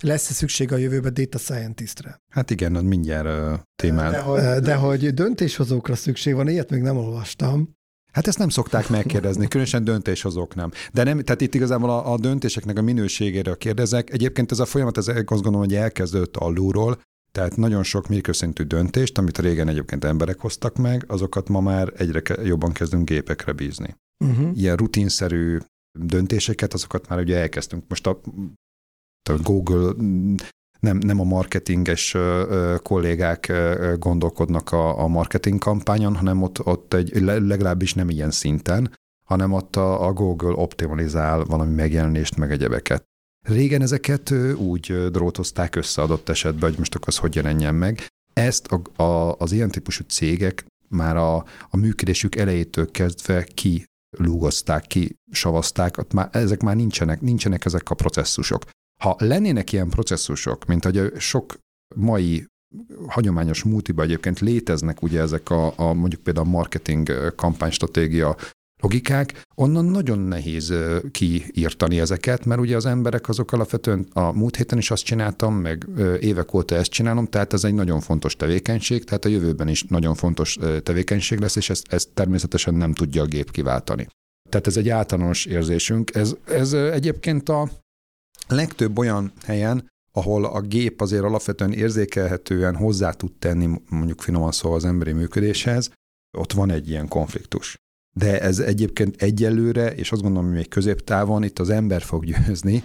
lesz-e 0.01 0.33
szükség 0.33 0.72
a 0.72 0.76
jövőben 0.76 1.14
data 1.14 1.39
scientistre. 1.39 2.20
Hát 2.33 2.51
igen, 2.51 2.72
mindjárt 2.72 3.61
témád. 3.83 4.12
De, 4.12 4.20
hogy, 4.20 4.61
de 4.61 4.74
hogy 4.74 5.14
döntéshozókra 5.14 5.95
szükség 5.95 6.35
van, 6.35 6.49
ilyet 6.49 6.70
még 6.70 6.83
nem 6.83 6.97
olvastam. 6.97 7.76
Hát 8.12 8.26
ezt 8.26 8.39
nem 8.39 8.49
szokták 8.49 8.89
megkérdezni, 8.89 9.49
különösen 9.49 9.85
döntéshozók 9.85 10.55
nem. 10.55 10.70
De 10.93 11.03
nem, 11.03 11.20
tehát 11.20 11.41
itt 11.41 11.55
igazából 11.55 11.91
a, 11.91 12.12
a 12.12 12.18
döntéseknek 12.18 12.79
a 12.79 12.83
minőségére 12.83 13.55
kérdezek. 13.55 14.11
Egyébként 14.11 14.51
ez 14.51 14.59
a 14.59 14.64
folyamat, 14.64 14.97
ez 14.97 15.09
azt 15.09 15.24
gondolom, 15.26 15.61
hogy 15.61 15.74
elkezdődött 15.74 16.37
alulról, 16.37 17.01
tehát 17.33 17.57
nagyon 17.57 17.83
sok 17.83 18.09
mikroszintű 18.09 18.62
döntést, 18.62 19.18
amit 19.18 19.39
régen 19.39 19.68
egyébként 19.68 20.05
emberek 20.05 20.39
hoztak 20.39 20.76
meg, 20.76 21.05
azokat 21.07 21.49
ma 21.49 21.61
már 21.61 21.93
egyre 21.97 22.22
jobban 22.43 22.72
kezdünk 22.72 23.09
gépekre 23.09 23.53
bízni. 23.53 23.97
Uh-huh. 24.24 24.51
Ilyen 24.55 24.76
rutinszerű 24.76 25.59
döntéseket, 26.01 26.74
azokat 26.74 27.09
már 27.09 27.18
ugye 27.18 27.38
elkezdtünk. 27.38 27.84
Most 27.88 28.07
a, 28.07 28.20
a 29.30 29.36
Google 29.42 29.92
nem, 30.80 30.96
nem 30.96 31.20
a 31.20 31.24
marketinges 31.24 32.16
kollégák 32.82 33.53
gondolkodnak 33.99 34.72
a, 34.72 35.03
a 35.03 35.07
marketing 35.07 35.59
kampányon, 35.59 36.16
hanem 36.16 36.42
ott, 36.42 36.66
ott 36.66 36.94
egy, 36.94 37.20
legalábbis 37.22 37.94
nem 37.94 38.11
ilyen 38.11 38.30
szinten, 38.30 38.94
hanem 39.24 39.53
ott 39.53 39.76
a, 39.76 40.07
a 40.07 40.12
Google 40.12 40.53
optimalizál 40.53 41.44
valami 41.44 41.74
megjelenést, 41.74 42.36
meg 42.36 42.51
egyebeket. 42.51 43.05
Régen 43.46 43.82
ezeket 43.82 44.30
úgy 44.57 45.11
drótozták 45.11 45.76
össze 45.76 46.03
adott 46.03 46.28
esetben, 46.28 46.68
hogy 46.68 46.78
most 46.78 46.94
akkor 46.94 47.09
az 47.09 47.16
hogy 47.16 47.34
jelenjen 47.34 47.74
meg. 47.74 48.07
Ezt 48.32 48.66
a, 48.66 49.03
a, 49.03 49.36
az 49.38 49.53
ilyen 49.53 49.70
típusú 49.70 50.05
cégek 50.05 50.64
már 50.88 51.16
a, 51.16 51.36
a 51.70 51.76
működésük 51.76 52.36
elejétől 52.36 52.90
kezdve 52.90 53.44
ki 53.44 53.84
lúgozták, 54.11 54.87
ki 54.87 55.17
savazták, 55.31 55.99
ott 55.99 56.13
már, 56.13 56.29
ezek 56.33 56.63
már 56.63 56.77
nincsenek, 56.77 57.21
nincsenek 57.21 57.65
ezek 57.65 57.91
a 57.91 57.95
processzusok. 57.95 58.63
Ha 59.03 59.17
lennének 59.19 59.73
ilyen 59.73 59.89
processzusok, 59.89 60.65
mint 60.65 60.85
hogy 60.85 61.13
sok 61.19 61.59
mai 61.95 62.47
hagyományos 63.07 63.63
múltiban 63.63 64.05
egyébként 64.05 64.41
léteznek 64.41 65.03
ugye 65.03 65.21
ezek 65.21 65.51
a, 65.51 65.73
a 65.77 65.93
mondjuk 65.93 66.23
például 66.23 66.47
marketing 66.47 67.33
kampánystratégia 67.37 68.37
logikák, 68.81 69.43
onnan 69.55 69.85
nagyon 69.85 70.18
nehéz 70.18 70.74
kiírtani 71.11 72.01
ezeket, 72.01 72.45
mert 72.45 72.61
ugye 72.61 72.76
az 72.76 72.87
emberek 72.87 73.29
azok 73.29 73.53
alapvetően 73.53 74.07
a 74.12 74.33
múlt 74.33 74.57
héten 74.57 74.79
is 74.79 74.91
azt 74.91 75.05
csináltam, 75.05 75.55
meg 75.55 75.87
évek 76.20 76.55
óta 76.55 76.74
ezt 76.74 76.91
csinálom, 76.91 77.26
tehát 77.26 77.53
ez 77.53 77.64
egy 77.64 77.74
nagyon 77.74 78.01
fontos 78.01 78.37
tevékenység, 78.37 79.05
tehát 79.05 79.24
a 79.24 79.29
jövőben 79.29 79.68
is 79.68 79.83
nagyon 79.83 80.14
fontos 80.14 80.59
tevékenység 80.83 81.39
lesz, 81.39 81.57
és 81.57 81.70
ezt, 81.70 81.93
ezt 81.93 82.09
természetesen 82.14 82.74
nem 82.74 82.93
tudja 82.93 83.22
a 83.22 83.26
gép 83.26 83.51
kiváltani. 83.51 84.07
Tehát 84.51 84.66
ez 84.66 84.76
egy 84.76 84.89
általános 84.89 85.45
érzésünk. 85.45 86.14
Ez, 86.14 86.35
ez 86.45 86.72
egyébként 86.72 87.49
a 87.49 87.70
legtöbb 88.49 88.99
olyan 88.99 89.33
helyen, 89.45 89.89
ahol 90.12 90.45
a 90.45 90.61
gép 90.61 91.01
azért 91.01 91.22
alapvetően 91.22 91.72
érzékelhetően 91.72 92.76
hozzá 92.76 93.11
tud 93.11 93.33
tenni, 93.39 93.81
mondjuk 93.89 94.20
finoman 94.20 94.53
szóval 94.53 94.76
az 94.76 94.85
emberi 94.85 95.12
működéshez, 95.12 95.91
ott 96.39 96.53
van 96.53 96.70
egy 96.70 96.89
ilyen 96.89 97.09
konfliktus. 97.09 97.76
De 98.17 98.41
ez 98.41 98.59
egyébként 98.59 99.23
egyelőre, 99.23 99.95
és 99.95 100.13
azt 100.13 100.23
gondolom, 100.23 100.47
hogy 100.47 100.57
még 100.57 100.69
középtávon 100.69 101.43
itt 101.43 101.59
az 101.59 101.71
ember 101.71 102.03
fog 102.03 102.25
győzni. 102.25 102.85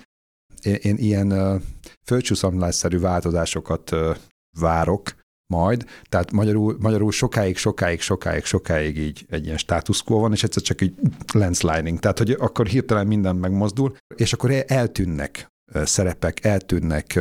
Én, 0.61 0.75
én 0.81 0.97
ilyen 0.97 1.31
uh, 1.31 1.61
földcsúszamlásszerű 2.05 2.99
változásokat 2.99 3.91
uh, 3.91 4.15
várok 4.59 5.15
majd, 5.53 5.85
tehát 6.09 6.31
magyarul, 6.31 6.77
magyarul 6.79 7.11
sokáig, 7.11 7.57
sokáig, 7.57 8.01
sokáig, 8.01 8.43
sokáig 8.43 8.97
így 8.97 9.25
egy 9.29 9.45
ilyen 9.45 9.57
status 9.57 10.03
quo 10.03 10.19
van, 10.19 10.31
és 10.31 10.43
egyszer 10.43 10.61
csak 10.61 10.81
így 10.81 10.93
landsliding, 11.33 11.99
tehát 11.99 12.17
hogy 12.17 12.31
akkor 12.31 12.67
hirtelen 12.67 13.07
minden 13.07 13.35
megmozdul, 13.35 13.95
és 14.15 14.33
akkor 14.33 14.63
eltűnnek 14.67 15.47
szerepek 15.73 16.45
eltűnnek 16.45 17.19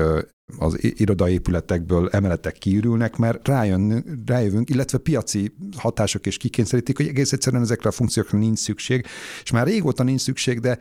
az 0.58 0.78
irodaépületekből, 0.80 2.08
emeletek 2.08 2.52
kiürülnek, 2.52 3.16
mert 3.16 3.48
rájön, 3.48 4.04
rájövünk, 4.26 4.70
illetve 4.70 4.98
piaci 4.98 5.54
hatások 5.76 6.26
is 6.26 6.36
kikényszerítik, 6.36 6.96
hogy 6.96 7.06
egész 7.06 7.32
egyszerűen 7.32 7.62
ezekre 7.62 7.88
a 7.88 7.92
funkciókra 7.92 8.38
nincs 8.38 8.58
szükség, 8.58 9.06
és 9.42 9.50
már 9.50 9.66
régóta 9.66 10.02
nincs 10.02 10.20
szükség, 10.20 10.60
de 10.60 10.78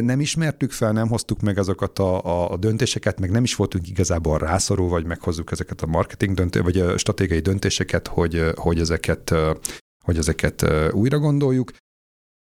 nem 0.00 0.20
ismertük 0.20 0.70
fel, 0.70 0.92
nem 0.92 1.08
hoztuk 1.08 1.40
meg 1.40 1.58
azokat 1.58 1.98
a, 1.98 2.50
a, 2.52 2.56
döntéseket, 2.56 3.20
meg 3.20 3.30
nem 3.30 3.42
is 3.42 3.54
voltunk 3.54 3.88
igazából 3.88 4.38
rászorulva, 4.38 4.92
vagy 4.92 5.06
meghozzuk 5.06 5.50
ezeket 5.50 5.82
a 5.82 5.86
marketing 5.86 6.34
döntő, 6.34 6.62
vagy 6.62 6.78
a 6.78 6.98
stratégiai 6.98 7.40
döntéseket, 7.40 8.06
hogy, 8.06 8.52
hogy 8.54 8.80
ezeket 8.80 9.34
hogy 10.04 10.16
ezeket 10.16 10.66
újra 10.90 11.18
gondoljuk. 11.18 11.70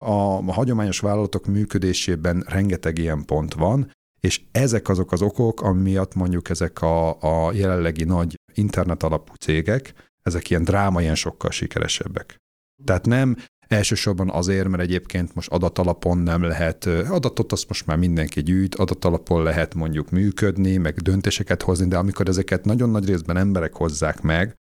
A 0.04 0.52
hagyományos 0.52 0.98
vállalatok 0.98 1.46
működésében 1.46 2.44
rengeteg 2.48 2.98
ilyen 2.98 3.24
pont 3.24 3.54
van, 3.54 3.90
és 4.20 4.40
ezek 4.52 4.88
azok 4.88 5.12
az 5.12 5.22
okok, 5.22 5.62
amiatt 5.62 6.14
mondjuk 6.14 6.48
ezek 6.48 6.82
a, 6.82 7.08
a 7.20 7.52
jelenlegi 7.52 8.04
nagy 8.04 8.34
internet 8.54 9.02
alapú 9.02 9.32
cégek, 9.34 9.92
ezek 10.22 10.50
ilyen 10.50 10.64
dráma, 10.64 11.00
ilyen 11.00 11.14
sokkal 11.14 11.50
sikeresebbek. 11.50 12.36
Tehát 12.84 13.06
nem 13.06 13.36
elsősorban 13.68 14.30
azért, 14.30 14.68
mert 14.68 14.82
egyébként 14.82 15.34
most 15.34 15.50
adatalapon 15.50 16.18
nem 16.18 16.42
lehet, 16.42 16.86
adatot 16.86 17.52
azt 17.52 17.68
most 17.68 17.86
már 17.86 17.96
mindenki 17.96 18.42
gyűjt, 18.42 18.74
adatalapon 18.74 19.42
lehet 19.42 19.74
mondjuk 19.74 20.10
működni, 20.10 20.76
meg 20.76 20.94
döntéseket 20.94 21.62
hozni, 21.62 21.88
de 21.88 21.96
amikor 21.96 22.28
ezeket 22.28 22.64
nagyon 22.64 22.90
nagy 22.90 23.06
részben 23.06 23.36
emberek 23.36 23.74
hozzák 23.74 24.20
meg, 24.20 24.54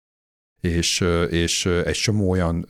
és, 0.65 1.05
és 1.31 1.67
egy 1.67 1.95
csomó 1.95 2.31
olyan 2.31 2.67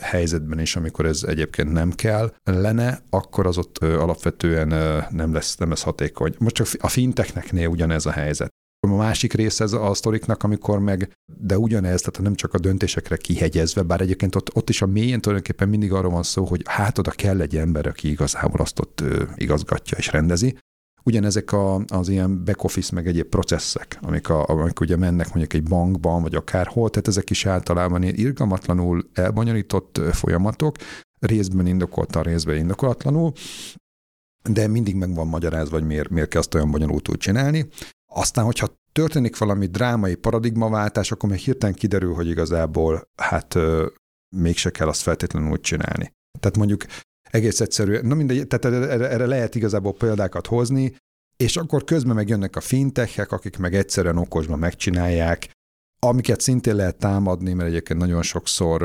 helyzetben 0.00 0.60
is, 0.60 0.76
amikor 0.76 1.06
ez 1.06 1.22
egyébként 1.22 1.72
nem 1.72 1.90
kell 1.90 2.34
lenne, 2.44 3.02
akkor 3.10 3.46
az 3.46 3.58
ott 3.58 3.78
alapvetően 3.78 4.68
nem, 5.10 5.32
lesz, 5.32 5.56
nem 5.56 5.68
lesz 5.68 5.82
hatékony. 5.82 6.34
Most 6.38 6.54
csak 6.54 6.66
a 6.78 6.88
fintekneknél 6.88 7.68
ugyanez 7.68 8.06
a 8.06 8.10
helyzet. 8.10 8.48
A 8.86 8.96
másik 8.96 9.32
része 9.32 9.64
ez 9.64 9.72
a 9.72 9.94
sztoriknak, 9.94 10.42
amikor 10.42 10.78
meg, 10.78 11.12
de 11.40 11.58
ugyanez, 11.58 12.00
tehát 12.00 12.22
nem 12.22 12.34
csak 12.34 12.54
a 12.54 12.58
döntésekre 12.58 13.16
kihegyezve, 13.16 13.82
bár 13.82 14.00
egyébként 14.00 14.34
ott, 14.34 14.56
ott 14.56 14.68
is 14.68 14.82
a 14.82 14.86
mélyen 14.86 15.20
tulajdonképpen 15.20 15.68
mindig 15.68 15.92
arról 15.92 16.10
van 16.10 16.22
szó, 16.22 16.44
hogy 16.44 16.62
hát 16.64 16.98
oda 16.98 17.10
kell 17.10 17.40
egy 17.40 17.56
ember, 17.56 17.86
aki 17.86 18.10
igazából 18.10 18.60
azt 18.60 18.80
ott 18.80 19.00
ö, 19.00 19.22
igazgatja 19.34 19.98
és 19.98 20.12
rendezi, 20.12 20.56
Ugyanezek 21.04 21.52
a, 21.52 21.84
az 21.86 22.08
ilyen 22.08 22.44
back 22.44 22.64
office 22.64 22.94
meg 22.94 23.06
egyéb 23.06 23.26
processzek, 23.26 23.98
amik, 24.00 24.28
a, 24.28 24.48
amik 24.48 24.80
ugye 24.80 24.96
mennek 24.96 25.26
mondjuk 25.26 25.52
egy 25.52 25.62
bankban, 25.62 26.22
vagy 26.22 26.34
akárhol, 26.34 26.90
tehát 26.90 27.08
ezek 27.08 27.30
is 27.30 27.46
általában 27.46 28.02
ilyen 28.02 28.14
irgalmatlanul 28.14 29.08
elbonyolított 29.12 30.00
folyamatok, 30.12 30.76
részben 31.18 31.66
indokoltan, 31.66 32.22
részben 32.22 32.56
indokolatlanul, 32.56 33.32
de 34.50 34.66
mindig 34.66 34.94
meg 34.94 35.14
van 35.14 35.26
magyarázva, 35.26 35.76
hogy 35.76 35.86
miért, 35.86 36.08
miért 36.08 36.28
kell 36.28 36.40
azt 36.40 36.54
olyan 36.54 36.70
bonyolultul 36.70 37.16
csinálni. 37.16 37.68
Aztán, 38.12 38.44
hogyha 38.44 38.78
történik 38.92 39.38
valami 39.38 39.66
drámai 39.66 40.14
paradigmaváltás, 40.14 41.12
akkor 41.12 41.28
még 41.28 41.38
hirtelen 41.38 41.74
kiderül, 41.74 42.14
hogy 42.14 42.28
igazából 42.28 43.08
hát 43.16 43.58
mégse 44.36 44.70
kell 44.70 44.88
azt 44.88 45.02
feltétlenül 45.02 45.50
úgy 45.50 45.60
csinálni. 45.60 46.12
Tehát 46.40 46.56
mondjuk 46.56 46.84
egész 47.34 47.60
egyszerűen, 47.60 48.06
na 48.06 48.14
mindegy, 48.14 48.46
tehát 48.46 48.76
erre, 48.76 49.08
erre 49.08 49.26
lehet 49.26 49.54
igazából 49.54 49.92
példákat 49.92 50.46
hozni, 50.46 50.96
és 51.36 51.56
akkor 51.56 51.84
közben 51.84 52.14
megjönnek 52.14 52.56
a 52.56 52.60
fintechek, 52.60 53.32
akik 53.32 53.56
meg 53.58 53.74
egyszerűen 53.74 54.16
okosban 54.16 54.58
megcsinálják, 54.58 55.50
amiket 55.98 56.40
szintén 56.40 56.74
lehet 56.74 56.96
támadni, 56.96 57.52
mert 57.52 57.68
egyébként 57.68 58.00
nagyon 58.00 58.22
sokszor 58.22 58.84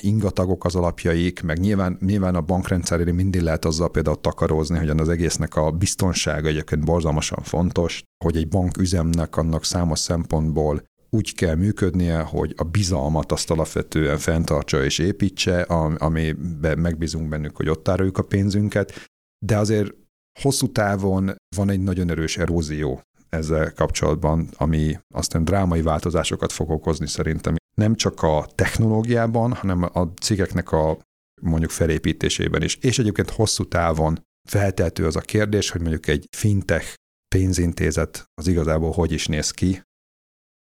ingatagok 0.00 0.64
az 0.64 0.74
alapjaik, 0.74 1.42
meg 1.42 1.58
nyilván, 1.58 1.98
nyilván 2.00 2.34
a 2.34 2.40
bankrendszerére 2.40 3.12
mindig 3.12 3.40
lehet 3.40 3.64
azzal 3.64 3.90
például 3.90 4.20
takarózni, 4.20 4.78
hogy 4.78 4.88
az 4.88 5.08
egésznek 5.08 5.56
a 5.56 5.70
biztonsága 5.70 6.48
egyébként 6.48 6.84
borzalmasan 6.84 7.42
fontos, 7.42 8.02
hogy 8.24 8.36
egy 8.36 8.48
banküzemnek 8.48 9.36
annak 9.36 9.64
számos 9.64 9.98
szempontból 9.98 10.82
úgy 11.16 11.34
kell 11.34 11.54
működnie, 11.54 12.20
hogy 12.20 12.54
a 12.56 12.64
bizalmat 12.64 13.32
azt 13.32 13.50
alapvetően 13.50 14.18
fenntartsa 14.18 14.84
és 14.84 14.98
építse, 14.98 15.62
ami 15.62 16.36
megbízunk 16.60 17.28
bennük, 17.28 17.56
hogy 17.56 17.68
ott 17.68 17.82
tároljuk 17.82 18.18
a 18.18 18.22
pénzünket, 18.22 19.10
de 19.44 19.56
azért 19.56 19.94
hosszú 20.40 20.72
távon 20.72 21.34
van 21.56 21.70
egy 21.70 21.80
nagyon 21.80 22.10
erős 22.10 22.38
erózió 22.38 23.02
ezzel 23.28 23.72
kapcsolatban, 23.72 24.48
ami 24.56 24.98
aztán 25.14 25.44
drámai 25.44 25.82
változásokat 25.82 26.52
fog 26.52 26.70
okozni 26.70 27.06
szerintem. 27.06 27.54
Nem 27.74 27.94
csak 27.94 28.22
a 28.22 28.46
technológiában, 28.54 29.52
hanem 29.52 29.82
a 29.82 30.12
cégeknek 30.20 30.72
a 30.72 30.98
mondjuk 31.42 31.70
felépítésében 31.70 32.62
is. 32.62 32.76
És 32.76 32.98
egyébként 32.98 33.30
hosszú 33.30 33.68
távon 33.68 34.20
feltehető 34.48 35.06
az 35.06 35.16
a 35.16 35.20
kérdés, 35.20 35.70
hogy 35.70 35.80
mondjuk 35.80 36.06
egy 36.06 36.26
fintech 36.36 36.94
pénzintézet 37.34 38.24
az 38.34 38.46
igazából 38.46 38.90
hogy 38.90 39.12
is 39.12 39.26
néz 39.26 39.50
ki, 39.50 39.82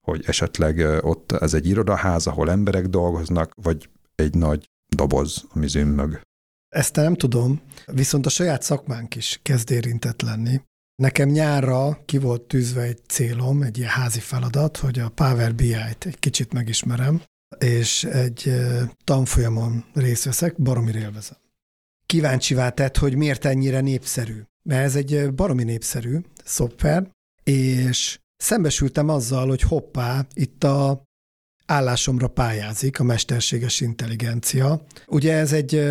hogy 0.08 0.24
esetleg 0.26 0.78
ott 1.04 1.32
ez 1.32 1.54
egy 1.54 1.66
irodaház, 1.66 2.26
ahol 2.26 2.50
emberek 2.50 2.86
dolgoznak, 2.86 3.52
vagy 3.62 3.88
egy 4.14 4.34
nagy 4.34 4.70
doboz, 4.96 5.44
ami 5.48 5.68
zümmög. 5.68 6.20
Ezt 6.68 6.96
nem 6.96 7.14
tudom, 7.14 7.60
viszont 7.86 8.26
a 8.26 8.28
saját 8.28 8.62
szakmánk 8.62 9.14
is 9.14 9.40
kezd 9.42 9.70
érintett 9.70 10.22
lenni. 10.22 10.60
Nekem 11.02 11.28
nyárra 11.28 12.02
ki 12.04 12.18
volt 12.18 12.42
tűzve 12.42 12.82
egy 12.82 13.00
célom, 13.06 13.62
egy 13.62 13.78
ilyen 13.78 13.90
házi 13.90 14.20
feladat, 14.20 14.76
hogy 14.76 14.98
a 14.98 15.08
Power 15.08 15.54
BI-t 15.54 16.04
egy 16.04 16.18
kicsit 16.18 16.52
megismerem, 16.52 17.22
és 17.58 18.04
egy 18.04 18.52
tanfolyamon 19.04 19.84
részt 19.94 20.24
veszek, 20.24 20.62
baromi 20.62 20.92
élvezem. 20.94 21.38
Kíváncsivá 22.06 22.70
tett, 22.70 22.96
hogy 22.96 23.14
miért 23.14 23.44
ennyire 23.44 23.80
népszerű. 23.80 24.42
Mert 24.62 24.84
ez 24.84 24.96
egy 24.96 25.34
baromi 25.34 25.64
népszerű 25.64 26.18
szoftver, 26.44 27.10
és 27.42 28.18
szembesültem 28.38 29.08
azzal, 29.08 29.48
hogy 29.48 29.62
hoppá, 29.62 30.26
itt 30.34 30.64
a 30.64 31.02
állásomra 31.66 32.28
pályázik 32.28 33.00
a 33.00 33.02
mesterséges 33.02 33.80
intelligencia. 33.80 34.84
Ugye 35.06 35.32
ez 35.32 35.52
egy 35.52 35.82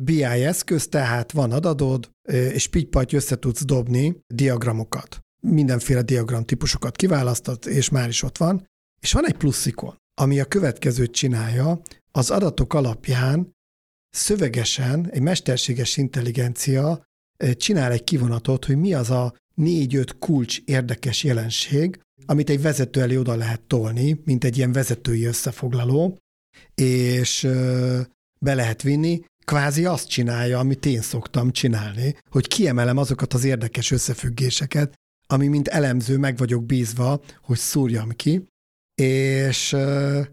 BI 0.00 0.22
eszköz, 0.22 0.88
tehát 0.88 1.32
van 1.32 1.52
adatod, 1.52 2.10
és 2.28 2.68
pitty 2.68 3.14
össze 3.14 3.38
tudsz 3.38 3.64
dobni 3.64 4.20
diagramokat. 4.34 5.20
Mindenféle 5.42 6.02
diagram 6.02 6.44
típusokat 6.44 6.96
kiválasztott, 6.96 7.66
és 7.66 7.88
már 7.88 8.08
is 8.08 8.22
ott 8.22 8.36
van. 8.36 8.66
És 9.00 9.12
van 9.12 9.26
egy 9.26 9.36
pluszikon, 9.36 9.96
ami 10.20 10.40
a 10.40 10.44
következőt 10.44 11.12
csinálja, 11.12 11.80
az 12.12 12.30
adatok 12.30 12.74
alapján 12.74 13.52
szövegesen 14.10 15.10
egy 15.10 15.22
mesterséges 15.22 15.96
intelligencia 15.96 17.02
csinál 17.56 17.92
egy 17.92 18.04
kivonatot, 18.04 18.64
hogy 18.64 18.76
mi 18.76 18.94
az 18.94 19.10
a 19.10 19.34
négy-öt 19.60 20.18
kulcs 20.18 20.60
érdekes 20.64 21.24
jelenség, 21.24 22.00
amit 22.26 22.50
egy 22.50 22.62
vezető 22.62 23.00
elé 23.00 23.16
oda 23.16 23.34
lehet 23.34 23.60
tolni, 23.60 24.20
mint 24.24 24.44
egy 24.44 24.56
ilyen 24.56 24.72
vezetői 24.72 25.24
összefoglaló, 25.24 26.18
és 26.74 27.48
be 28.40 28.54
lehet 28.54 28.82
vinni, 28.82 29.20
kvázi 29.44 29.84
azt 29.84 30.08
csinálja, 30.08 30.58
amit 30.58 30.86
én 30.86 31.00
szoktam 31.00 31.50
csinálni, 31.50 32.16
hogy 32.30 32.48
kiemelem 32.48 32.96
azokat 32.96 33.34
az 33.34 33.44
érdekes 33.44 33.90
összefüggéseket, 33.90 34.94
ami 35.26 35.46
mint 35.46 35.68
elemző 35.68 36.18
meg 36.18 36.36
vagyok 36.36 36.64
bízva, 36.64 37.20
hogy 37.42 37.58
szúrjam 37.58 38.10
ki, 38.10 38.46
és 39.02 39.74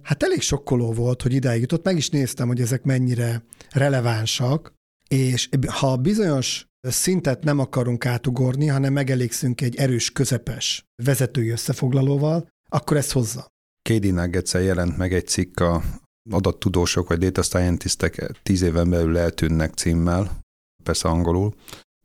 hát 0.01 0.23
elég 0.23 0.41
sokkoló 0.41 0.93
volt, 0.93 1.21
hogy 1.21 1.33
idáig 1.33 1.61
jutott, 1.61 1.83
meg 1.83 1.97
is 1.97 2.09
néztem, 2.09 2.47
hogy 2.47 2.61
ezek 2.61 2.83
mennyire 2.83 3.43
relevánsak, 3.69 4.73
és 5.07 5.49
ha 5.67 5.95
bizonyos 5.95 6.65
szintet 6.81 7.43
nem 7.43 7.59
akarunk 7.59 8.05
átugorni, 8.05 8.67
hanem 8.67 8.93
megelégszünk 8.93 9.61
egy 9.61 9.75
erős, 9.75 10.11
közepes 10.11 10.83
vezetői 11.03 11.49
összefoglalóval, 11.49 12.47
akkor 12.69 12.97
ezt 12.97 13.11
hozza. 13.11 13.47
Katie 13.89 14.11
nuggets 14.11 14.53
jelent 14.53 14.97
meg 14.97 15.13
egy 15.13 15.27
cikk 15.27 15.59
a 15.59 15.83
adattudósok 16.29 17.07
vagy 17.07 17.19
data 17.19 17.41
scientistek 17.41 18.31
tíz 18.43 18.61
éven 18.61 18.89
belül 18.89 19.17
eltűnnek 19.17 19.73
címmel, 19.73 20.39
persze 20.83 21.07
angolul, 21.07 21.53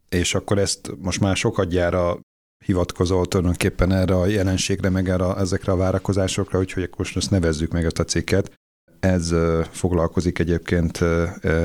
és 0.08 0.34
akkor 0.34 0.58
ezt 0.58 0.90
most 0.98 1.20
már 1.20 1.36
sokadjára 1.36 2.20
hivatkozol 2.64 3.26
tulajdonképpen 3.26 3.92
erre 3.92 4.14
a 4.14 4.26
jelenségre, 4.26 4.88
meg 4.90 5.08
erre, 5.08 5.36
ezekre 5.36 5.72
a 5.72 5.76
várakozásokra, 5.76 6.58
úgyhogy 6.58 6.82
akkor 6.82 7.10
most 7.14 7.30
nevezzük 7.30 7.72
meg 7.72 7.84
ezt 7.84 7.98
a 7.98 8.04
cikket. 8.04 8.52
Ez 9.00 9.34
foglalkozik 9.70 10.38
egyébként 10.38 11.00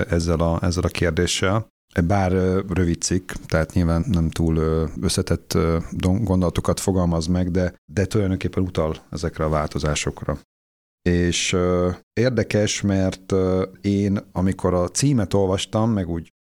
ezzel 0.10 0.40
a, 0.40 0.60
ezzel 0.64 0.84
a 0.84 0.88
kérdéssel. 0.88 1.68
Bár 2.06 2.32
rövid 2.68 3.02
cikk, 3.02 3.32
tehát 3.32 3.74
nyilván 3.74 4.06
nem 4.08 4.30
túl 4.30 4.58
összetett 5.02 5.58
gondolatokat 6.00 6.80
fogalmaz 6.80 7.28
meg, 7.28 7.52
de, 7.52 7.74
de 7.92 8.06
tulajdonképpen 8.06 8.64
utal 8.64 8.96
ezekre 9.10 9.44
a 9.44 9.50
változásokra. 9.50 10.40
És 11.02 11.58
érdekes, 12.14 12.82
mert 12.82 13.34
én, 13.82 14.20
amikor 14.32 14.74
a 14.74 14.90
címet 14.90 15.34
olvastam, 15.34 15.92
meg 15.92 16.10
úgy 16.10 16.34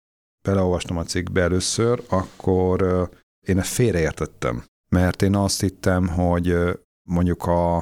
beleolvastam 0.48 0.98
a 0.98 1.04
cikkbe 1.04 1.42
először, 1.42 2.04
akkor 2.10 3.10
én 3.48 3.60
ezt 3.60 3.74
félreértettem. 3.74 4.64
Mert 4.90 5.22
én 5.22 5.36
azt 5.36 5.62
hittem, 5.62 6.08
hogy 6.08 6.56
mondjuk 7.10 7.46
a, 7.46 7.78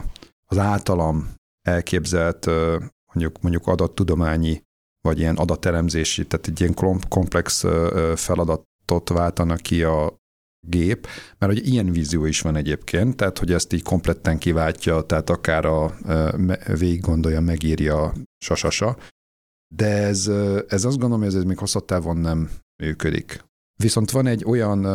az 0.45 0.57
általam 0.57 1.33
elképzelt 1.61 2.45
mondjuk, 3.13 3.41
mondjuk 3.41 3.67
adattudományi 3.67 4.61
vagy 5.07 5.19
ilyen 5.19 5.35
adatelemzési, 5.35 6.25
tehát 6.27 6.47
egy 6.47 6.59
ilyen 6.59 6.73
komplex 7.09 7.63
feladatot 8.15 9.09
váltanak 9.09 9.59
ki 9.59 9.83
a 9.83 10.15
gép, 10.67 11.07
mert 11.37 11.53
hogy 11.53 11.67
ilyen 11.67 11.91
vízió 11.91 12.25
is 12.25 12.41
van 12.41 12.55
egyébként, 12.55 13.15
tehát 13.15 13.37
hogy 13.37 13.51
ezt 13.51 13.73
így 13.73 13.83
kompletten 13.83 14.37
kiváltja, 14.37 15.01
tehát 15.01 15.29
akár 15.29 15.65
a 15.65 15.95
végig 16.77 17.01
gondolja, 17.01 17.41
megírja 17.41 18.13
sasasa, 18.37 18.97
de 19.75 19.87
ez, 19.87 20.27
ez 20.67 20.83
azt 20.85 20.97
gondolom, 20.97 21.19
hogy 21.19 21.35
ez 21.35 21.43
még 21.43 21.57
hosszabb 21.57 21.85
távon 21.85 22.17
nem 22.17 22.49
működik. 22.83 23.43
Viszont 23.79 24.11
van 24.11 24.27
egy 24.27 24.43
olyan, 24.45 24.85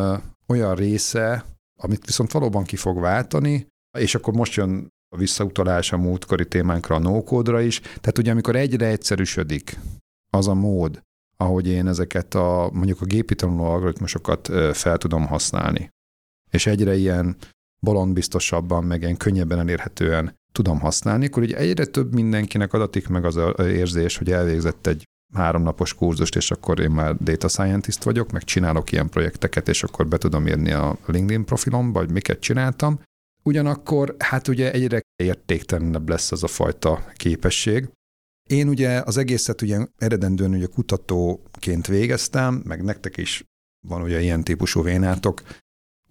olyan 0.47 0.75
része, 0.75 1.45
amit 1.81 2.05
viszont 2.05 2.31
valóban 2.31 2.63
ki 2.63 2.75
fog 2.75 2.99
váltani, 2.99 3.67
és 3.97 4.15
akkor 4.15 4.33
most 4.33 4.53
jön 4.53 4.87
a 5.15 5.17
visszautalás 5.17 5.91
a 5.91 5.97
múltkori 5.97 6.47
témánkra, 6.47 6.95
a 6.95 6.99
no 6.99 7.59
is. 7.59 7.79
Tehát 7.79 8.17
ugye 8.17 8.31
amikor 8.31 8.55
egyre 8.55 8.85
egyszerűsödik 8.87 9.79
az 10.29 10.47
a 10.47 10.53
mód, 10.53 11.01
ahogy 11.37 11.67
én 11.67 11.87
ezeket 11.87 12.35
a 12.35 12.69
mondjuk 12.73 13.01
a 13.01 13.05
gépi 13.05 13.35
tanuló 13.35 13.63
algoritmusokat 13.63 14.47
fel 14.73 14.97
tudom 14.97 15.27
használni, 15.27 15.89
és 16.51 16.65
egyre 16.65 16.95
ilyen 16.95 17.35
bolondbiztosabban, 17.79 18.83
meg 18.83 19.01
ilyen 19.01 19.17
könnyebben 19.17 19.59
elérhetően 19.59 20.35
tudom 20.51 20.79
használni, 20.79 21.25
akkor 21.25 21.43
ugye 21.43 21.57
egyre 21.57 21.85
több 21.85 22.13
mindenkinek 22.13 22.73
adatik 22.73 23.07
meg 23.07 23.25
az 23.25 23.35
a 23.35 23.53
érzés, 23.57 24.17
hogy 24.17 24.31
elvégzett 24.31 24.87
egy 24.87 25.03
háromnapos 25.33 25.93
kurzust, 25.93 26.35
és 26.35 26.51
akkor 26.51 26.79
én 26.79 26.91
már 26.91 27.15
data 27.15 27.47
scientist 27.47 28.03
vagyok, 28.03 28.31
meg 28.31 28.43
csinálok 28.43 28.91
ilyen 28.91 29.09
projekteket, 29.09 29.67
és 29.67 29.83
akkor 29.83 30.07
be 30.07 30.17
tudom 30.17 30.47
írni 30.47 30.71
a 30.71 30.97
LinkedIn 31.05 31.45
profilomba, 31.45 31.99
vagy 31.99 32.11
miket 32.11 32.39
csináltam, 32.39 32.99
Ugyanakkor 33.43 34.15
hát 34.19 34.47
ugye 34.47 34.71
egyre 34.71 35.01
értéktelenebb 35.15 36.09
lesz 36.09 36.31
az 36.31 36.43
a 36.43 36.47
fajta 36.47 37.05
képesség. 37.13 37.89
Én 38.49 38.67
ugye 38.67 39.01
az 39.05 39.17
egészet 39.17 39.61
ugye 39.61 39.87
eredendően 39.97 40.53
ugye 40.53 40.65
kutatóként 40.65 41.87
végeztem, 41.87 42.61
meg 42.65 42.83
nektek 42.83 43.17
is 43.17 43.43
van 43.87 44.01
ugye 44.01 44.21
ilyen 44.21 44.43
típusú 44.43 44.83
vénátok, 44.83 45.41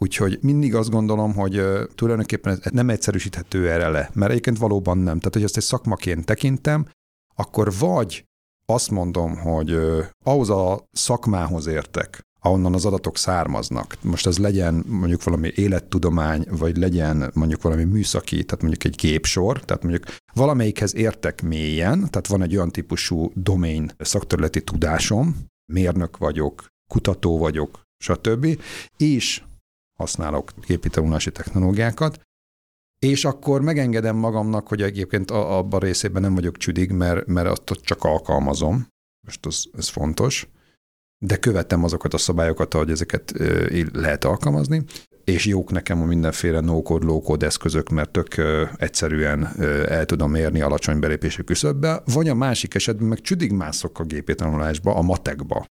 Úgyhogy 0.01 0.39
mindig 0.43 0.75
azt 0.75 0.91
gondolom, 0.91 1.35
hogy 1.35 1.63
tulajdonképpen 1.95 2.59
ez 2.63 2.71
nem 2.73 2.91
egyszerűsíthető 2.91 3.71
erre 3.71 3.89
le, 3.89 4.11
mert 4.13 4.31
egyébként 4.31 4.59
valóban 4.59 4.99
nem. 4.99 5.19
Tehát, 5.19 5.35
hogy 5.35 5.43
ezt 5.43 5.57
egy 5.57 5.63
szakmaként 5.63 6.25
tekintem, 6.25 6.89
akkor 7.35 7.73
vagy 7.79 8.25
azt 8.67 8.91
mondom, 8.91 9.37
hogy 9.37 9.79
ahhoz 10.25 10.51
a 10.51 10.87
szakmához 10.93 11.67
értek, 11.67 12.21
ahonnan 12.41 12.75
az 12.75 12.85
adatok 12.85 13.17
származnak. 13.17 13.97
Most 14.03 14.27
ez 14.27 14.39
legyen 14.39 14.85
mondjuk 14.87 15.25
valami 15.25 15.53
élettudomány, 15.55 16.47
vagy 16.51 16.77
legyen 16.77 17.31
mondjuk 17.35 17.63
valami 17.63 17.85
műszaki, 17.85 18.45
tehát 18.45 18.63
mondjuk 18.63 18.85
egy 18.85 18.97
képsor, 18.97 19.65
tehát 19.65 19.83
mondjuk 19.83 20.05
valamelyikhez 20.33 20.95
értek 20.95 21.43
mélyen, 21.43 21.99
tehát 21.99 22.27
van 22.27 22.43
egy 22.43 22.57
olyan 22.57 22.71
típusú 22.71 23.31
domain 23.35 23.91
szakterületi 23.99 24.63
tudásom, 24.63 25.37
mérnök 25.73 26.17
vagyok, 26.17 26.67
kutató 26.91 27.39
vagyok, 27.39 27.83
stb. 28.05 28.61
És 28.97 29.43
használok 29.99 30.53
gépi 30.67 30.89
tanulási 30.89 31.31
technológiákat, 31.33 32.21
és 32.99 33.25
akkor 33.25 33.61
megengedem 33.61 34.17
magamnak, 34.17 34.69
hogy 34.69 34.83
egyébként 34.83 35.31
abban 35.31 35.81
részében 35.81 36.23
nem 36.23 36.35
vagyok 36.35 36.57
csüdig, 36.57 36.91
mert, 36.91 37.27
mert 37.27 37.49
azt 37.49 37.81
csak 37.83 38.05
alkalmazom. 38.05 38.87
Most 39.27 39.47
az, 39.47 39.69
ez 39.73 39.89
fontos 39.89 40.49
de 41.19 41.37
követem 41.37 41.85
azokat 41.85 42.15
a 42.15 42.19
szabályokat, 42.19 42.75
ahogy 42.75 42.91
ezeket 42.91 43.33
lehet 43.93 44.25
alkalmazni, 44.25 44.85
és 45.25 45.47
jók 45.47 45.71
nekem 45.71 46.03
a 46.03 46.05
mindenféle 46.05 46.61
no-code, 46.61 47.07
low-code 47.07 47.47
eszközök, 47.47 47.89
mert 47.89 48.11
tök 48.11 48.35
egyszerűen 48.77 49.47
el 49.89 50.05
tudom 50.05 50.35
érni 50.35 50.61
alacsony 50.61 50.99
belépési 50.99 51.45
küszöbbe, 51.45 52.03
vagy 52.05 52.29
a 52.29 52.35
másik 52.35 52.75
esetben 52.75 53.09
meg 53.09 53.21
csüdig 53.21 53.53
mászok 53.53 53.99
a 53.99 54.05
gépi 54.05 54.35
tanulásba, 54.35 54.95
a 54.95 55.03
matekba. 55.03 55.67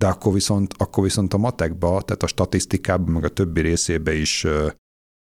De 0.00 0.06
akkor 0.06 0.32
viszont, 0.32 0.74
akkor 0.76 1.02
viszont 1.04 1.34
a 1.34 1.38
matekba, 1.38 2.02
tehát 2.02 2.22
a 2.22 2.26
statisztikában, 2.26 3.12
meg 3.12 3.24
a 3.24 3.28
többi 3.28 3.60
részébe 3.60 4.14
is 4.14 4.46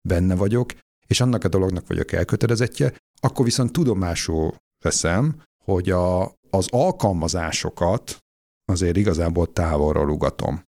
benne 0.07 0.36
vagyok, 0.36 0.72
és 1.07 1.22
annak 1.22 1.43
a 1.43 1.47
dolognak 1.47 1.88
vagyok 1.88 2.11
elkötelezettje, 2.11 2.93
akkor 3.20 3.45
viszont 3.45 3.72
tudomásul 3.72 4.55
veszem, 4.84 5.41
hogy 5.63 5.89
a, 5.89 6.24
az 6.49 6.68
alkalmazásokat 6.70 8.18
azért 8.66 8.97
igazából 8.97 9.53
távolról 9.53 10.09
ugatom. 10.09 10.63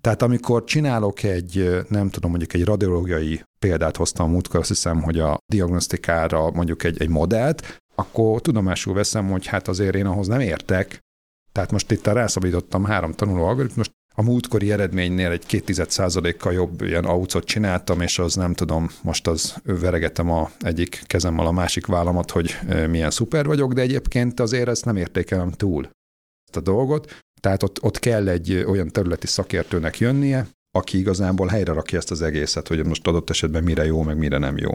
Tehát 0.00 0.22
amikor 0.22 0.64
csinálok 0.64 1.22
egy, 1.22 1.84
nem 1.88 2.10
tudom, 2.10 2.30
mondjuk 2.30 2.52
egy 2.52 2.64
radiológiai 2.64 3.42
példát 3.58 3.96
hoztam 3.96 4.30
múltkor, 4.30 4.60
azt 4.60 4.68
hiszem, 4.68 5.02
hogy 5.02 5.18
a 5.18 5.38
diagnosztikára 5.52 6.50
mondjuk 6.50 6.84
egy, 6.84 7.00
egy 7.00 7.08
modellt, 7.08 7.78
akkor 7.94 8.40
tudomásul 8.40 8.94
veszem, 8.94 9.30
hogy 9.30 9.46
hát 9.46 9.68
azért 9.68 9.94
én 9.94 10.06
ahhoz 10.06 10.26
nem 10.26 10.40
értek. 10.40 11.00
Tehát 11.52 11.72
most 11.72 11.90
itt 11.90 12.06
rászabadítottam 12.06 12.84
három 12.84 13.12
tanuló 13.12 13.44
algoritmust, 13.44 13.90
a 14.18 14.22
múltkori 14.22 14.72
eredménynél 14.72 15.30
egy 15.30 15.46
2 15.46 16.36
kal 16.38 16.52
jobb 16.52 16.80
ilyen 16.80 17.04
aucot 17.04 17.44
csináltam, 17.44 18.00
és 18.00 18.18
az 18.18 18.34
nem 18.34 18.54
tudom, 18.54 18.90
most 19.02 19.26
az 19.26 19.54
veregetem 19.64 20.30
a 20.30 20.50
egyik 20.60 21.02
kezemmel 21.06 21.46
a 21.46 21.52
másik 21.52 21.86
vállamat, 21.86 22.30
hogy 22.30 22.58
milyen 22.88 23.10
szuper 23.10 23.46
vagyok, 23.46 23.72
de 23.72 23.80
egyébként 23.80 24.40
azért 24.40 24.68
ezt 24.68 24.84
nem 24.84 24.96
értékelem 24.96 25.50
túl 25.50 25.88
ezt 26.56 26.68
a 26.68 26.70
dolgot. 26.70 27.22
Tehát 27.40 27.62
ott, 27.62 27.82
ott 27.82 27.98
kell 27.98 28.28
egy 28.28 28.64
olyan 28.66 28.88
területi 28.88 29.26
szakértőnek 29.26 29.98
jönnie, 29.98 30.46
aki 30.70 30.98
igazából 30.98 31.46
helyre 31.46 31.72
rakja 31.72 31.98
ezt 31.98 32.10
az 32.10 32.22
egészet, 32.22 32.68
hogy 32.68 32.86
most 32.86 33.06
adott 33.06 33.30
esetben 33.30 33.64
mire 33.64 33.84
jó, 33.84 34.02
meg 34.02 34.16
mire 34.18 34.38
nem 34.38 34.56
jó. 34.56 34.70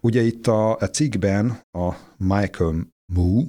Ugye 0.00 0.22
itt 0.22 0.46
a, 0.46 0.76
a 0.76 0.90
cikkben 0.90 1.60
a 1.78 1.94
Michael 2.16 2.86
Mu, 3.12 3.46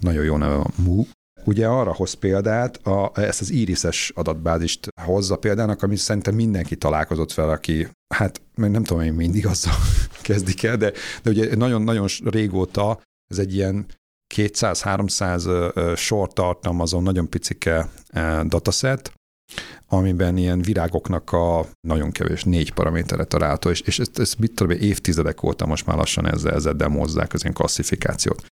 nagyon 0.00 0.24
jó 0.24 0.36
neve 0.36 0.54
a 0.54 0.70
Mu, 0.76 1.04
ugye 1.44 1.66
arra 1.66 1.94
hoz 1.94 2.12
példát, 2.12 2.86
a, 2.86 3.12
ezt 3.14 3.40
az 3.40 3.50
irises 3.50 4.12
adatbázist 4.14 4.88
hozza 5.02 5.36
példának, 5.36 5.82
ami 5.82 5.96
szerintem 5.96 6.34
mindenki 6.34 6.76
találkozott 6.76 7.32
fel, 7.32 7.50
aki, 7.50 7.88
hát 8.14 8.40
nem 8.54 8.84
tudom, 8.84 9.02
én 9.02 9.12
mindig 9.12 9.46
azzal 9.46 9.74
kezdik 10.22 10.62
el, 10.62 10.76
de, 10.76 10.92
de 11.22 11.30
ugye 11.30 11.56
nagyon-nagyon 11.56 12.08
régóta 12.24 13.02
ez 13.26 13.38
egy 13.38 13.54
ilyen 13.54 13.86
200-300 14.36 15.96
sor 15.96 16.32
tartalmazó, 16.32 17.00
nagyon 17.00 17.28
picike 17.28 17.88
dataset, 18.44 19.12
amiben 19.88 20.36
ilyen 20.36 20.62
virágoknak 20.62 21.32
a 21.32 21.66
nagyon 21.80 22.10
kevés 22.10 22.44
négy 22.44 22.72
paraméterre 22.72 23.24
található, 23.24 23.70
és, 23.70 23.80
és 23.80 23.98
ezt, 23.98 24.18
ezt 24.18 24.38
mit 24.38 24.54
tudom, 24.54 24.76
évtizedek 24.80 25.42
óta 25.42 25.66
most 25.66 25.86
már 25.86 25.96
lassan 25.96 26.26
ezzel, 26.26 26.52
ezzel 26.52 26.72
demozzák 26.72 27.32
az 27.32 27.42
ilyen 27.42 27.54
klasszifikációt. 27.54 28.46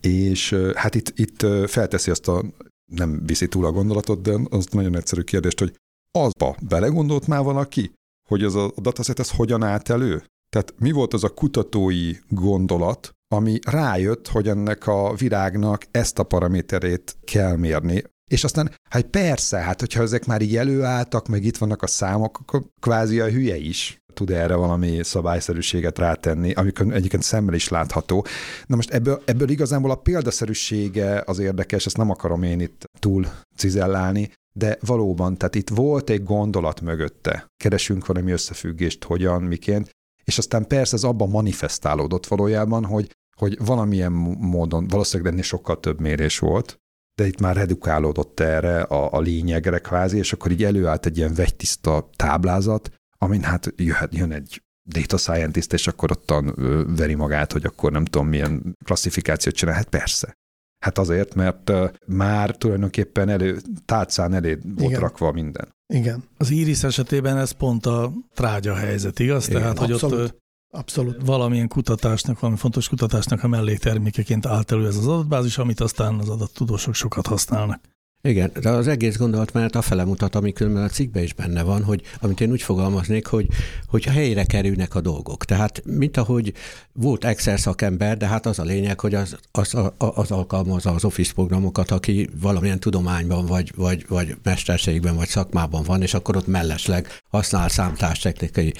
És 0.00 0.56
hát 0.74 0.94
itt, 0.94 1.12
itt 1.18 1.46
felteszi 1.66 2.10
azt 2.10 2.28
a, 2.28 2.44
nem 2.92 3.26
viszi 3.26 3.48
túl 3.48 3.64
a 3.64 3.72
gondolatot, 3.72 4.22
de 4.22 4.36
az 4.50 4.66
nagyon 4.66 4.96
egyszerű 4.96 5.22
kérdést, 5.22 5.58
hogy 5.58 5.74
azba 6.18 6.56
belegondolt 6.68 7.26
már 7.26 7.42
valaki, 7.42 7.92
hogy 8.28 8.44
az 8.44 8.54
a 8.54 8.72
dataset 8.76 9.18
ez 9.18 9.30
hogyan 9.30 9.62
állt 9.62 9.90
elő? 9.90 10.24
Tehát 10.48 10.74
mi 10.78 10.90
volt 10.90 11.14
az 11.14 11.24
a 11.24 11.34
kutatói 11.34 12.12
gondolat, 12.28 13.12
ami 13.34 13.58
rájött, 13.66 14.28
hogy 14.28 14.48
ennek 14.48 14.86
a 14.86 15.14
virágnak 15.14 15.86
ezt 15.90 16.18
a 16.18 16.22
paraméterét 16.22 17.16
kell 17.24 17.56
mérni, 17.56 18.02
és 18.30 18.44
aztán, 18.44 18.74
hát 18.90 19.04
persze, 19.04 19.58
hát 19.58 19.80
hogyha 19.80 20.02
ezek 20.02 20.26
már 20.26 20.42
így 20.42 20.56
előálltak, 20.56 21.28
meg 21.28 21.44
itt 21.44 21.56
vannak 21.56 21.82
a 21.82 21.86
számok, 21.86 22.38
akkor 22.38 22.64
kvázi 22.80 23.20
a 23.20 23.28
hülye 23.28 23.56
is 23.56 24.00
tud 24.14 24.30
erre 24.30 24.54
valami 24.54 25.02
szabályszerűséget 25.02 25.98
rátenni, 25.98 26.52
amikor 26.52 26.94
egyébként 26.94 27.22
szemmel 27.22 27.54
is 27.54 27.68
látható. 27.68 28.26
Na 28.66 28.76
most 28.76 28.90
ebből, 28.90 29.22
ebből 29.24 29.48
igazából 29.48 29.90
a 29.90 29.94
példaszerűsége 29.94 31.22
az 31.26 31.38
érdekes, 31.38 31.86
ezt 31.86 31.96
nem 31.96 32.10
akarom 32.10 32.42
én 32.42 32.60
itt 32.60 32.84
túl 32.98 33.26
cizellálni, 33.56 34.32
de 34.52 34.78
valóban, 34.80 35.36
tehát 35.36 35.54
itt 35.54 35.68
volt 35.68 36.10
egy 36.10 36.24
gondolat 36.24 36.80
mögötte. 36.80 37.46
Keresünk 37.62 38.06
valami 38.06 38.30
összefüggést, 38.30 39.04
hogyan, 39.04 39.42
miként, 39.42 39.90
és 40.24 40.38
aztán 40.38 40.66
persze 40.66 40.96
ez 40.96 41.04
abban 41.04 41.28
manifestálódott 41.28 42.26
valójában, 42.26 42.84
hogy, 42.84 43.10
hogy 43.40 43.64
valamilyen 43.64 44.12
módon, 44.38 44.88
valószínűleg 44.88 45.32
ennél 45.32 45.44
sokkal 45.44 45.80
több 45.80 46.00
mérés 46.00 46.38
volt, 46.38 46.80
de 47.14 47.26
itt 47.26 47.40
már 47.40 47.56
redukálódott 47.56 48.40
erre 48.40 48.80
a, 48.82 49.12
a 49.12 49.20
lényegre 49.20 49.78
kvázi, 49.78 50.18
és 50.18 50.32
akkor 50.32 50.50
így 50.50 50.64
előállt 50.64 51.06
egy 51.06 51.16
ilyen 51.16 51.34
vegytiszta 51.34 52.10
táblázat, 52.16 52.90
amin 53.18 53.42
hát 53.42 53.72
jöhet, 53.76 54.14
jön 54.14 54.32
egy 54.32 54.62
data 54.88 55.16
scientist, 55.16 55.72
és 55.72 55.86
akkor 55.86 56.10
ottan 56.10 56.54
veri 56.96 57.14
magát, 57.14 57.52
hogy 57.52 57.64
akkor 57.64 57.92
nem 57.92 58.04
tudom 58.04 58.28
milyen 58.28 58.76
klasszifikációt 58.84 59.54
csinál. 59.54 59.74
Hát 59.74 59.88
persze. 59.88 60.38
Hát 60.84 60.98
azért, 60.98 61.34
mert 61.34 61.72
már 62.06 62.56
tulajdonképpen 62.56 63.28
elő, 63.28 63.58
tálcán 63.84 64.34
elé 64.34 64.58
volt 64.62 64.90
Igen. 64.90 65.00
rakva 65.00 65.32
minden. 65.32 65.74
Igen. 65.94 66.24
Az 66.36 66.50
Iris 66.50 66.82
esetében 66.82 67.36
ez 67.36 67.50
pont 67.50 67.86
a 67.86 68.12
trágya 68.34 68.74
helyzet, 68.74 69.18
igaz? 69.18 69.48
Igen. 69.48 69.60
Tehát, 69.60 69.78
hogy 69.78 69.92
Abszolút. 69.92 70.18
ott 70.18 70.38
Abszolút. 70.72 71.26
Valamilyen 71.26 71.68
kutatásnak, 71.68 72.40
valami 72.40 72.58
fontos 72.58 72.88
kutatásnak 72.88 73.42
a 73.42 73.48
melléktermékeként 73.48 74.46
állt 74.46 74.72
elő 74.72 74.86
ez 74.86 74.96
az 74.96 75.06
adatbázis, 75.06 75.58
amit 75.58 75.80
aztán 75.80 76.18
az 76.18 76.28
adattudósok 76.28 76.94
sokat 76.94 77.26
használnak. 77.26 77.80
Igen, 78.22 78.50
de 78.60 78.70
az 78.70 78.86
egész 78.86 79.16
gondolatmenet 79.16 79.76
afele 79.76 80.04
mutat, 80.04 80.34
ami 80.34 80.52
különben 80.52 80.82
a 80.82 80.88
cikkben 80.88 81.22
is 81.22 81.32
benne 81.32 81.62
van, 81.62 81.82
hogy 81.82 82.02
amit 82.20 82.40
én 82.40 82.50
úgy 82.50 82.62
fogalmaznék, 82.62 83.26
hogy, 83.26 83.46
hogy 83.86 84.04
a 84.06 84.10
helyre 84.10 84.44
kerülnek 84.44 84.94
a 84.94 85.00
dolgok. 85.00 85.44
Tehát, 85.44 85.82
mint 85.84 86.16
ahogy 86.16 86.52
volt 86.92 87.24
Excel 87.24 87.56
szakember, 87.56 88.16
de 88.16 88.26
hát 88.26 88.46
az 88.46 88.58
a 88.58 88.62
lényeg, 88.62 89.00
hogy 89.00 89.14
az, 89.14 89.36
az, 89.50 89.76
az 89.96 90.30
alkalmazza 90.30 90.90
az 90.90 91.04
Office 91.04 91.32
programokat, 91.32 91.90
aki 91.90 92.28
valamilyen 92.40 92.80
tudományban, 92.80 93.46
vagy, 93.46 93.72
vagy, 93.76 94.04
vagy 94.08 94.36
mesterségben, 94.42 95.16
vagy 95.16 95.28
szakmában 95.28 95.82
van, 95.82 96.02
és 96.02 96.14
akkor 96.14 96.36
ott 96.36 96.46
mellesleg 96.46 97.08
használ 97.30 97.68
számtástechnikai 97.68 98.74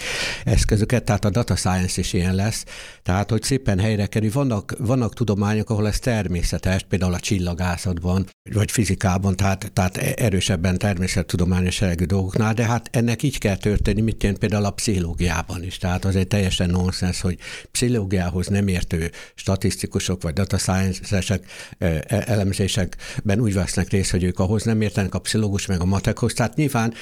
eszközöket, 0.45 1.05
tehát 1.05 1.25
a 1.25 1.31
data 1.31 1.57
science 1.57 2.01
is 2.01 2.13
ilyen 2.13 2.35
lesz. 2.35 2.65
Tehát, 3.03 3.31
hogy 3.31 3.43
szépen 3.43 3.79
helyre 3.79 4.07
kerül. 4.07 4.31
Vannak, 4.33 4.75
vannak 4.79 5.15
tudományok, 5.15 5.71
ahol 5.71 5.87
ez 5.87 5.99
természetes, 5.99 6.83
például 6.89 7.15
a 7.15 7.21
csillagászatban, 7.21 8.27
vagy 8.53 8.71
fizikában, 8.71 9.30
dolgokon, 9.35 9.37
tehát, 9.37 9.73
tehát 9.73 10.19
erősebben 10.21 10.79
természettudományos 10.79 11.81
jellegű 11.81 12.05
dolgoknál, 12.05 12.55
de 12.55 12.65
hát 12.65 12.89
ennek 12.93 13.23
így 13.23 13.39
kell 13.39 13.57
történni, 13.57 14.01
mint 14.01 14.25
én 14.25 14.39
például 14.39 14.65
a 14.65 14.71
pszichológiában 14.71 15.63
is. 15.63 15.79
Tehát 15.79 16.05
az 16.05 16.17
egy 16.17 16.27
teljesen 16.27 16.71
nonsens, 16.71 17.21
hogy 17.21 17.39
pszichológiához 17.71 18.47
nem 18.47 18.69
értő 18.69 19.11
statisztikusok 19.35 20.23
vagy 20.23 20.33
data 20.33 20.59
science-esek 20.59 21.45
e, 21.79 22.05
elemzésekben 22.09 23.41
úgy 23.41 23.55
vesznek 23.55 23.89
részt, 23.89 24.11
hogy 24.11 24.25
ők 24.25 24.39
ahhoz 24.39 24.63
nem 24.63 24.81
értenek 24.81 25.15
a 25.15 25.19
pszichológus 25.19 25.67
meg 25.67 25.81
a 25.81 25.85
matekhoz. 25.85 26.33
Tehát 26.33 26.57
nyilván 26.57 26.95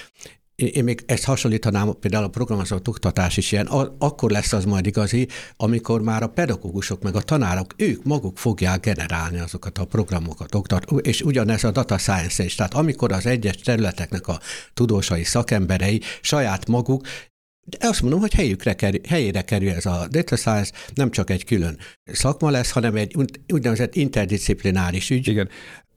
én 0.62 0.84
még 0.84 1.02
ezt 1.06 1.24
hasonlítanám, 1.24 1.98
például 2.00 2.24
a 2.24 2.28
programozott 2.28 2.88
oktatás 2.88 3.36
is 3.36 3.52
ilyen, 3.52 3.66
akkor 3.98 4.30
lesz 4.30 4.52
az 4.52 4.64
majd 4.64 4.86
igazi, 4.86 5.28
amikor 5.56 6.02
már 6.02 6.22
a 6.22 6.26
pedagógusok 6.26 7.02
meg 7.02 7.14
a 7.14 7.20
tanárok, 7.20 7.74
ők 7.76 8.04
maguk 8.04 8.38
fogják 8.38 8.80
generálni 8.80 9.38
azokat 9.38 9.78
a 9.78 9.84
programokat, 9.84 10.54
oktat, 10.54 10.90
és 11.00 11.20
ugyanez 11.20 11.64
a 11.64 11.70
data 11.70 11.98
science 11.98 12.44
is. 12.44 12.54
Tehát 12.54 12.74
amikor 12.74 13.12
az 13.12 13.26
egyes 13.26 13.56
területeknek 13.56 14.28
a 14.28 14.40
tudósai, 14.74 15.24
szakemberei 15.24 16.00
saját 16.20 16.68
maguk 16.68 17.06
de 17.78 17.88
azt 17.88 18.02
mondom, 18.02 18.20
hogy 18.20 18.34
helyükre 18.34 18.74
kerül, 18.74 19.00
helyére 19.08 19.42
kerül 19.42 19.70
ez 19.70 19.86
a 19.86 20.06
data 20.10 20.36
science, 20.36 20.72
nem 20.94 21.10
csak 21.10 21.30
egy 21.30 21.44
külön 21.44 21.78
szakma 22.04 22.50
lesz, 22.50 22.70
hanem 22.70 22.96
egy 22.96 23.16
úgynevezett 23.52 23.94
interdisziplináris 23.94 25.10
ügy. 25.10 25.28
Igen, 25.28 25.48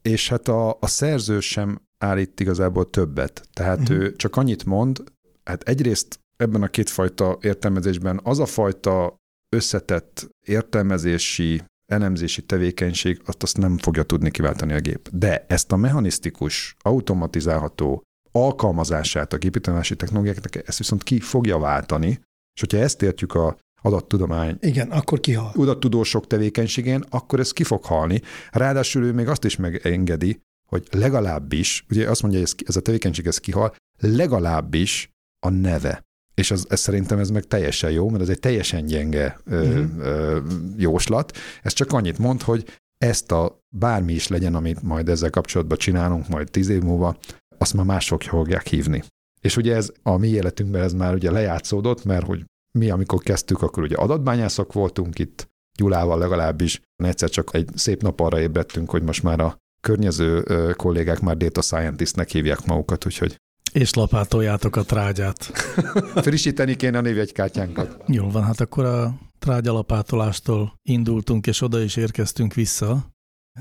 és 0.01 0.29
hát 0.29 0.47
a, 0.47 0.77
a 0.79 0.87
szerző 0.87 1.39
sem 1.39 1.81
állít 2.01 2.39
igazából 2.39 2.89
többet. 2.89 3.47
Tehát 3.53 3.79
uh-huh. 3.79 3.97
ő 3.97 4.15
csak 4.15 4.35
annyit 4.35 4.65
mond, 4.65 5.03
hát 5.43 5.63
egyrészt 5.63 6.19
ebben 6.37 6.61
a 6.61 6.67
kétfajta 6.67 7.37
értelmezésben 7.41 8.19
az 8.23 8.39
a 8.39 8.45
fajta 8.45 9.15
összetett 9.55 10.29
értelmezési, 10.45 11.61
elemzési 11.85 12.41
tevékenység, 12.41 13.21
azt, 13.25 13.43
azt 13.43 13.57
nem 13.57 13.77
fogja 13.77 14.03
tudni 14.03 14.31
kiváltani 14.31 14.73
a 14.73 14.79
gép. 14.79 15.09
De 15.11 15.45
ezt 15.47 15.71
a 15.71 15.75
mechanisztikus, 15.75 16.75
automatizálható 16.79 18.01
alkalmazását 18.31 19.33
a 19.33 19.37
gépítanási 19.37 19.95
technológiáknak, 19.95 20.67
ezt 20.67 20.77
viszont 20.77 21.03
ki 21.03 21.19
fogja 21.19 21.57
váltani, 21.57 22.07
és 22.53 22.59
hogyha 22.59 22.77
ezt 22.77 23.01
értjük 23.01 23.33
a 23.33 23.57
adattudomány. 23.81 24.57
Igen, 24.59 24.91
akkor 24.91 25.19
kihal. 25.19 25.51
Adattudósok 25.55 26.27
tevékenységén, 26.27 27.03
akkor 27.09 27.39
ez 27.39 27.51
ki 27.51 27.63
fog 27.63 27.83
halni. 27.83 28.21
Ráadásul 28.51 29.03
ő 29.03 29.13
még 29.13 29.27
azt 29.27 29.43
is 29.43 29.55
megengedi, 29.55 30.41
hogy 30.71 30.87
legalábbis, 30.91 31.85
ugye 31.89 32.09
azt 32.09 32.21
mondja, 32.21 32.39
hogy 32.39 32.49
ez, 32.53 32.67
ez 32.67 32.75
a 32.75 32.81
tevékenység 32.81 33.27
ez 33.27 33.37
kihal, 33.37 33.75
legalábbis 33.99 35.09
a 35.45 35.49
neve. 35.49 36.01
És 36.33 36.51
az, 36.51 36.65
ez 36.69 36.79
szerintem 36.79 37.19
ez 37.19 37.29
meg 37.29 37.43
teljesen 37.43 37.91
jó, 37.91 38.09
mert 38.09 38.21
ez 38.21 38.29
egy 38.29 38.39
teljesen 38.39 38.85
gyenge 38.85 39.39
ö, 39.45 39.67
uh-huh. 39.67 40.05
ö, 40.05 40.39
jóslat. 40.77 41.37
Ez 41.61 41.73
csak 41.73 41.93
annyit 41.93 42.17
mond, 42.17 42.41
hogy 42.41 42.65
ezt 42.97 43.31
a 43.31 43.59
bármi 43.75 44.13
is 44.13 44.27
legyen, 44.27 44.55
amit 44.55 44.81
majd 44.81 45.09
ezzel 45.09 45.29
kapcsolatban 45.29 45.77
csinálunk, 45.77 46.27
majd 46.27 46.51
tíz 46.51 46.69
év 46.69 46.81
múlva, 46.81 47.17
azt 47.57 47.73
már 47.73 47.85
mások 47.85 48.21
fogják 48.21 48.67
hívni. 48.67 49.03
És 49.41 49.57
ugye 49.57 49.75
ez 49.75 49.91
a 50.03 50.17
mi 50.17 50.27
életünkben 50.27 50.81
ez 50.81 50.93
már 50.93 51.13
ugye 51.13 51.31
lejátszódott, 51.31 52.05
mert 52.05 52.25
hogy 52.25 52.45
mi, 52.71 52.89
amikor 52.89 53.21
kezdtük, 53.21 53.61
akkor 53.61 53.83
ugye 53.83 53.95
adatbányászok 53.95 54.73
voltunk 54.73 55.19
itt, 55.19 55.49
Gyulával 55.77 56.17
legalábbis. 56.17 56.81
Egyszer 56.95 57.29
csak 57.29 57.53
egy 57.53 57.69
szép 57.75 58.01
nap 58.01 58.19
arra 58.19 58.39
ébredtünk, 58.39 58.89
hogy 58.89 59.03
most 59.03 59.23
már 59.23 59.39
a 59.39 59.57
környező 59.81 60.43
kollégák 60.73 61.19
már 61.19 61.37
data 61.37 61.61
scientistnek 61.61 62.29
hívják 62.29 62.65
magukat, 62.65 63.05
úgyhogy 63.05 63.39
és 63.71 63.93
lapátoljátok 63.93 64.75
a 64.75 64.83
trágyát. 64.83 65.43
Frissíteni 66.23 66.75
kéne 66.75 66.97
a 66.97 67.01
névjegykártyánkat. 67.01 68.03
Jó 68.07 68.29
van, 68.29 68.43
hát 68.43 68.59
akkor 68.59 68.85
a 68.85 69.19
trágyalapátolástól 69.39 70.73
indultunk, 70.81 71.47
és 71.47 71.61
oda 71.61 71.81
is 71.81 71.95
érkeztünk 71.95 72.53
vissza, 72.53 73.11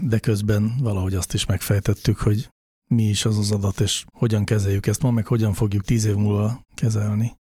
de 0.00 0.18
közben 0.18 0.72
valahogy 0.80 1.14
azt 1.14 1.34
is 1.34 1.46
megfejtettük, 1.46 2.18
hogy 2.18 2.48
mi 2.90 3.02
is 3.02 3.24
az 3.24 3.38
az 3.38 3.50
adat, 3.50 3.80
és 3.80 4.04
hogyan 4.12 4.44
kezeljük 4.44 4.86
ezt 4.86 5.02
ma, 5.02 5.10
meg 5.10 5.26
hogyan 5.26 5.52
fogjuk 5.52 5.84
tíz 5.84 6.04
év 6.04 6.14
múlva 6.14 6.60
kezelni. 6.74 7.32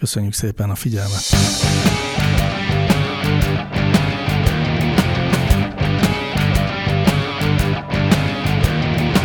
Köszönjük 0.00 0.32
szépen 0.32 0.70
a 0.70 0.74
figyelmet! 0.74 1.99